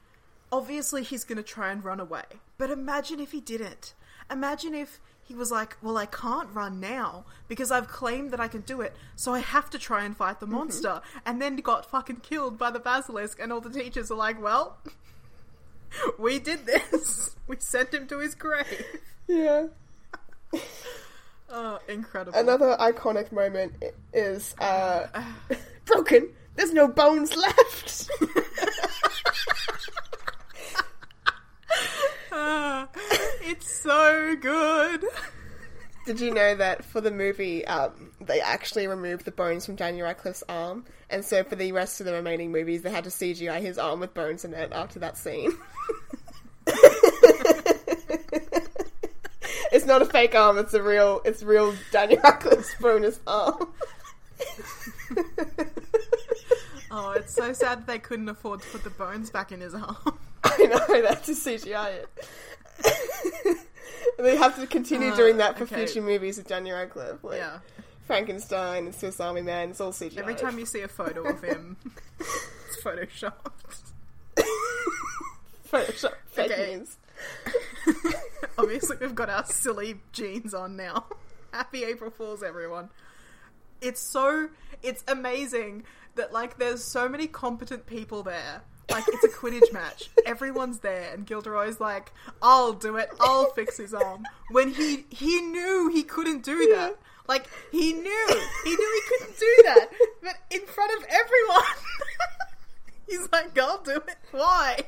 obviously 0.54 1.02
he's 1.02 1.24
going 1.24 1.38
to 1.38 1.44
try 1.44 1.72
and 1.72 1.84
run 1.84 2.00
away. 2.00 2.24
But 2.60 2.70
imagine 2.70 3.20
if 3.20 3.32
he 3.32 3.42
didn't. 3.42 3.96
Imagine 4.30 4.76
if 4.76 5.02
he 5.24 5.34
was 5.34 5.52
like, 5.52 5.76
"Well, 5.82 5.98
I 5.98 6.06
can't 6.06 6.50
run 6.54 6.80
now 6.80 7.26
because 7.48 7.72
I've 7.72 7.88
claimed 7.88 8.32
that 8.32 8.40
I 8.40 8.48
can 8.48 8.62
do 8.62 8.80
it, 8.82 8.96
so 9.16 9.34
I 9.34 9.40
have 9.40 9.70
to 9.72 9.80
try 9.80 10.04
and 10.04 10.16
fight 10.16 10.40
the 10.40 10.46
monster." 10.46 11.02
And 11.26 11.42
then 11.42 11.56
got 11.58 11.90
fucking 11.90 12.18
killed 12.18 12.58
by 12.58 12.70
the 12.70 12.80
basilisk 12.80 13.40
and 13.42 13.52
all 13.52 13.62
the 13.62 13.72
teachers 13.72 14.12
are 14.12 14.18
like, 14.18 14.42
"Well, 14.42 14.78
we 16.20 16.40
did 16.40 16.66
this. 16.66 17.32
We 17.48 17.58
sent 17.60 17.94
him 17.94 18.08
to 18.08 18.20
his 18.20 18.36
grave." 18.36 18.86
Yeah. 19.28 19.68
Oh, 21.56 21.78
incredible. 21.88 22.40
Another 22.40 22.76
iconic 22.80 23.32
moment 23.32 23.74
is 24.12 24.56
uh 24.60 25.06
broken. 25.86 26.30
There's 26.56 26.74
no 26.74 26.88
bones 26.88 27.36
left. 27.36 28.10
Ah, 32.36 32.88
it's 33.42 33.72
so 33.72 34.36
good. 34.36 35.06
Did 36.08 36.20
you 36.20 36.34
know 36.34 36.56
that 36.56 36.84
for 36.84 37.00
the 37.00 37.12
movie, 37.12 37.64
um, 37.68 38.12
they 38.20 38.42
actually 38.42 38.88
removed 38.88 39.24
the 39.24 39.32
bones 39.32 39.68
from 39.68 39.76
Daniel 39.76 40.08
Radcliffe's 40.08 40.44
arm, 40.50 40.84
and 41.12 41.24
so 41.24 41.44
for 41.44 41.56
the 41.56 41.72
rest 41.72 42.00
of 42.02 42.08
the 42.08 42.14
remaining 42.14 42.52
movies, 42.52 42.82
they 42.82 42.90
had 42.90 43.04
to 43.04 43.12
CGI 43.12 43.62
his 43.62 43.78
arm 43.78 44.00
with 44.00 44.16
bones 44.16 44.44
in 44.44 44.54
it 44.56 44.74
after 44.74 44.98
that 45.00 45.16
scene. 45.16 45.52
it's 49.72 49.86
not 49.86 50.02
a 50.02 50.06
fake 50.06 50.34
arm; 50.34 50.58
it's 50.58 50.74
a 50.74 50.82
real, 50.82 51.22
it's 51.24 51.44
real 51.44 51.76
Daniel 51.92 52.20
Radcliffe's 52.22 52.74
bonus 52.82 53.20
arm. 53.28 53.68
Oh, 56.96 57.10
it's 57.14 57.34
so 57.34 57.54
sad 57.54 57.80
that 57.80 57.88
they 57.88 57.98
couldn't 57.98 58.30
afford 58.30 58.62
to 58.62 58.68
put 58.68 58.84
the 58.84 58.92
bones 58.92 59.32
back 59.32 59.52
in 59.52 59.62
his 59.62 59.74
arm. 59.74 60.20
I 60.60 60.66
know 60.66 61.02
that's 61.02 61.26
to 61.28 61.32
CGI 61.34 62.04
it. 62.04 63.58
they 64.18 64.36
have 64.36 64.56
to 64.60 64.68
continue 64.68 65.10
Uh, 65.12 65.16
doing 65.16 65.38
that 65.38 65.58
for 65.58 65.64
okay. 65.64 65.86
future 65.86 66.02
movies 66.02 66.38
with 66.38 66.48
Daniel 66.48 66.78
Radcliffe, 66.78 67.24
like 67.24 67.38
Yeah. 67.38 67.60
Frankenstein 68.08 68.86
and 68.86 68.94
Swiss 68.96 69.20
Army 69.20 69.42
Man. 69.42 69.70
It's 69.70 69.80
all 69.82 69.92
CGI. 69.94 70.18
Every 70.18 70.36
time 70.36 70.60
you 70.60 70.66
see 70.66 70.82
a 70.82 70.88
photo 70.88 71.24
of 71.28 71.42
him, 71.42 71.78
it's 72.20 72.84
photoshopped. 72.84 73.92
Photoshop 75.72 76.14
fake 76.28 76.52
Okay. 76.52 76.76
news. 76.76 76.98
Obviously, 78.58 78.98
we've 79.00 79.16
got 79.16 79.30
our 79.30 79.46
silly 79.46 79.96
jeans 80.12 80.54
on 80.54 80.76
now. 80.76 81.06
Happy 81.52 81.84
April 81.86 82.12
Fools, 82.12 82.44
everyone. 82.44 82.90
It's 83.82 84.02
so, 84.02 84.50
it's 84.82 85.04
amazing 85.08 85.84
that, 86.16 86.32
like, 86.32 86.58
there's 86.58 86.84
so 86.84 87.10
many 87.10 87.28
competent 87.28 87.86
people 87.86 88.22
there. 88.24 88.62
Like, 88.90 89.06
it's 89.08 89.24
a 89.24 89.30
Quidditch 89.30 89.72
match. 89.72 90.10
Everyone's 90.26 90.80
there, 90.80 91.14
and 91.14 91.26
Gilderoy's 91.26 91.80
like, 91.80 92.12
I'll 92.42 92.74
do 92.74 92.98
it, 92.98 93.10
I'll 93.20 93.52
fix 93.52 93.78
his 93.78 93.94
arm. 93.94 94.24
When 94.52 94.74
he, 94.74 95.06
he 95.10 95.42
knew 95.42 95.90
he 95.94 96.04
couldn't 96.04 96.44
do 96.44 96.74
that. 96.76 96.98
Like, 97.28 97.48
he 97.72 97.94
knew, 97.94 98.42
he 98.64 98.70
knew 98.70 99.02
he 99.02 99.18
couldn't 99.18 99.40
do 99.40 99.56
that. 99.66 99.90
But 100.22 100.36
in 100.52 100.66
front 100.66 100.92
of 100.98 101.06
everyone. 101.10 101.64
He's 103.08 103.30
like, 103.32 103.58
I'll 103.60 103.82
do 103.82 103.92
it. 103.92 104.18
Why? 104.32 104.80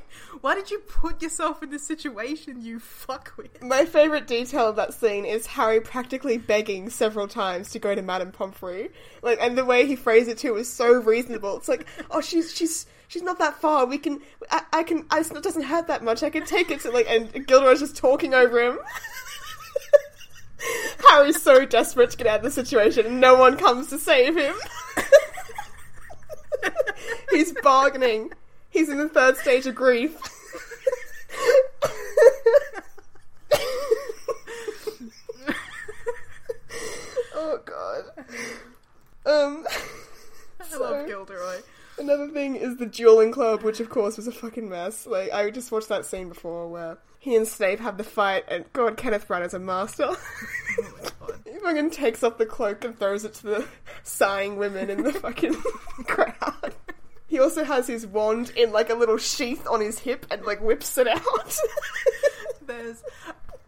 Why 0.41 0.56
did 0.56 0.72
you 0.72 0.80
put 0.80 1.22
yourself 1.22 1.62
in 1.62 1.70
this 1.70 1.86
situation, 1.86 2.62
you 2.62 2.80
fuckwit? 2.80 3.62
My 3.62 3.86
favourite 3.86 4.26
detail 4.26 4.70
of 4.70 4.78
that 4.78 4.93
scene 4.93 5.26
is 5.26 5.46
Harry 5.46 5.82
practically 5.82 6.38
begging 6.38 6.89
several 6.89 7.28
times 7.28 7.70
to 7.72 7.80
go 7.80 7.93
to 7.93 8.02
Madame 8.02 8.32
Pomfrey. 8.32 8.89
Like, 9.22 9.39
and 9.41 9.58
the 9.58 9.66
way 9.66 9.86
he 9.86 9.96
phrased 9.96 10.30
it 10.30 10.38
too 10.38 10.54
was 10.54 10.72
so 10.72 10.93
reasonable. 10.93 11.58
It's 11.58 11.68
like, 11.68 11.86
oh, 12.10 12.22
she's 12.22 12.56
she's 12.56 12.86
she's 13.08 13.22
not 13.22 13.39
that 13.39 13.60
far. 13.60 13.86
We 13.86 13.97
can, 13.97 14.22
I, 14.49 14.62
I 14.74 14.84
can, 14.84 15.06
I, 15.10 15.20
it 15.20 15.43
doesn't 15.43 15.64
hurt 15.64 15.88
that 15.88 16.03
much. 16.03 16.24
I 16.24 16.30
can 16.30 16.45
take 16.45 16.72
it 16.72 16.82
to 16.82 16.91
like, 16.91 17.08
and 17.10 17.47
Gilderoy's 17.47 17.80
just 17.80 17.95
talking 17.95 18.34
over 18.34 18.62
him. 18.62 18.80
Harry's 21.10 21.41
so 21.41 21.66
desperate 21.66 22.12
to 22.12 22.18
get 22.18 22.28
out 22.28 22.39
of 22.39 22.43
the 22.43 22.51
situation, 22.51 23.06
and 23.06 23.22
no 23.22 23.36
one 23.36 23.58
comes 23.58 23.88
to 23.89 23.99
save 23.99 24.38
him. 24.38 24.56
He's 27.32 27.53
bargaining. 27.64 28.32
He's 28.70 28.89
in 28.89 28.97
the 28.97 29.10
third 29.10 29.38
stage 29.38 29.68
of 29.68 29.76
grief. 29.76 30.18
oh 37.36 37.60
god. 37.66 38.03
Um. 39.26 39.66
I 40.74 40.78
love 40.78 41.08
Gilderoy. 41.08 41.62
Another 41.98 42.28
thing 42.28 42.56
is 42.56 42.78
the 42.78 42.86
dueling 42.86 43.32
club, 43.32 43.64
which 43.64 43.80
of 43.80 43.89
course 43.89 44.18
was 44.18 44.28
a 44.28 44.32
fucking 44.32 44.70
mess. 44.70 45.08
Like 45.08 45.32
I 45.32 45.50
just 45.50 45.72
watched 45.72 45.89
that 45.89 46.06
scene 46.06 46.30
before 46.30 46.68
where 46.70 46.98
he 47.20 47.36
and 47.36 47.48
Snape 47.48 47.80
have 47.80 47.98
the 47.98 48.04
fight, 48.04 48.43
and 48.48 48.66
God, 48.74 48.98
Kenneth 48.98 49.28
Branagh's 49.28 49.54
a 49.54 49.60
master. 49.60 50.08
Oh, 50.10 50.18
God. 51.20 51.39
he 51.46 51.58
fucking 51.60 51.89
takes 51.91 52.24
off 52.24 52.38
the 52.38 52.46
cloak 52.46 52.84
and 52.84 52.98
throws 53.00 53.24
it 53.26 53.34
to 53.36 53.43
the 53.43 53.68
sighing 54.04 54.58
women 54.58 54.89
in 54.89 55.04
the 55.04 55.14
fucking 55.14 55.56
crowd. 56.06 56.76
He 57.28 57.39
also 57.39 57.64
has 57.64 57.88
his 57.88 58.06
wand 58.06 58.52
in 58.56 58.72
like 58.72 58.89
a 58.89 58.93
little 58.93 59.18
sheath 59.18 59.66
on 59.68 59.82
his 59.82 60.00
hip 60.00 60.26
and 60.30 60.43
like 60.46 60.62
whips 60.62 60.98
it 60.98 61.08
out. 61.08 61.58
There's 62.68 63.04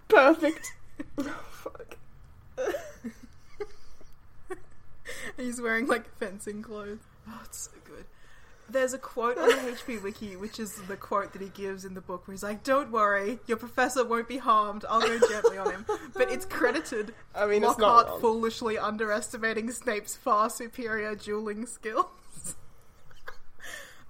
Perfect. 0.08 0.72
Oh, 1.18 1.24
fuck. 1.52 1.98
he's 5.38 5.60
wearing 5.62 5.88
like 5.88 6.08
fencing 6.18 6.62
clothes. 6.62 7.00
Oh, 7.28 7.42
it's 7.46 7.58
so 7.58 7.72
good. 7.86 8.06
There's 8.70 8.93
a 8.93 8.97
quote 8.97 9.38
on 9.38 9.47
the 9.47 9.55
HP 9.55 10.01
wiki, 10.03 10.36
which 10.36 10.59
is 10.59 10.76
the 10.88 10.97
quote 10.97 11.32
that 11.34 11.41
he 11.41 11.49
gives 11.49 11.86
in 11.86 11.93
the 11.93 12.01
book, 12.01 12.28
where 12.28 12.34
he's 12.34 12.43
like, 12.43 12.63
"Don't 12.63 12.91
worry, 12.91 13.39
your 13.47 13.57
professor 13.57 14.03
won't 14.03 14.28
be 14.28 14.38
harmed. 14.38 14.84
I'll 14.89 14.99
go 14.99 15.20
gently 15.28 15.57
on 15.57 15.72
him." 15.72 15.86
But 16.13 16.32
it's 16.32 16.45
credited 16.45 17.13
I 17.34 17.45
mean, 17.45 17.63
it's 17.63 17.78
not 17.78 18.07
Lockhart 18.07 18.22
foolishly 18.22 18.78
underestimating 18.78 19.72
Snape's 19.72 20.15
far 20.15 20.49
superior 20.49 21.15
dueling 21.15 21.65
skills. 21.65 22.55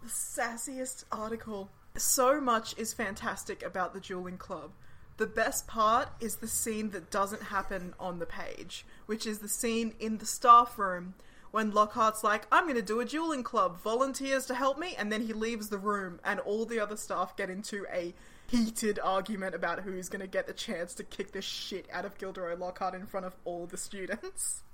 the 0.01 0.09
sassiest 0.09 1.03
article. 1.11 1.69
So 1.95 2.39
much 2.41 2.77
is 2.77 2.93
fantastic 2.93 3.63
about 3.63 3.93
the 3.93 3.99
dueling 3.99 4.37
club. 4.37 4.71
The 5.17 5.27
best 5.27 5.67
part 5.67 6.09
is 6.19 6.37
the 6.37 6.47
scene 6.47 6.91
that 6.91 7.09
doesn't 7.09 7.43
happen 7.43 7.95
on 7.99 8.19
the 8.19 8.27
page, 8.27 8.85
which 9.07 9.25
is 9.25 9.39
the 9.39 9.49
scene 9.49 9.95
in 9.99 10.19
the 10.19 10.27
staff 10.27 10.77
room 10.77 11.15
when 11.51 11.71
Lockhart's 11.71 12.23
like, 12.23 12.47
I'm 12.51 12.65
going 12.65 12.75
to 12.75 12.81
do 12.81 12.99
a 12.99 13.05
dueling 13.05 13.43
club, 13.43 13.79
volunteers 13.79 14.45
to 14.47 14.55
help 14.55 14.77
me, 14.77 14.95
and 14.97 15.11
then 15.11 15.25
he 15.25 15.33
leaves 15.33 15.69
the 15.69 15.77
room, 15.77 16.19
and 16.23 16.39
all 16.41 16.65
the 16.65 16.79
other 16.79 16.97
staff 16.97 17.35
get 17.35 17.49
into 17.49 17.85
a 17.91 18.13
heated 18.49 18.99
argument 19.03 19.55
about 19.55 19.81
who's 19.81 20.09
going 20.09 20.21
to 20.21 20.27
get 20.27 20.47
the 20.47 20.53
chance 20.53 20.93
to 20.93 21.03
kick 21.03 21.31
the 21.31 21.41
shit 21.41 21.87
out 21.91 22.05
of 22.05 22.17
Gilderoy 22.17 22.55
Lockhart 22.57 22.95
in 22.95 23.05
front 23.05 23.25
of 23.25 23.35
all 23.45 23.65
the 23.65 23.77
students. 23.77 24.63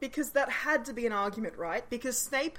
Because 0.00 0.30
that 0.30 0.48
had 0.48 0.86
to 0.86 0.94
be 0.94 1.04
an 1.04 1.12
argument, 1.12 1.58
right? 1.58 1.84
Because 1.90 2.16
Snape 2.16 2.58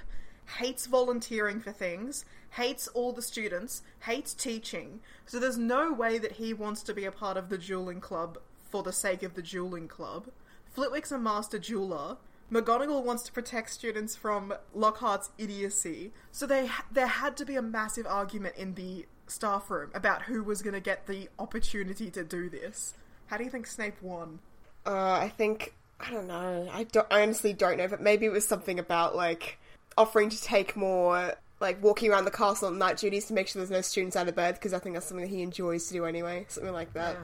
hates 0.59 0.85
volunteering 0.85 1.59
for 1.59 1.71
things, 1.71 2.23
hates 2.51 2.87
all 2.89 3.13
the 3.13 3.21
students, 3.23 3.81
hates 4.01 4.35
teaching, 4.35 4.99
so 5.25 5.39
there's 5.39 5.57
no 5.57 5.91
way 5.91 6.19
that 6.19 6.33
he 6.33 6.53
wants 6.53 6.83
to 6.83 6.93
be 6.93 7.03
a 7.05 7.11
part 7.11 7.37
of 7.37 7.49
the 7.49 7.57
dueling 7.57 7.99
club 7.99 8.37
for 8.69 8.83
the 8.83 8.93
sake 8.93 9.23
of 9.23 9.33
the 9.33 9.41
dueling 9.41 9.87
club. 9.87 10.27
Flitwick's 10.65 11.11
a 11.11 11.17
master 11.17 11.59
dueler. 11.59 12.17
McGonagall 12.51 13.03
wants 13.03 13.23
to 13.23 13.31
protect 13.31 13.69
students 13.69 14.15
from 14.15 14.53
Lockhart's 14.75 15.29
idiocy, 15.37 16.11
so 16.31 16.45
they 16.45 16.69
there 16.91 17.07
had 17.07 17.37
to 17.37 17.45
be 17.45 17.55
a 17.55 17.61
massive 17.61 18.05
argument 18.05 18.55
in 18.57 18.75
the 18.75 19.05
staff 19.27 19.69
room 19.71 19.89
about 19.93 20.23
who 20.23 20.43
was 20.43 20.61
going 20.61 20.73
to 20.73 20.81
get 20.81 21.07
the 21.07 21.29
opportunity 21.39 22.11
to 22.11 22.23
do 22.23 22.49
this. 22.49 22.93
How 23.27 23.37
do 23.37 23.45
you 23.45 23.49
think 23.49 23.67
Snape 23.67 24.01
won? 24.01 24.39
Uh, 24.85 25.13
I 25.13 25.29
think 25.29 25.73
I 25.99 26.11
don't 26.11 26.27
know. 26.27 26.69
I, 26.73 26.83
don't, 26.83 27.07
I 27.11 27.21
honestly 27.21 27.53
don't 27.53 27.77
know, 27.77 27.87
but 27.87 28.01
maybe 28.01 28.25
it 28.25 28.31
was 28.31 28.47
something 28.47 28.79
about 28.79 29.15
like 29.15 29.57
offering 29.97 30.29
to 30.29 30.41
take 30.41 30.75
more 30.75 31.35
like 31.59 31.81
walking 31.83 32.11
around 32.11 32.25
the 32.25 32.31
castle 32.31 32.67
on 32.67 32.77
night 32.77 32.97
duties 32.97 33.27
to 33.27 33.33
make 33.33 33.47
sure 33.47 33.59
there's 33.59 33.69
no 33.69 33.81
students 33.81 34.15
out 34.15 34.27
of 34.27 34.35
bed 34.35 34.55
because 34.55 34.73
I 34.73 34.79
think 34.79 34.95
that's 34.95 35.05
something 35.05 35.25
that 35.25 35.33
he 35.33 35.43
enjoys 35.43 35.87
to 35.87 35.93
do 35.93 36.05
anyway, 36.05 36.45
something 36.49 36.73
like 36.73 36.93
that. 36.93 37.17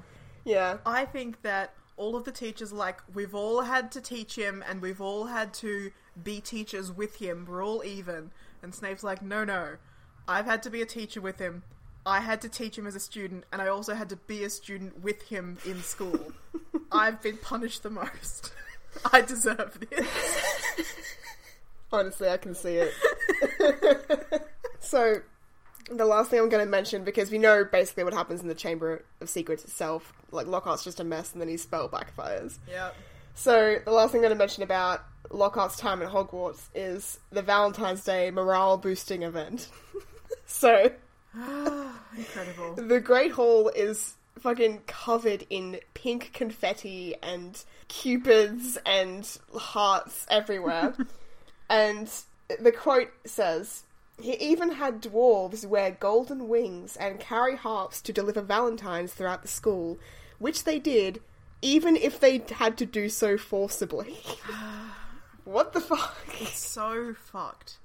Yeah. 0.46 0.78
I 0.86 1.06
think 1.06 1.42
that 1.42 1.74
all 1.98 2.16
of 2.16 2.24
the 2.24 2.32
teachers 2.32 2.72
like 2.72 3.02
we've 3.14 3.36
all 3.36 3.62
had 3.62 3.92
to 3.92 4.02
teach 4.02 4.36
him 4.36 4.64
and 4.70 4.82
we've 4.82 5.02
all 5.02 5.26
had 5.26 5.54
to 5.56 5.92
be 6.24 6.40
teachers 6.40 6.92
with 6.92 7.18
him. 7.18 7.46
We're 7.48 7.66
all 7.66 7.84
even. 7.84 8.32
And 8.62 8.74
Snape's 8.74 9.04
like, 9.04 9.22
"No, 9.22 9.44
no. 9.44 9.78
I've 10.28 10.46
had 10.46 10.64
to 10.64 10.70
be 10.70 10.82
a 10.82 10.86
teacher 10.86 11.20
with 11.20 11.40
him. 11.40 11.64
I 12.06 12.22
had 12.22 12.42
to 12.42 12.50
teach 12.50 12.78
him 12.78 12.88
as 12.88 12.96
a 12.96 13.00
student 13.00 13.44
and 13.52 13.62
I 13.62 13.68
also 13.68 13.94
had 13.94 14.10
to 14.10 14.16
be 14.16 14.44
a 14.44 14.50
student 14.50 15.02
with 15.02 15.24
him 15.24 15.58
in 15.66 15.82
school. 15.82 16.32
I've 16.92 17.22
been 17.22 17.38
punished 17.38 17.84
the 17.84 17.90
most. 17.90 18.54
I 19.12 19.22
deserve 19.22 19.80
this." 19.90 20.08
Honestly, 21.92 22.30
I 22.30 22.38
can 22.38 22.54
see 22.54 22.76
it. 22.76 22.94
so, 24.80 25.22
the 25.90 26.06
last 26.06 26.30
thing 26.30 26.40
I'm 26.40 26.50
going 26.50 26.66
to 26.66 26.70
mention, 26.70 27.04
because 27.04 27.32
we 27.32 27.38
know 27.38 27.64
basically 27.64 28.04
what 28.04 28.14
happens 28.14 28.42
in 28.42 28.48
the 28.48 28.56
Chamber 28.56 29.04
of 29.22 29.30
Secrets 29.30 29.64
itself, 29.64 30.14
like 30.32 30.48
Lockhart's 30.48 30.84
just 30.84 31.00
a 31.00 31.04
mess 31.04 31.34
and 31.34 31.42
then 31.42 31.48
his 31.48 31.62
spell 31.62 31.90
backfires. 31.90 32.58
Yep. 32.70 32.96
So, 33.36 33.78
the 33.86 33.92
last 33.92 34.12
thing 34.12 34.20
I'm 34.20 34.24
going 34.24 34.34
to 34.34 34.38
mention 34.38 34.64
about 34.64 35.04
Lockhart's 35.30 35.78
time 35.78 36.02
at 36.02 36.10
Hogwarts 36.10 36.70
is 36.74 37.20
the 37.32 37.42
Valentine's 37.42 38.04
Day 38.04 38.32
morale 38.32 38.78
boosting 38.78 39.24
event. 39.24 39.70
so, 40.46 40.92
Incredible. 42.18 42.76
the 42.76 43.00
Great 43.00 43.32
Hall 43.32 43.70
is 43.70 44.16
fucking 44.40 44.82
covered 44.88 45.46
in 45.50 45.80
pink 45.94 46.32
confetti 46.34 47.16
and 47.22 47.64
cupids 47.88 48.78
and 48.86 49.38
hearts 49.56 50.26
everywhere. 50.30 50.96
and 51.70 52.10
the 52.60 52.72
quote 52.72 53.12
says, 53.26 53.84
He 54.20 54.34
even 54.36 54.74
had 54.74 55.02
dwarves 55.02 55.66
wear 55.66 55.92
golden 55.92 56.48
wings 56.48 56.96
and 56.96 57.20
carry 57.20 57.56
harps 57.56 58.02
to 58.02 58.14
deliver 58.14 58.42
valentines 58.42 59.14
throughout 59.14 59.44
the 59.44 59.48
school, 59.48 60.00
which 60.40 60.64
they 60.64 60.80
did, 60.80 61.22
even 61.62 61.96
if 61.96 62.20
they 62.20 62.44
had 62.52 62.78
to 62.78 62.86
do 62.86 63.10
so 63.10 63.38
forcibly. 63.38 64.18
what 65.44 65.74
the 65.74 65.82
fuck? 65.82 66.18
It's 66.40 66.58
So 66.58 67.14
fucked. 67.14 67.78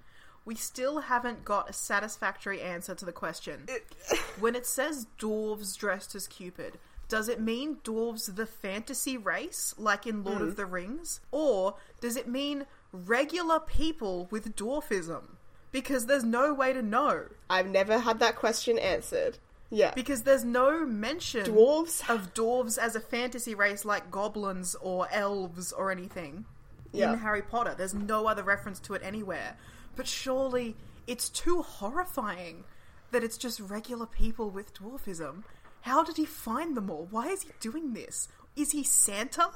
We 0.44 0.54
still 0.54 1.00
haven't 1.00 1.44
got 1.44 1.70
a 1.70 1.72
satisfactory 1.72 2.60
answer 2.60 2.94
to 2.94 3.04
the 3.04 3.12
question. 3.12 3.66
when 4.40 4.56
it 4.56 4.66
says 4.66 5.06
dwarves 5.18 5.76
dressed 5.76 6.14
as 6.14 6.26
Cupid, 6.26 6.78
does 7.08 7.28
it 7.28 7.40
mean 7.40 7.76
dwarves 7.84 8.34
the 8.34 8.46
fantasy 8.46 9.18
race, 9.18 9.74
like 9.76 10.06
in 10.06 10.24
Lord 10.24 10.40
of 10.40 10.54
mm. 10.54 10.56
the 10.56 10.66
Rings? 10.66 11.20
Or 11.30 11.74
does 12.00 12.16
it 12.16 12.26
mean 12.26 12.64
regular 12.90 13.60
people 13.60 14.28
with 14.30 14.56
dwarfism? 14.56 15.36
Because 15.72 16.06
there's 16.06 16.24
no 16.24 16.52
way 16.54 16.72
to 16.72 16.82
know. 16.82 17.24
I've 17.50 17.68
never 17.68 17.98
had 17.98 18.18
that 18.20 18.36
question 18.36 18.78
answered. 18.78 19.38
Yeah. 19.70 19.92
Because 19.94 20.22
there's 20.22 20.44
no 20.44 20.84
mention 20.84 21.46
Dwarves? 21.46 22.08
of 22.10 22.34
dwarves 22.34 22.76
as 22.76 22.94
a 22.94 23.00
fantasy 23.00 23.54
race 23.54 23.84
like 23.86 24.10
goblins 24.10 24.74
or 24.82 25.08
elves 25.10 25.72
or 25.72 25.90
anything 25.90 26.44
Yeah. 26.92 27.14
in 27.14 27.18
Harry 27.20 27.40
Potter. 27.40 27.74
There's 27.76 27.94
no 27.94 28.26
other 28.26 28.42
reference 28.42 28.80
to 28.80 28.94
it 28.94 29.02
anywhere. 29.02 29.56
But 29.96 30.06
surely 30.06 30.76
it's 31.06 31.30
too 31.30 31.62
horrifying 31.62 32.64
that 33.12 33.24
it's 33.24 33.38
just 33.38 33.60
regular 33.60 34.04
people 34.06 34.50
with 34.50 34.74
dwarfism. 34.74 35.42
How 35.82 36.04
did 36.04 36.16
he 36.18 36.26
find 36.26 36.76
them 36.76 36.90
all? 36.90 37.08
Why 37.10 37.28
is 37.28 37.42
he 37.42 37.50
doing 37.60 37.94
this? 37.94 38.28
Is 38.54 38.72
he 38.72 38.82
Santa? 38.84 39.48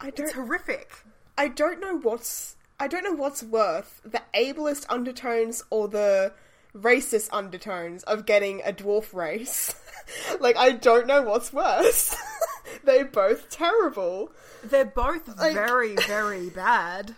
I 0.00 0.10
don't 0.10 0.26
it's 0.26 0.32
horrific. 0.34 0.92
I 1.36 1.48
don't 1.48 1.80
know 1.80 1.96
what's 1.98 2.56
I 2.78 2.88
don't 2.88 3.04
know 3.04 3.12
what's 3.12 3.42
worth 3.42 4.00
the 4.04 4.22
ableist 4.34 4.84
undertones 4.88 5.64
or 5.70 5.88
the 5.88 6.32
racist 6.74 7.30
undertones 7.32 8.02
of 8.02 8.26
getting 8.26 8.60
a 8.64 8.72
dwarf 8.72 9.14
race. 9.14 9.74
like 10.40 10.56
I 10.56 10.72
don't 10.72 11.06
know 11.06 11.22
what's 11.22 11.52
worse. 11.52 12.14
They're 12.84 13.04
both 13.04 13.48
terrible. 13.48 14.30
They're 14.62 14.84
both 14.84 15.26
Like- 15.38 15.54
very, 15.54 15.94
very 16.06 16.50
bad. 16.50 17.14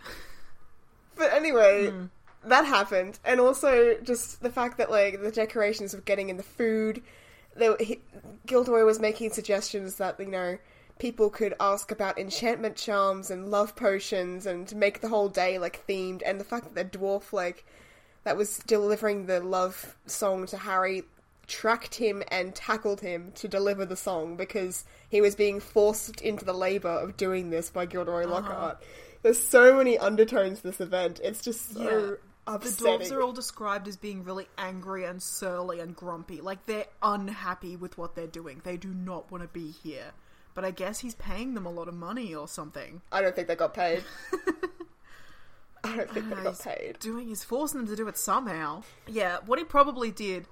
But 1.17 1.33
anyway, 1.33 1.91
hmm. 1.91 2.05
that 2.45 2.65
happened, 2.65 3.19
and 3.25 3.41
also 3.41 3.97
just 4.05 4.41
the 4.41 4.51
fact 4.51 4.79
that 4.79 4.91
like 4.91 5.21
the 5.21 5.33
decorations 5.33 5.93
of 5.93 6.05
getting 6.05 6.29
in 6.29 6.37
the 6.37 6.45
food. 6.45 7.03
There, 7.57 7.77
he, 7.81 8.01
Gilderoy 8.47 8.85
was 8.85 9.01
making 9.01 9.33
suggestions 9.33 9.97
that 9.97 10.21
you 10.21 10.27
know 10.27 10.59
people 10.99 11.31
could 11.31 11.55
ask 11.61 11.91
about 11.91 12.19
enchantment 12.19 12.77
charms 12.77 13.31
and 13.31 13.51
love 13.51 13.77
potions 13.77 14.47
and 14.47 14.75
make 14.75 15.01
the 15.01 15.09
whole 15.09 15.29
day 15.29 15.59
like 15.59 15.87
themed. 15.87 16.23
And 16.25 16.41
the 16.41 16.45
fact 16.45 16.75
that 16.75 16.93
the 16.93 16.99
dwarf 16.99 17.33
like 17.33 17.65
that 18.25 18.37
was 18.37 18.59
delivering 18.59 19.27
the 19.27 19.41
love 19.41 19.97
song 20.07 20.47
to 20.47 20.59
Harry 20.59 21.05
tracked 21.47 21.95
him 21.95 22.23
and 22.31 22.55
tackled 22.55 23.01
him 23.01 23.33
to 23.37 23.49
deliver 23.49 23.87
the 23.87 23.97
song 23.97 24.37
because 24.37 24.85
he 25.09 25.21
was 25.21 25.35
being 25.35 25.61
forced 25.61 26.21
into 26.21 26.45
the 26.45 26.53
labor 26.53 26.91
of 26.91 27.17
doing 27.17 27.51
this 27.51 27.71
by 27.71 27.87
Gilderoy 27.87 28.25
uh-huh. 28.25 28.35
Lockhart. 28.35 28.83
There's 29.23 29.43
so 29.43 29.77
many 29.77 29.99
undertones 29.99 30.61
to 30.61 30.69
this 30.69 30.81
event. 30.81 31.21
It's 31.23 31.43
just 31.43 31.75
so 31.75 31.83
Yeah. 31.83 32.17
The 32.47 32.55
upsetting. 32.55 33.01
dwarves 33.01 33.13
are 33.13 33.23
all 33.23 33.33
described 33.33 33.89
as 33.89 33.99
being 33.99 34.25
really 34.25 34.49
angry 34.57 35.05
and 35.05 35.23
surly 35.23 35.81
and 35.81 35.95
grumpy. 35.95 36.41
Like 36.41 36.65
they're 36.67 36.87
unhappy 37.03 37.77
with 37.77 37.99
what 37.99 38.15
they're 38.15 38.27
doing. 38.27 38.63
They 38.65 38.77
do 38.79 38.89
not 38.89 39.31
want 39.31 39.43
to 39.43 39.49
be 39.49 39.71
here. 39.71 40.13
But 40.59 40.65
I 40.65 40.73
guess 40.73 40.99
he's 40.99 41.15
paying 41.15 41.55
them 41.55 41.67
a 41.67 41.71
lot 41.71 41.87
of 41.87 41.95
money 41.95 42.35
or 42.35 42.49
something. 42.49 43.01
I 43.13 43.21
don't 43.23 43.33
think 43.37 43.47
they 43.47 43.55
got 43.55 43.75
paid. 43.75 44.03
I 45.85 45.97
don't 45.97 46.11
think 46.11 46.29
they 46.29 46.35
Ah, 46.35 46.43
got 46.43 46.57
he's 46.57 46.63
paid. 46.63 46.99
Doing, 46.99 47.29
he's 47.29 47.45
forcing 47.45 47.79
them 47.79 47.87
to 47.89 47.95
do 47.95 48.09
it 48.09 48.19
somehow. 48.19 48.83
Yeah, 49.07 49.37
what 49.47 49.61
he 49.61 49.65
probably 49.65 50.11
did, 50.11 50.47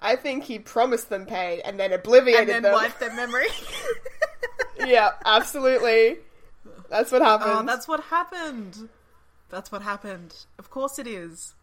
I 0.00 0.16
think 0.16 0.44
he 0.44 0.58
promised 0.58 1.10
them 1.10 1.26
pay 1.26 1.60
and 1.62 1.78
then 1.78 1.90
obliviated 1.90 2.38
and 2.40 2.48
then 2.48 2.62
them. 2.62 2.72
wiped 2.72 3.00
their 3.00 3.14
memory. 3.14 3.48
yeah, 4.86 5.10
absolutely. 5.26 6.20
That's 6.88 7.12
what 7.12 7.20
happened. 7.20 7.50
oh, 7.54 7.62
that's 7.64 7.86
what 7.86 8.00
happened. 8.04 8.88
That's 9.50 9.70
what 9.70 9.82
happened. 9.82 10.34
Of 10.58 10.70
course 10.70 10.98
it 10.98 11.06
is. 11.06 11.54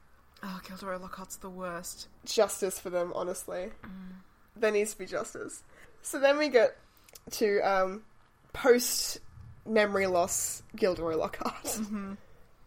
Oh, 0.44 0.60
Gilderoy 0.68 1.00
Lockhart's 1.02 1.38
the 1.38 1.50
worst. 1.50 2.10
justice 2.26 2.78
for 2.78 2.92
them, 2.92 3.12
honestly. 3.16 3.72
Mm. 3.84 3.90
There 4.56 4.72
needs 4.72 4.92
to 4.94 5.00
be 5.00 5.08
justice. 5.08 5.64
So 6.04 6.20
then 6.20 6.38
we 6.38 6.48
get 6.50 6.78
to 7.32 7.60
um, 7.60 8.04
post 8.54 9.20
memory 9.66 10.08
loss 10.08 10.64
Gilderoy 10.76 11.16
Lockhart. 11.16 11.66
Mm-hmm. 11.66 12.14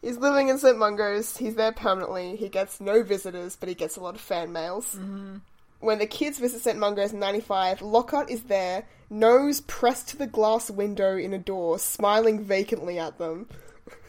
He's 0.05 0.19
living 0.19 0.49
in 0.49 0.59
St. 0.59 0.77
Mungo's. 0.77 1.35
He's 1.39 1.55
there 1.55 1.73
permanently. 1.73 2.37
He 2.37 2.51
gets 2.51 2.79
no 2.79 3.03
visitors, 3.03 3.57
but 3.57 3.71
he 3.71 3.75
gets 3.75 3.97
a 3.97 4.01
lot 4.01 4.15
of 4.15 4.21
fan 4.21 4.53
mails. 4.53 4.97
Mm-hmm. 4.97 5.37
When 5.81 5.99
the 5.99 6.07
kids 6.07 6.39
visit 6.39 6.61
St. 6.61 6.79
Mungo's 6.79 7.15
in 7.15 7.21
95, 7.21 7.81
Lockhart 7.81 8.29
is 8.31 8.43
there, 8.43 8.85
nose 9.09 9.63
pressed 9.63 10.09
to 10.09 10.19
the 10.19 10.27
glass 10.27 10.71
window 10.71 11.17
in 11.17 11.33
a 11.33 11.39
door, 11.39 11.79
smiling 11.79 12.45
vacantly 12.45 12.99
at 12.99 13.17
them. 13.17 13.49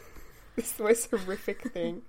it's 0.58 0.72
the 0.72 0.84
most 0.84 1.10
horrific 1.10 1.62
thing. 1.72 2.02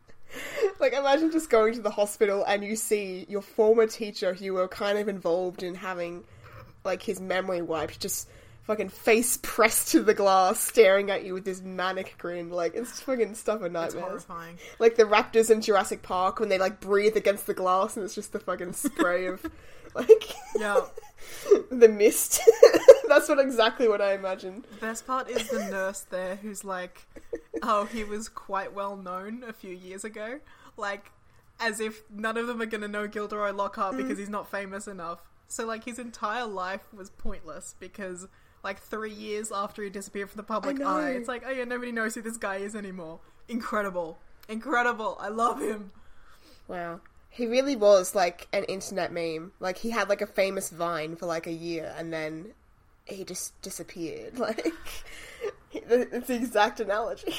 Like, 0.79 0.91
imagine 0.91 1.31
just 1.31 1.49
going 1.49 1.73
to 1.75 1.81
the 1.81 1.89
hospital 1.89 2.43
and 2.43 2.65
you 2.65 2.75
see 2.75 3.25
your 3.29 3.41
former 3.41 3.87
teacher 3.87 4.33
who 4.33 4.45
you 4.45 4.53
were 4.53 4.67
kind 4.67 4.97
of 4.97 5.07
involved 5.07 5.63
in 5.63 5.75
having, 5.75 6.25
like, 6.87 7.03
his 7.03 7.19
memory 7.21 7.61
wiped, 7.61 7.99
just 7.99 8.27
fucking 8.63 8.89
face 8.89 9.37
pressed 9.43 9.89
to 9.89 10.01
the 10.03 10.13
glass, 10.15 10.59
staring 10.59 11.11
at 11.11 11.23
you 11.23 11.33
with 11.35 11.45
this 11.45 11.61
manic 11.61 12.15
grin. 12.17 12.49
Like 12.49 12.73
it's 12.75 12.99
fucking 13.01 13.35
stuff 13.35 13.59
of 13.61 13.65
It's 13.67 13.73
nightmares. 13.73 14.03
horrifying. 14.25 14.57
Like 14.79 14.95
the 14.95 15.03
raptors 15.03 15.49
in 15.51 15.61
Jurassic 15.61 16.01
Park 16.01 16.39
when 16.39 16.49
they 16.49 16.57
like 16.57 16.79
breathe 16.81 17.15
against 17.15 17.45
the 17.47 17.53
glass 17.53 17.95
and 17.95 18.03
it's 18.03 18.15
just 18.15 18.33
the 18.33 18.39
fucking 18.39 18.73
spray 18.73 19.27
of 19.27 19.45
like 19.95 20.33
Yeah. 20.59 20.81
the 21.71 21.87
mist. 21.87 22.41
That's 23.07 23.29
what 23.29 23.39
exactly 23.39 23.87
what 23.87 24.01
I 24.01 24.13
imagined. 24.15 24.65
The 24.69 24.77
best 24.87 25.07
part 25.07 25.29
is 25.29 25.47
the 25.49 25.63
nurse 25.69 26.01
there 26.09 26.35
who's 26.35 26.65
like, 26.65 27.05
oh, 27.63 27.85
he 27.85 28.03
was 28.03 28.27
quite 28.27 28.73
well 28.73 28.97
known 28.97 29.43
a 29.47 29.53
few 29.53 29.73
years 29.73 30.03
ago. 30.03 30.39
Like, 30.75 31.09
as 31.59 31.79
if 31.79 32.03
none 32.13 32.35
of 32.37 32.47
them 32.47 32.61
are 32.61 32.65
going 32.65 32.81
to 32.81 32.87
know 32.89 33.07
Gilderoy 33.07 33.51
Lockhart 33.55 33.93
Mm. 33.95 33.97
because 33.97 34.17
he's 34.17 34.29
not 34.29 34.51
famous 34.51 34.87
enough. 34.87 35.19
So, 35.47 35.65
like, 35.65 35.85
his 35.85 35.99
entire 35.99 36.45
life 36.45 36.93
was 36.93 37.09
pointless 37.09 37.75
because, 37.79 38.27
like, 38.63 38.79
three 38.79 39.13
years 39.13 39.51
after 39.51 39.83
he 39.83 39.89
disappeared 39.89 40.29
from 40.29 40.37
the 40.37 40.43
public 40.43 40.81
eye, 40.81 41.11
it's 41.11 41.27
like, 41.27 41.43
oh 41.45 41.51
yeah, 41.51 41.63
nobody 41.63 41.91
knows 41.91 42.15
who 42.15 42.21
this 42.21 42.37
guy 42.37 42.57
is 42.57 42.75
anymore. 42.75 43.19
Incredible. 43.47 44.17
Incredible. 44.49 45.17
I 45.19 45.29
love 45.29 45.61
him. 45.61 45.91
Wow. 46.67 47.01
He 47.29 47.45
really 47.45 47.75
was 47.75 48.15
like 48.15 48.47
an 48.51 48.63
internet 48.65 49.11
meme. 49.11 49.51
Like 49.59 49.77
he 49.77 49.91
had 49.91 50.09
like 50.09 50.21
a 50.21 50.27
famous 50.27 50.69
vine 50.69 51.15
for 51.15 51.25
like 51.25 51.47
a 51.47 51.51
year 51.51 51.93
and 51.97 52.11
then 52.11 52.53
he 53.05 53.23
just 53.23 53.59
disappeared. 53.61 54.39
Like 54.39 54.73
it's 55.73 56.27
the 56.27 56.35
exact 56.35 56.79
analogy. 56.79 57.33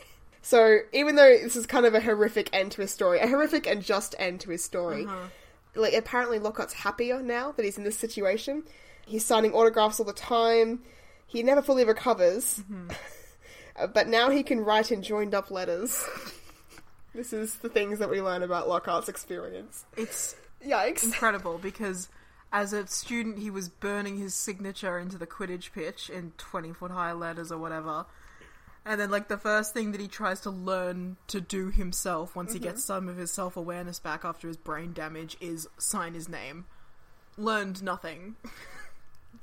so 0.42 0.78
even 0.92 1.16
though 1.16 1.36
this 1.36 1.56
is 1.56 1.66
kind 1.66 1.84
of 1.84 1.94
a 1.94 2.00
horrific 2.00 2.48
end 2.52 2.72
to 2.72 2.80
his 2.80 2.90
story, 2.90 3.18
a 3.18 3.26
horrific 3.26 3.66
and 3.66 3.82
just 3.82 4.14
end 4.18 4.40
to 4.40 4.50
his 4.50 4.64
story, 4.64 5.04
uh-huh. 5.04 5.26
Like 5.74 5.94
apparently 5.94 6.38
Lockhart's 6.38 6.74
happier 6.74 7.22
now 7.22 7.52
that 7.52 7.64
he's 7.64 7.78
in 7.78 7.84
this 7.84 7.98
situation. 7.98 8.62
He's 9.06 9.24
signing 9.24 9.52
autographs 9.52 9.98
all 9.98 10.06
the 10.06 10.12
time. 10.12 10.80
He 11.26 11.42
never 11.42 11.62
fully 11.62 11.84
recovers. 11.84 12.62
Uh, 13.76 13.86
but 13.94 14.08
now 14.08 14.30
he 14.30 14.42
can 14.42 14.60
write 14.60 14.92
in 14.92 15.02
joined 15.02 15.34
up 15.34 15.50
letters. 15.50 16.04
This 17.14 17.32
is 17.34 17.56
the 17.56 17.68
things 17.68 17.98
that 17.98 18.08
we 18.08 18.22
learn 18.22 18.42
about 18.42 18.68
Lockhart's 18.68 19.08
experience. 19.08 19.84
It's 19.98 20.34
Yikes. 20.66 21.04
incredible 21.04 21.58
because 21.58 22.08
as 22.52 22.72
a 22.72 22.86
student 22.86 23.38
he 23.38 23.50
was 23.50 23.68
burning 23.68 24.16
his 24.16 24.34
signature 24.34 24.98
into 24.98 25.18
the 25.18 25.26
Quidditch 25.26 25.72
pitch 25.72 26.08
in 26.08 26.32
20 26.38 26.72
foot 26.72 26.90
high 26.90 27.12
letters 27.12 27.52
or 27.52 27.58
whatever. 27.58 28.06
And 28.84 29.00
then 29.00 29.10
like 29.10 29.28
the 29.28 29.38
first 29.38 29.72
thing 29.72 29.92
that 29.92 30.00
he 30.00 30.08
tries 30.08 30.40
to 30.40 30.50
learn 30.50 31.16
to 31.28 31.40
do 31.40 31.70
himself 31.70 32.34
once 32.34 32.52
he 32.52 32.58
gets 32.58 32.82
mm-hmm. 32.82 32.94
some 32.94 33.08
of 33.08 33.16
his 33.16 33.32
self-awareness 33.32 34.00
back 34.00 34.24
after 34.24 34.48
his 34.48 34.56
brain 34.56 34.92
damage 34.92 35.36
is 35.40 35.68
sign 35.78 36.14
his 36.14 36.28
name. 36.28 36.66
Learned 37.36 37.82
nothing. 37.82 38.36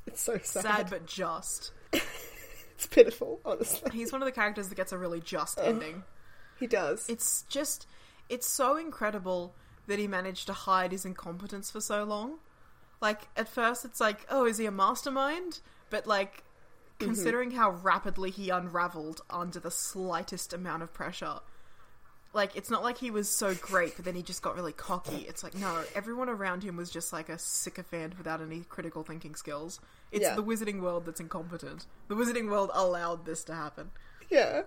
It's 0.07 0.23
so 0.23 0.39
sad. 0.41 0.63
Sad 0.63 0.89
but 0.89 1.05
just. 1.05 1.71
It's 2.79 2.87
pitiful, 2.87 3.41
honestly. 3.43 3.91
He's 3.91 4.13
one 4.13 4.21
of 4.21 4.25
the 4.25 4.31
characters 4.31 4.69
that 4.69 4.75
gets 4.75 4.93
a 4.93 4.97
really 4.97 5.19
just 5.19 5.59
ending. 5.59 6.03
He 6.57 6.65
does. 6.65 7.09
It's 7.09 7.43
just 7.49 7.85
it's 8.29 8.47
so 8.47 8.77
incredible 8.77 9.53
that 9.87 9.99
he 9.99 10.07
managed 10.07 10.47
to 10.47 10.53
hide 10.53 10.93
his 10.93 11.03
incompetence 11.03 11.69
for 11.69 11.81
so 11.81 12.05
long. 12.05 12.37
Like 13.01 13.27
at 13.35 13.49
first 13.49 13.83
it's 13.83 13.99
like, 13.99 14.25
oh, 14.29 14.45
is 14.45 14.59
he 14.59 14.65
a 14.65 14.71
mastermind? 14.71 15.59
But 15.89 16.07
like 16.07 16.45
Mm-hmm. 16.99 17.13
considering 17.13 17.51
how 17.51 17.71
rapidly 17.71 18.29
he 18.29 18.49
unraveled 18.49 19.21
under 19.29 19.59
the 19.59 19.71
slightest 19.71 20.51
amount 20.53 20.83
of 20.83 20.93
pressure. 20.93 21.39
Like 22.33 22.55
it's 22.55 22.69
not 22.69 22.83
like 22.83 22.97
he 22.97 23.09
was 23.09 23.29
so 23.29 23.55
great, 23.55 23.95
but 23.95 24.05
then 24.05 24.15
he 24.15 24.21
just 24.21 24.41
got 24.41 24.55
really 24.55 24.73
cocky. 24.73 25.25
It's 25.27 25.41
like 25.41 25.55
no, 25.55 25.83
everyone 25.95 26.29
around 26.29 26.61
him 26.63 26.75
was 26.75 26.91
just 26.91 27.11
like 27.13 27.29
a 27.29 27.39
sycophant 27.39 28.17
without 28.17 28.41
any 28.41 28.61
critical 28.69 29.03
thinking 29.03 29.33
skills. 29.35 29.79
It's 30.11 30.23
Yeah. 30.23 30.35
the 30.35 30.43
wizarding 30.43 30.81
world 30.81 31.05
that's 31.05 31.19
incompetent. 31.21 31.85
The 32.07 32.15
wizarding 32.15 32.49
world 32.49 32.69
allowed 32.73 33.25
this 33.25 33.43
to 33.45 33.55
happen. 33.55 33.91
Yeah. 34.31 34.61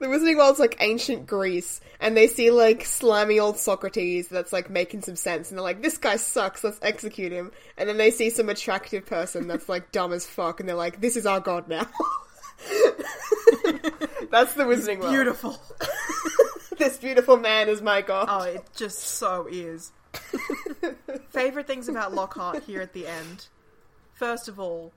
The 0.00 0.06
Wizarding 0.06 0.36
World's 0.36 0.58
like 0.58 0.76
ancient 0.80 1.26
Greece, 1.26 1.80
and 2.00 2.16
they 2.16 2.26
see 2.26 2.50
like 2.50 2.84
slimy 2.84 3.38
old 3.38 3.58
Socrates 3.58 4.26
that's 4.26 4.52
like 4.52 4.68
making 4.68 5.02
some 5.02 5.14
sense, 5.14 5.50
and 5.50 5.58
they're 5.58 5.62
like, 5.62 5.82
this 5.82 5.98
guy 5.98 6.16
sucks, 6.16 6.64
let's 6.64 6.80
execute 6.82 7.30
him. 7.30 7.52
And 7.76 7.88
then 7.88 7.96
they 7.96 8.10
see 8.10 8.28
some 8.30 8.48
attractive 8.48 9.06
person 9.06 9.46
that's 9.46 9.68
like 9.68 9.92
dumb 9.92 10.12
as 10.12 10.26
fuck, 10.26 10.58
and 10.58 10.68
they're 10.68 10.74
like, 10.74 11.00
this 11.00 11.16
is 11.16 11.26
our 11.26 11.38
god 11.38 11.68
now. 11.68 11.86
that's 14.32 14.54
the 14.54 14.64
Wizarding 14.64 14.98
World. 14.98 15.12
Beautiful. 15.12 15.60
This 16.76 16.96
beautiful 16.96 17.36
man 17.36 17.68
is 17.68 17.80
my 17.80 18.02
god. 18.02 18.26
Oh, 18.28 18.42
it 18.42 18.64
just 18.74 18.98
so 18.98 19.46
is. 19.50 19.92
Favorite 21.30 21.66
things 21.68 21.88
about 21.88 22.12
Lockhart 22.12 22.64
here 22.64 22.80
at 22.80 22.92
the 22.92 23.06
end. 23.06 23.46
First 24.14 24.48
of 24.48 24.58
all, 24.58 24.92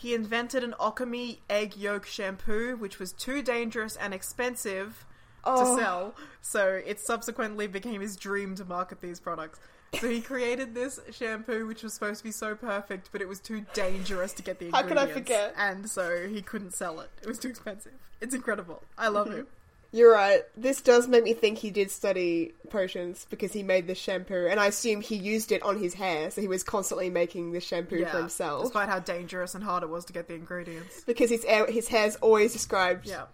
he 0.00 0.14
invented 0.14 0.64
an 0.64 0.74
Occamy 0.80 1.40
egg 1.50 1.76
yolk 1.76 2.06
shampoo, 2.06 2.74
which 2.76 2.98
was 2.98 3.12
too 3.12 3.42
dangerous 3.42 3.96
and 3.96 4.14
expensive 4.14 5.04
Oh. 5.44 5.76
to 5.76 5.82
sell, 5.82 6.14
so 6.42 6.80
it 6.84 7.00
subsequently 7.00 7.66
became 7.66 8.00
his 8.00 8.16
dream 8.16 8.54
to 8.56 8.64
market 8.64 9.00
these 9.00 9.20
products. 9.20 9.58
So 10.00 10.08
he 10.08 10.20
created 10.20 10.74
this 10.74 11.00
shampoo, 11.12 11.66
which 11.66 11.82
was 11.82 11.94
supposed 11.94 12.18
to 12.18 12.24
be 12.24 12.30
so 12.30 12.54
perfect, 12.54 13.10
but 13.10 13.20
it 13.20 13.28
was 13.28 13.40
too 13.40 13.64
dangerous 13.74 14.32
to 14.34 14.42
get 14.42 14.58
the 14.58 14.70
How 14.70 14.82
could 14.82 14.92
ingredients. 14.92 15.12
I 15.12 15.18
forget? 15.18 15.54
And 15.56 15.90
so 15.90 16.28
he 16.28 16.42
couldn't 16.42 16.72
sell 16.74 17.00
it. 17.00 17.10
It 17.22 17.28
was 17.28 17.38
too 17.38 17.48
expensive. 17.48 17.92
It's 18.20 18.34
incredible. 18.34 18.82
I 18.96 19.08
love 19.08 19.28
mm-hmm. 19.28 19.38
him. 19.38 19.46
You're 19.92 20.12
right. 20.12 20.42
This 20.56 20.80
does 20.80 21.08
make 21.08 21.24
me 21.24 21.34
think 21.34 21.58
he 21.58 21.70
did 21.70 21.90
study 21.90 22.52
potions 22.70 23.26
because 23.28 23.52
he 23.52 23.62
made 23.64 23.86
this 23.88 23.98
shampoo, 23.98 24.46
and 24.48 24.60
I 24.60 24.66
assume 24.66 25.00
he 25.00 25.16
used 25.16 25.50
it 25.50 25.62
on 25.62 25.78
his 25.78 25.94
hair, 25.94 26.30
so 26.30 26.40
he 26.40 26.46
was 26.48 26.62
constantly 26.62 27.10
making 27.10 27.52
this 27.52 27.64
shampoo 27.64 28.04
for 28.06 28.18
himself. 28.18 28.62
despite 28.64 28.88
how 28.88 29.00
dangerous 29.00 29.54
and 29.54 29.64
hard 29.64 29.82
it 29.82 29.88
was 29.88 30.04
to 30.04 30.12
get 30.12 30.28
the 30.28 30.34
ingredients. 30.34 31.02
Because 31.04 31.30
his 31.30 31.44
hair, 31.44 31.66
his 31.66 31.88
hair's 31.88 32.14
always 32.16 32.52
described. 32.52 33.06
Yeah. 33.08 33.24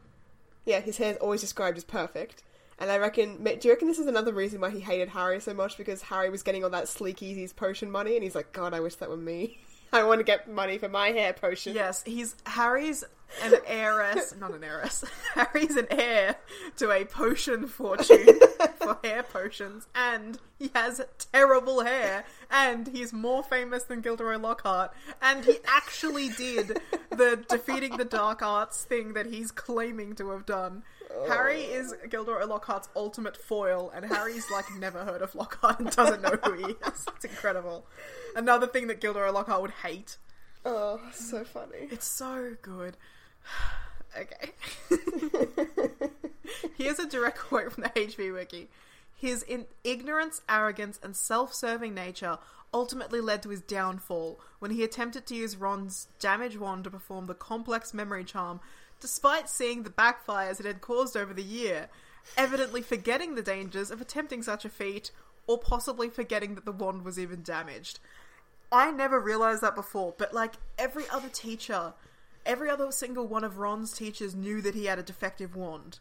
yeah, 0.65 0.81
his 0.81 0.97
hair's 0.97 1.19
always 1.19 1.43
described 1.43 1.77
as 1.77 1.85
perfect. 1.85 2.43
And 2.79 2.91
I 2.91 2.99
reckon, 2.99 3.43
do 3.43 3.59
you 3.63 3.71
reckon 3.71 3.89
this 3.89 3.99
is 3.99 4.07
another 4.07 4.33
reason 4.35 4.61
why 4.61 4.71
he 4.71 4.81
hated 4.81 5.09
Harry 5.09 5.41
so 5.41 5.55
much? 5.55 5.79
Because 5.79 6.03
Harry 6.03 6.29
was 6.29 6.43
getting 6.43 6.63
all 6.63 6.71
that 6.71 6.85
Sleekeazy's 6.85 7.53
potion 7.53 7.91
money, 7.91 8.15
and 8.15 8.23
he's 8.23 8.35
like, 8.35 8.53
God, 8.53 8.75
I 8.75 8.81
wish 8.81 8.97
that 8.97 9.09
were 9.09 9.17
me. 9.17 9.59
I 9.97 10.05
want 10.05 10.21
to 10.21 10.25
get 10.25 10.49
money 10.49 10.79
for 10.79 10.89
my 10.89 11.09
hair 11.09 11.33
potion. 11.33 11.75
Yes, 11.75 12.03
he's 12.05 12.37
Harry's 12.45 13.05
an 13.43 13.55
heiress, 13.67 14.35
not 14.39 14.53
an 14.53 14.63
heiress. 14.63 15.05
Harry's 15.35 15.77
an 15.77 15.87
heir 15.91 16.37
to 16.77 16.91
a 16.91 17.05
potion 17.05 17.67
fortune 17.67 18.39
for 18.79 18.99
hair 19.03 19.23
potions, 19.23 19.87
and 19.95 20.39
he 20.59 20.71
has 20.75 21.01
terrible 21.33 21.85
hair, 21.85 22.25
and 22.51 22.89
he's 22.89 23.13
more 23.13 23.43
famous 23.43 23.85
than 23.85 24.01
Gilderoy 24.01 24.39
Lockhart, 24.39 24.93
and 25.21 25.45
he 25.45 25.59
actually 25.67 26.29
did 26.31 26.81
the 27.11 27.45
defeating 27.49 27.97
the 27.97 28.05
dark 28.05 28.43
arts 28.43 28.85
thing 28.85 29.15
that 29.15 29.27
he's 29.27 29.51
claiming 29.51 30.15
to 30.17 30.31
have 30.31 30.47
done. 30.47 30.83
Harry 31.29 31.63
is 31.63 31.95
Gilderoy 32.09 32.47
Lockhart's 32.47 32.89
ultimate 32.95 33.37
foil, 33.37 33.91
and 33.95 34.05
Harry's 34.05 34.51
like 34.51 34.67
never 34.75 35.05
heard 35.05 35.23
of 35.23 35.35
Lockhart 35.35 35.81
and 35.81 35.91
doesn't 35.91 36.23
know 36.23 36.39
who 36.43 36.53
he 36.55 36.73
is. 36.73 37.07
It's 37.17 37.25
incredible. 37.25 37.87
Another 38.35 38.67
thing 38.67 38.87
that 38.89 39.01
Gilderoy 39.01 39.31
Lockhart 39.31 39.63
would 39.63 39.71
hate. 39.71 40.19
Oh, 40.65 41.01
so 41.13 41.45
funny. 41.45 41.89
It's 41.91 42.07
so 42.07 42.57
good. 42.61 42.97
okay. 44.19 44.53
Here's 46.77 46.99
a 46.99 47.09
direct 47.09 47.39
quote 47.39 47.73
from 47.73 47.85
the 47.85 47.91
HP 47.91 48.33
Wiki. 48.33 48.69
His 49.15 49.43
in- 49.43 49.67
ignorance, 49.83 50.43
arrogance, 50.49 51.01
and 51.03 51.17
self 51.17 51.55
serving 51.55 51.95
nature 51.95 52.39
ultimately 52.75 53.21
led 53.21 53.43
to 53.43 53.49
his 53.49 53.63
downfall 53.63 54.39
when 54.59 54.71
he 54.71 54.83
attempted 54.85 55.27
to 55.27 55.35
use 55.35 55.57
Ron's 55.57 56.09
damage 56.19 56.59
wand 56.59 56.85
to 56.85 56.91
perform 56.91 57.27
the 57.27 57.35
complex 57.35 57.95
memory 57.95 58.25
charm, 58.25 58.61
despite 59.01 59.49
seeing 59.49 59.83
the 59.83 59.91
backfires 59.91 60.61
it 60.61 60.67
had 60.67 60.81
caused 60.81 61.17
over 61.17 61.33
the 61.33 61.43
year, 61.43 61.89
evidently 62.37 62.83
forgetting 62.83 63.35
the 63.35 63.43
dangers 63.43 63.91
of 63.91 64.01
attempting 64.01 64.43
such 64.43 64.65
a 64.65 64.71
feat, 64.71 65.11
or 65.47 65.59
possibly 65.59 66.09
forgetting 66.09 66.55
that 66.55 66.65
the 66.65 66.73
wand 66.73 67.05
was 67.05 67.19
even 67.19 67.43
damaged. 67.43 68.01
I 68.73 68.91
never 68.91 69.21
realized 69.21 69.63
that 69.63 69.75
before, 69.77 70.15
but 70.19 70.35
like 70.35 70.55
every 70.77 71.05
other 71.11 71.29
teacher, 71.29 71.95
every 72.45 72.69
other 72.69 72.91
single 72.91 73.27
one 73.27 73.45
of 73.45 73.59
Ron's 73.59 73.93
teachers 73.93 74.35
knew 74.35 74.61
that 74.63 74.75
he 74.75 74.87
had 74.87 74.99
a 74.99 75.05
defective 75.05 75.55
wand. 75.55 76.01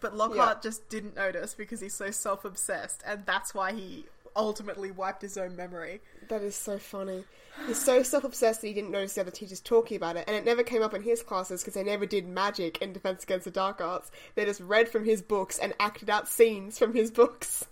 But 0.00 0.14
Lockhart 0.14 0.62
just 0.62 0.88
didn't 0.88 1.16
notice 1.16 1.54
because 1.54 1.80
he's 1.80 1.94
so 1.94 2.10
self 2.10 2.44
obsessed, 2.44 3.02
and 3.04 3.24
that's 3.26 3.54
why 3.54 3.72
he 3.72 4.04
ultimately 4.36 4.90
wiped 4.90 5.22
his 5.22 5.36
own 5.36 5.56
memory. 5.56 6.00
That 6.28 6.42
is 6.42 6.54
so 6.54 6.78
funny. 6.78 7.24
He's 7.66 7.82
so 7.82 8.02
self 8.02 8.24
obsessed 8.24 8.60
that 8.60 8.68
he 8.68 8.74
didn't 8.74 8.90
notice 8.90 9.14
the 9.14 9.22
other 9.22 9.30
teachers 9.30 9.60
talking 9.60 9.96
about 9.96 10.16
it, 10.16 10.24
and 10.26 10.36
it 10.36 10.44
never 10.44 10.62
came 10.62 10.82
up 10.82 10.94
in 10.94 11.02
his 11.02 11.22
classes 11.22 11.62
because 11.62 11.74
they 11.74 11.82
never 11.82 12.06
did 12.06 12.28
magic 12.28 12.80
in 12.82 12.92
Defense 12.92 13.24
Against 13.24 13.44
the 13.44 13.50
Dark 13.50 13.80
Arts. 13.80 14.10
They 14.34 14.44
just 14.44 14.60
read 14.60 14.88
from 14.88 15.04
his 15.04 15.22
books 15.22 15.58
and 15.58 15.74
acted 15.80 16.10
out 16.10 16.28
scenes 16.28 16.78
from 16.78 16.94
his 16.94 17.10
books. 17.10 17.64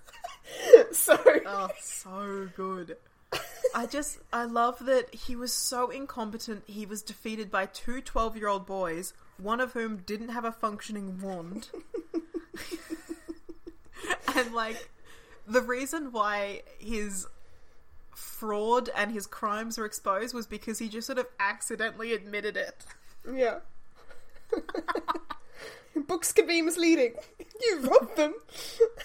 so, 0.92 1.18
Oh, 1.46 1.68
so 1.80 2.48
good. 2.56 2.96
I 3.74 3.86
just, 3.86 4.18
I 4.32 4.44
love 4.44 4.78
that 4.86 5.12
he 5.14 5.34
was 5.34 5.52
so 5.52 5.90
incompetent, 5.90 6.64
he 6.66 6.86
was 6.86 7.02
defeated 7.02 7.50
by 7.50 7.66
two 7.66 8.00
12 8.00 8.36
year 8.36 8.48
old 8.48 8.66
boys, 8.66 9.12
one 9.36 9.60
of 9.60 9.72
whom 9.72 9.98
didn't 9.98 10.28
have 10.28 10.44
a 10.44 10.52
functioning 10.52 11.20
wand. 11.20 11.70
and, 14.36 14.54
like, 14.54 14.88
the 15.46 15.60
reason 15.60 16.12
why 16.12 16.62
his 16.78 17.26
fraud 18.14 18.90
and 18.96 19.12
his 19.12 19.26
crimes 19.26 19.78
were 19.78 19.84
exposed 19.84 20.34
was 20.34 20.46
because 20.46 20.78
he 20.78 20.88
just 20.88 21.06
sort 21.06 21.18
of 21.18 21.26
accidentally 21.40 22.12
admitted 22.12 22.56
it. 22.56 22.84
Yeah. 23.30 23.58
Books 26.06 26.32
can 26.32 26.46
be 26.46 26.60
misleading. 26.60 27.14
You 27.62 27.80
wrote 27.82 28.16
them. 28.16 28.34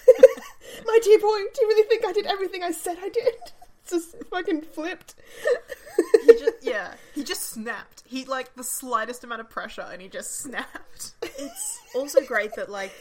My 0.86 0.98
dear 1.02 1.18
boy, 1.18 1.38
do 1.38 1.62
you 1.62 1.68
really 1.68 1.88
think 1.88 2.04
I 2.04 2.12
did 2.12 2.26
everything 2.26 2.62
I 2.62 2.72
said 2.72 2.98
I 3.00 3.08
did? 3.08 3.34
It's 3.82 3.90
just 3.90 4.16
fucking 4.28 4.62
flipped. 4.62 5.14
He 6.26 6.32
just, 6.32 6.56
yeah, 6.62 6.94
he 7.14 7.24
just 7.24 7.44
snapped. 7.44 8.02
He 8.06 8.24
like 8.24 8.54
the 8.54 8.64
slightest 8.64 9.24
amount 9.24 9.40
of 9.40 9.48
pressure, 9.48 9.86
and 9.90 10.02
he 10.02 10.08
just 10.08 10.38
snapped. 10.38 11.14
It's 11.22 11.80
also 11.94 12.20
great 12.22 12.54
that 12.56 12.70
like 12.70 12.92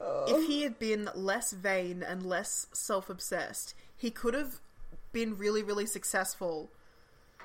oh. 0.00 0.24
if 0.28 0.46
he 0.46 0.62
had 0.62 0.78
been 0.78 1.10
less 1.14 1.52
vain 1.52 2.02
and 2.02 2.24
less 2.24 2.66
self-obsessed, 2.72 3.74
he 3.96 4.10
could 4.10 4.34
have 4.34 4.60
been 5.12 5.36
really, 5.36 5.62
really 5.62 5.86
successful. 5.86 6.70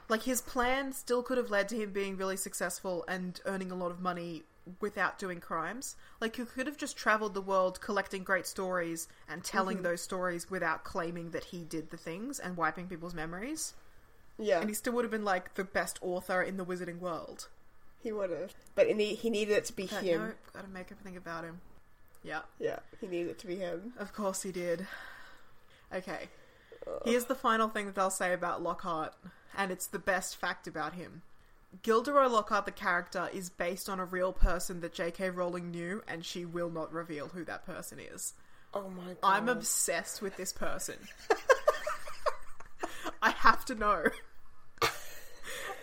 Like 0.10 0.24
his 0.24 0.42
plan 0.42 0.92
still 0.94 1.24
could 1.24 1.38
have 1.38 1.50
led 1.50 1.70
to 1.70 1.76
him 1.76 1.92
being 1.92 2.18
really 2.18 2.38
successful 2.38 3.06
and 3.08 3.40
earning 3.46 3.72
a 3.72 3.76
lot 3.76 3.92
of 3.92 4.02
money 4.02 4.44
without 4.80 5.18
doing 5.18 5.40
crimes. 5.40 5.96
Like 6.20 6.36
he 6.36 6.46
could 6.46 6.68
have 6.68 6.78
just 6.78 6.98
traveled 6.98 7.34
the 7.34 7.42
world 7.42 7.82
collecting 7.82 8.24
great 8.24 8.46
stories 8.46 9.08
and 9.30 9.44
telling 9.44 9.78
mm-hmm. 9.78 9.86
those 9.86 10.02
stories 10.02 10.50
without 10.52 10.84
claiming 10.84 11.32
that 11.32 11.46
he 11.46 11.64
did 11.64 11.90
the 11.92 11.98
things 11.98 12.40
and 12.40 12.58
wiping 12.58 12.88
people's 12.88 13.14
memories. 13.14 13.74
Yeah, 14.38 14.60
And 14.60 14.70
he 14.70 14.74
still 14.74 14.94
would 14.94 15.06
have 15.06 15.12
been 15.12 15.26
like 15.26 15.54
the 15.56 15.64
best 15.64 16.00
author 16.02 16.42
in 16.42 16.58
the 16.58 16.66
wizarding 16.66 17.00
world. 17.00 17.48
he 18.02 18.12
would 18.12 18.32
have. 18.32 18.54
But 18.76 18.88
he, 18.88 19.16
he 19.16 19.30
needed 19.30 19.54
it 19.54 19.66
to 19.66 19.74
be 19.74 19.86
But 19.86 20.04
him. 20.04 20.20
no, 20.22 20.32
gotta 20.54 20.68
make 20.68 20.92
everything 20.92 21.16
about 21.18 21.44
him. 21.44 21.62
Yeah, 22.24 22.42
Yeah, 22.60 22.80
he 23.00 23.08
needed 23.08 23.32
it 23.32 23.40
to 23.40 23.48
be 23.48 23.56
him. 23.58 23.94
of 23.98 24.14
course 24.14 24.42
he 24.44 24.52
did. 24.52 24.88
Okay. 25.94 26.30
Here's 27.06 27.26
the 27.26 27.36
final 27.36 27.70
thing 27.70 27.88
that 27.88 27.98
I'll 27.98 28.10
say 28.10 28.34
about 28.34 28.62
Lockhart, 28.62 29.14
and 29.58 29.72
it's 29.72 29.88
the 29.88 30.00
best 30.00 30.38
fact 30.38 30.68
about 30.68 30.94
him. 30.94 31.22
Gilderoy 31.84 32.28
Lockhart, 32.28 32.66
the 32.66 32.72
character, 32.72 33.30
is 33.34 33.50
based 33.50 33.90
on 33.90 34.00
a 34.00 34.06
real 34.06 34.34
person 34.34 34.82
that 34.82 34.94
J.K. 34.94 35.30
Rowling 35.30 35.72
knew, 35.72 36.04
and 36.08 36.26
she 36.26 36.46
will 36.46 36.70
not 36.70 36.92
reveal 36.92 37.30
who 37.30 37.46
that 37.46 37.66
person 37.66 37.98
is. 38.00 38.34
Oh 38.74 38.90
my 38.90 39.14
god. 39.14 39.18
I'm 39.24 39.50
obsessed 39.50 40.22
with 40.22 40.38
this 40.38 40.54
person. 40.54 40.96
I 43.22 43.32
have 43.32 43.66
to 43.66 43.76
know. 43.76 44.06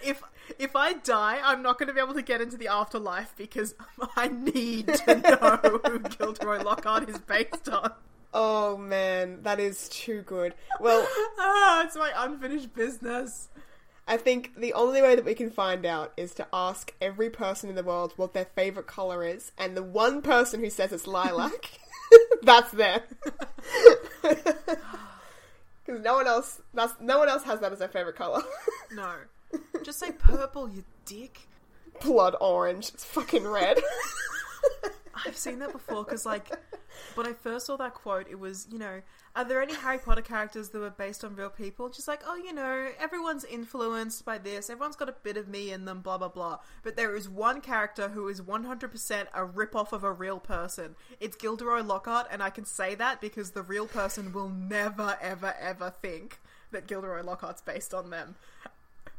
If 0.04 0.22
if 0.58 0.74
I 0.76 0.94
die, 0.94 1.40
I'm 1.42 1.62
not 1.62 1.78
going 1.78 1.88
to 1.88 1.92
be 1.92 2.00
able 2.00 2.14
to 2.14 2.22
get 2.22 2.40
into 2.40 2.56
the 2.56 2.68
afterlife 2.68 3.34
because 3.36 3.74
I 4.16 4.28
need 4.28 4.86
to 4.88 5.14
know 5.16 5.80
who 5.84 5.98
Gilderoy 6.00 6.62
Lockhart 6.62 7.08
is 7.08 7.18
based 7.18 7.68
on. 7.68 7.92
Oh 8.32 8.76
man, 8.76 9.42
that 9.42 9.58
is 9.58 9.88
too 9.88 10.22
good. 10.22 10.54
Well, 10.80 11.06
Ah, 11.38 11.84
it's 11.84 11.96
my 11.96 12.12
unfinished 12.16 12.74
business. 12.74 13.48
I 14.06 14.16
think 14.16 14.52
the 14.56 14.72
only 14.72 15.02
way 15.02 15.14
that 15.16 15.24
we 15.24 15.34
can 15.34 15.50
find 15.50 15.84
out 15.84 16.12
is 16.16 16.32
to 16.34 16.46
ask 16.52 16.94
every 17.00 17.28
person 17.28 17.68
in 17.68 17.76
the 17.76 17.82
world 17.82 18.14
what 18.16 18.32
their 18.32 18.46
favorite 18.46 18.86
color 18.86 19.22
is, 19.24 19.52
and 19.58 19.76
the 19.76 19.82
one 19.82 20.22
person 20.22 20.60
who 20.60 20.70
says 20.70 20.92
it's 20.92 21.06
lilac, 21.06 21.78
that's 22.42 22.70
them. 22.70 23.00
Because 24.22 26.02
no 26.02 26.14
one 26.14 26.26
else, 26.26 26.60
that's 26.72 26.94
no 27.00 27.18
one 27.18 27.28
else 27.28 27.44
has 27.44 27.60
that 27.60 27.72
as 27.72 27.78
their 27.80 27.88
favorite 27.88 28.16
color. 28.16 28.42
No, 28.92 29.14
just 29.82 29.98
say 30.00 30.12
purple, 30.12 30.68
you 30.68 30.84
dick. 31.04 31.40
Blood 32.02 32.36
orange. 32.40 32.90
It's 32.90 33.04
fucking 33.04 33.46
red. 33.46 33.78
I've 35.26 35.36
seen 35.36 35.58
that 35.60 35.72
before 35.72 36.04
because, 36.04 36.24
like, 36.26 36.50
when 37.14 37.26
I 37.26 37.32
first 37.32 37.66
saw 37.66 37.76
that 37.76 37.94
quote, 37.94 38.26
it 38.28 38.38
was, 38.38 38.66
you 38.70 38.78
know, 38.78 39.02
are 39.36 39.44
there 39.44 39.62
any 39.62 39.74
Harry 39.74 39.98
Potter 39.98 40.22
characters 40.22 40.70
that 40.70 40.78
were 40.78 40.90
based 40.90 41.24
on 41.24 41.36
real 41.36 41.50
people? 41.50 41.88
Just 41.88 42.08
like, 42.08 42.22
oh, 42.26 42.36
you 42.36 42.52
know, 42.52 42.88
everyone's 42.98 43.44
influenced 43.44 44.24
by 44.24 44.38
this, 44.38 44.70
everyone's 44.70 44.96
got 44.96 45.08
a 45.08 45.14
bit 45.22 45.36
of 45.36 45.48
me 45.48 45.70
in 45.70 45.84
them, 45.84 46.00
blah, 46.00 46.18
blah, 46.18 46.28
blah. 46.28 46.58
But 46.82 46.96
there 46.96 47.14
is 47.14 47.28
one 47.28 47.60
character 47.60 48.08
who 48.08 48.28
is 48.28 48.40
100% 48.40 49.26
a 49.34 49.44
rip 49.44 49.76
off 49.76 49.92
of 49.92 50.04
a 50.04 50.12
real 50.12 50.40
person. 50.40 50.96
It's 51.20 51.36
Gilderoy 51.36 51.82
Lockhart, 51.82 52.26
and 52.30 52.42
I 52.42 52.50
can 52.50 52.64
say 52.64 52.94
that 52.96 53.20
because 53.20 53.52
the 53.52 53.62
real 53.62 53.86
person 53.86 54.32
will 54.32 54.48
never, 54.48 55.16
ever, 55.20 55.54
ever 55.60 55.90
think 55.90 56.38
that 56.70 56.86
Gilderoy 56.86 57.22
Lockhart's 57.22 57.62
based 57.62 57.94
on 57.94 58.10
them. 58.10 58.34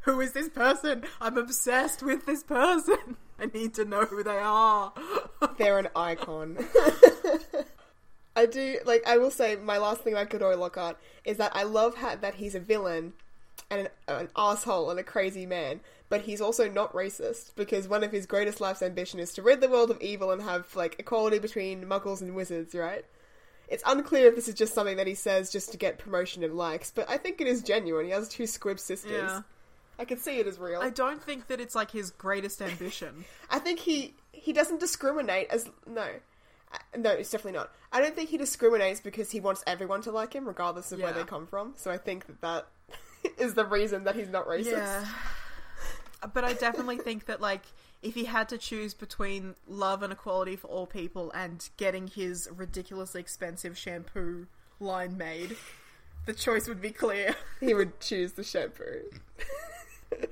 Who 0.02 0.20
is 0.20 0.32
this 0.32 0.48
person? 0.48 1.04
I'm 1.20 1.36
obsessed 1.36 2.02
with 2.02 2.26
this 2.26 2.42
person. 2.42 3.16
I 3.38 3.46
need 3.46 3.74
to 3.74 3.84
know 3.84 4.04
who 4.04 4.22
they 4.22 4.38
are. 4.38 4.92
They're 5.58 5.78
an 5.78 5.88
icon. 5.94 6.58
I 8.36 8.46
do 8.46 8.78
like. 8.84 9.02
I 9.06 9.18
will 9.18 9.30
say 9.30 9.56
my 9.56 9.78
last 9.78 10.02
thing 10.02 10.12
about 10.12 10.30
Gilderoy 10.30 10.56
Lockhart 10.56 10.96
is 11.24 11.36
that 11.38 11.52
I 11.54 11.64
love 11.64 11.96
how, 11.96 12.16
that 12.16 12.36
he's 12.36 12.54
a 12.54 12.60
villain 12.60 13.12
and 13.70 13.80
an, 13.80 13.88
an 14.08 14.28
asshole 14.36 14.90
and 14.90 14.98
a 14.98 15.02
crazy 15.02 15.46
man, 15.46 15.80
but 16.08 16.22
he's 16.22 16.40
also 16.40 16.68
not 16.68 16.92
racist 16.92 17.54
because 17.56 17.88
one 17.88 18.04
of 18.04 18.12
his 18.12 18.26
greatest 18.26 18.60
life's 18.60 18.82
ambition 18.82 19.20
is 19.20 19.32
to 19.34 19.42
rid 19.42 19.60
the 19.60 19.68
world 19.68 19.90
of 19.90 20.00
evil 20.00 20.30
and 20.30 20.42
have 20.42 20.74
like 20.76 20.96
equality 20.98 21.38
between 21.38 21.84
Muggles 21.84 22.22
and 22.22 22.34
wizards. 22.34 22.74
Right? 22.74 23.04
It's 23.68 23.84
unclear 23.86 24.28
if 24.28 24.34
this 24.34 24.48
is 24.48 24.54
just 24.54 24.74
something 24.74 24.96
that 24.96 25.06
he 25.06 25.14
says 25.14 25.52
just 25.52 25.70
to 25.72 25.78
get 25.78 25.98
promotion 25.98 26.42
and 26.42 26.54
likes, 26.54 26.90
but 26.90 27.08
I 27.10 27.18
think 27.18 27.40
it 27.40 27.46
is 27.46 27.62
genuine. 27.62 28.06
He 28.06 28.12
has 28.12 28.28
two 28.28 28.46
squib 28.46 28.80
sisters. 28.80 29.12
Yeah. 29.12 29.42
I 30.00 30.04
can 30.04 30.18
see 30.18 30.38
it 30.40 30.46
as 30.48 30.58
real. 30.58 30.80
I 30.80 30.90
don't 30.90 31.22
think 31.22 31.46
that 31.48 31.60
it's 31.60 31.74
like 31.76 31.90
his 31.92 32.10
greatest 32.10 32.60
ambition. 32.60 33.24
I 33.50 33.58
think 33.60 33.78
he 33.78 34.14
he 34.32 34.52
doesn't 34.52 34.80
discriminate 34.80 35.48
as 35.50 35.70
no. 35.86 36.02
I- 36.72 36.96
No, 36.98 37.10
it's 37.10 37.30
definitely 37.30 37.58
not. 37.58 37.70
I 37.92 38.00
don't 38.00 38.14
think 38.16 38.30
he 38.30 38.38
discriminates 38.38 39.00
because 39.00 39.30
he 39.30 39.40
wants 39.40 39.62
everyone 39.66 40.02
to 40.02 40.10
like 40.10 40.32
him, 40.32 40.46
regardless 40.48 40.90
of 40.92 41.00
where 41.00 41.10
Yeah. 41.10 41.18
they 41.18 41.24
come 41.24 41.46
from. 41.46 41.74
So 41.76 41.90
I 41.90 41.98
think 41.98 42.26
that 42.26 42.40
that 42.40 42.66
is 43.38 43.54
the 43.54 43.64
reason 43.66 44.04
that 44.04 44.14
he's 44.16 44.28
not 44.30 44.46
racist. 44.46 44.72
Yeah. 44.72 45.04
But 46.34 46.44
I 46.44 46.52
definitely 46.52 46.98
think 46.98 47.26
that, 47.26 47.40
like, 47.40 47.62
if 48.02 48.14
he 48.14 48.24
had 48.24 48.48
to 48.50 48.58
choose 48.58 48.92
between 48.92 49.54
love 49.66 50.02
and 50.02 50.12
equality 50.12 50.54
for 50.54 50.66
all 50.68 50.86
people 50.86 51.30
and 51.32 51.66
getting 51.78 52.08
his 52.08 52.46
ridiculously 52.54 53.20
expensive 53.22 53.76
shampoo 53.78 54.46
line 54.78 55.16
made, 55.16 55.56
the 56.26 56.34
choice 56.34 56.68
would 56.68 56.80
be 56.82 56.90
clear. 56.90 57.34
He 57.58 57.72
would 57.74 57.98
choose 58.00 58.32
the 58.32 58.44
shampoo. 58.44 59.00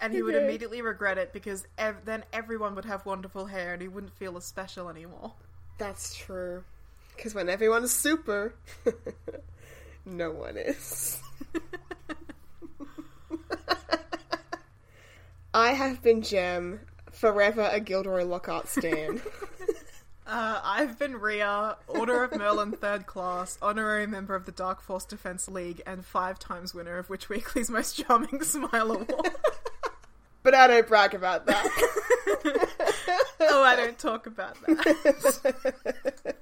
And 0.00 0.12
he 0.12 0.22
would 0.22 0.36
immediately 0.36 0.80
regret 0.80 1.18
it 1.18 1.32
because 1.32 1.66
ev- 1.76 2.04
then 2.04 2.24
everyone 2.32 2.74
would 2.76 2.84
have 2.84 3.04
wonderful 3.04 3.46
hair 3.46 3.72
and 3.72 3.82
he 3.82 3.88
wouldn't 3.88 4.14
feel 4.14 4.36
as 4.36 4.44
special 4.44 4.88
anymore. 4.88 5.32
That's 5.76 6.14
true. 6.16 6.62
Because 7.16 7.34
when 7.34 7.48
everyone's 7.48 7.92
super, 7.92 8.54
no 10.06 10.30
one 10.30 10.56
is. 10.56 11.20
I 15.54 15.70
have 15.70 16.00
been 16.02 16.22
Gem, 16.22 16.80
forever 17.10 17.68
a 17.72 17.80
Gilderoy 17.80 18.22
Lockhart 18.22 18.68
stan. 18.68 19.20
Uh, 20.28 20.60
I've 20.62 20.98
been 20.98 21.16
Ria, 21.16 21.78
Order 21.86 22.22
of 22.22 22.36
Merlin 22.36 22.72
Third 22.72 23.06
Class, 23.06 23.56
honorary 23.62 24.06
member 24.06 24.34
of 24.34 24.44
the 24.44 24.52
Dark 24.52 24.82
Force 24.82 25.06
Defense 25.06 25.48
League, 25.48 25.80
and 25.86 26.04
five 26.04 26.38
times 26.38 26.74
winner 26.74 26.98
of 26.98 27.08
Witch 27.08 27.30
Weekly's 27.30 27.70
Most 27.70 27.96
Charming 27.96 28.42
Smile 28.42 28.92
Award. 28.92 29.30
but 30.42 30.54
I 30.54 30.66
don't 30.66 30.86
brag 30.86 31.14
about 31.14 31.46
that. 31.46 31.66
oh, 33.40 33.62
I 33.62 33.74
don't 33.74 33.98
talk 33.98 34.26
about 34.26 34.54
that. 34.66 36.34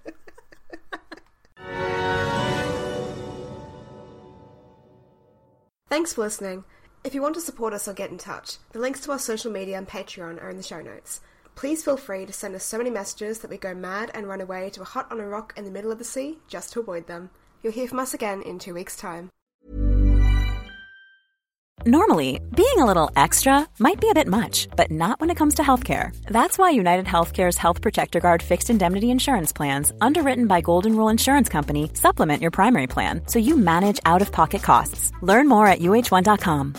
Thanks 5.89 6.12
for 6.12 6.22
listening. 6.22 6.64
If 7.05 7.14
you 7.14 7.22
want 7.22 7.37
to 7.37 7.41
support 7.41 7.72
us 7.72 7.87
or 7.87 7.93
get 7.93 8.11
in 8.11 8.18
touch, 8.18 8.57
the 8.72 8.80
links 8.80 8.99
to 9.03 9.12
our 9.12 9.18
social 9.20 9.53
media 9.53 9.78
and 9.78 9.87
Patreon 9.87 10.43
are 10.43 10.51
in 10.51 10.57
the 10.57 10.62
show 10.64 10.82
notes. 10.82 11.20
Please 11.57 11.82
feel 11.82 11.96
free 11.96 12.26
to 12.26 12.32
send 12.32 12.54
us 12.54 12.64
so 12.64 12.78
many 12.78 12.90
messages 12.90 13.38
that 13.38 13.50
we 13.50 13.57
go 13.57 13.74
mad 13.74 14.11
and 14.14 14.28
run 14.28 14.42
away 14.42 14.68
to 14.70 14.82
a 14.82 14.84
hut 14.84 15.07
on 15.11 15.20
a 15.20 15.26
rock 15.26 15.54
in 15.57 15.64
the 15.64 15.70
middle 15.70 15.90
of 15.90 15.98
the 15.98 16.04
sea 16.04 16.38
just 16.48 16.72
to 16.72 16.80
avoid 16.80 17.07
them. 17.07 17.30
You'll 17.62 17.72
hear 17.72 17.88
from 17.88 17.98
us 17.98 18.14
again 18.14 18.42
in 18.42 18.59
two 18.59 18.74
weeks' 18.74 18.96
time. 18.96 19.30
Normally, 21.86 22.40
being 22.54 22.78
a 22.78 22.84
little 22.84 23.11
extra 23.16 23.66
might 23.78 24.00
be 24.00 24.11
a 24.11 24.14
bit 24.14 24.26
much, 24.26 24.66
but 24.76 24.90
not 24.90 25.20
when 25.20 25.30
it 25.30 25.36
comes 25.36 25.54
to 25.54 25.62
healthcare. 25.62 26.11
That's 26.26 26.59
why 26.59 26.70
United 26.70 27.07
Healthcare's 27.07 27.57
Health 27.57 27.80
Protector 27.80 28.20
Guard 28.20 28.42
fixed 28.42 28.70
indemnity 28.70 29.11
insurance 29.11 29.52
plans, 29.52 29.92
underwritten 30.00 30.48
by 30.48 30.61
Golden 30.61 30.96
Rule 30.96 31.09
Insurance 31.09 31.48
Company, 31.48 31.90
supplement 31.94 32.42
your 32.42 32.50
primary 32.50 32.86
plan 32.86 33.22
so 33.26 33.38
you 33.38 33.57
manage 33.57 34.00
out 34.04 34.20
of 34.20 34.32
pocket 34.32 34.62
costs. 34.62 35.12
Learn 35.22 35.48
more 35.48 35.66
at 35.68 35.78
uh1.com. 35.78 36.74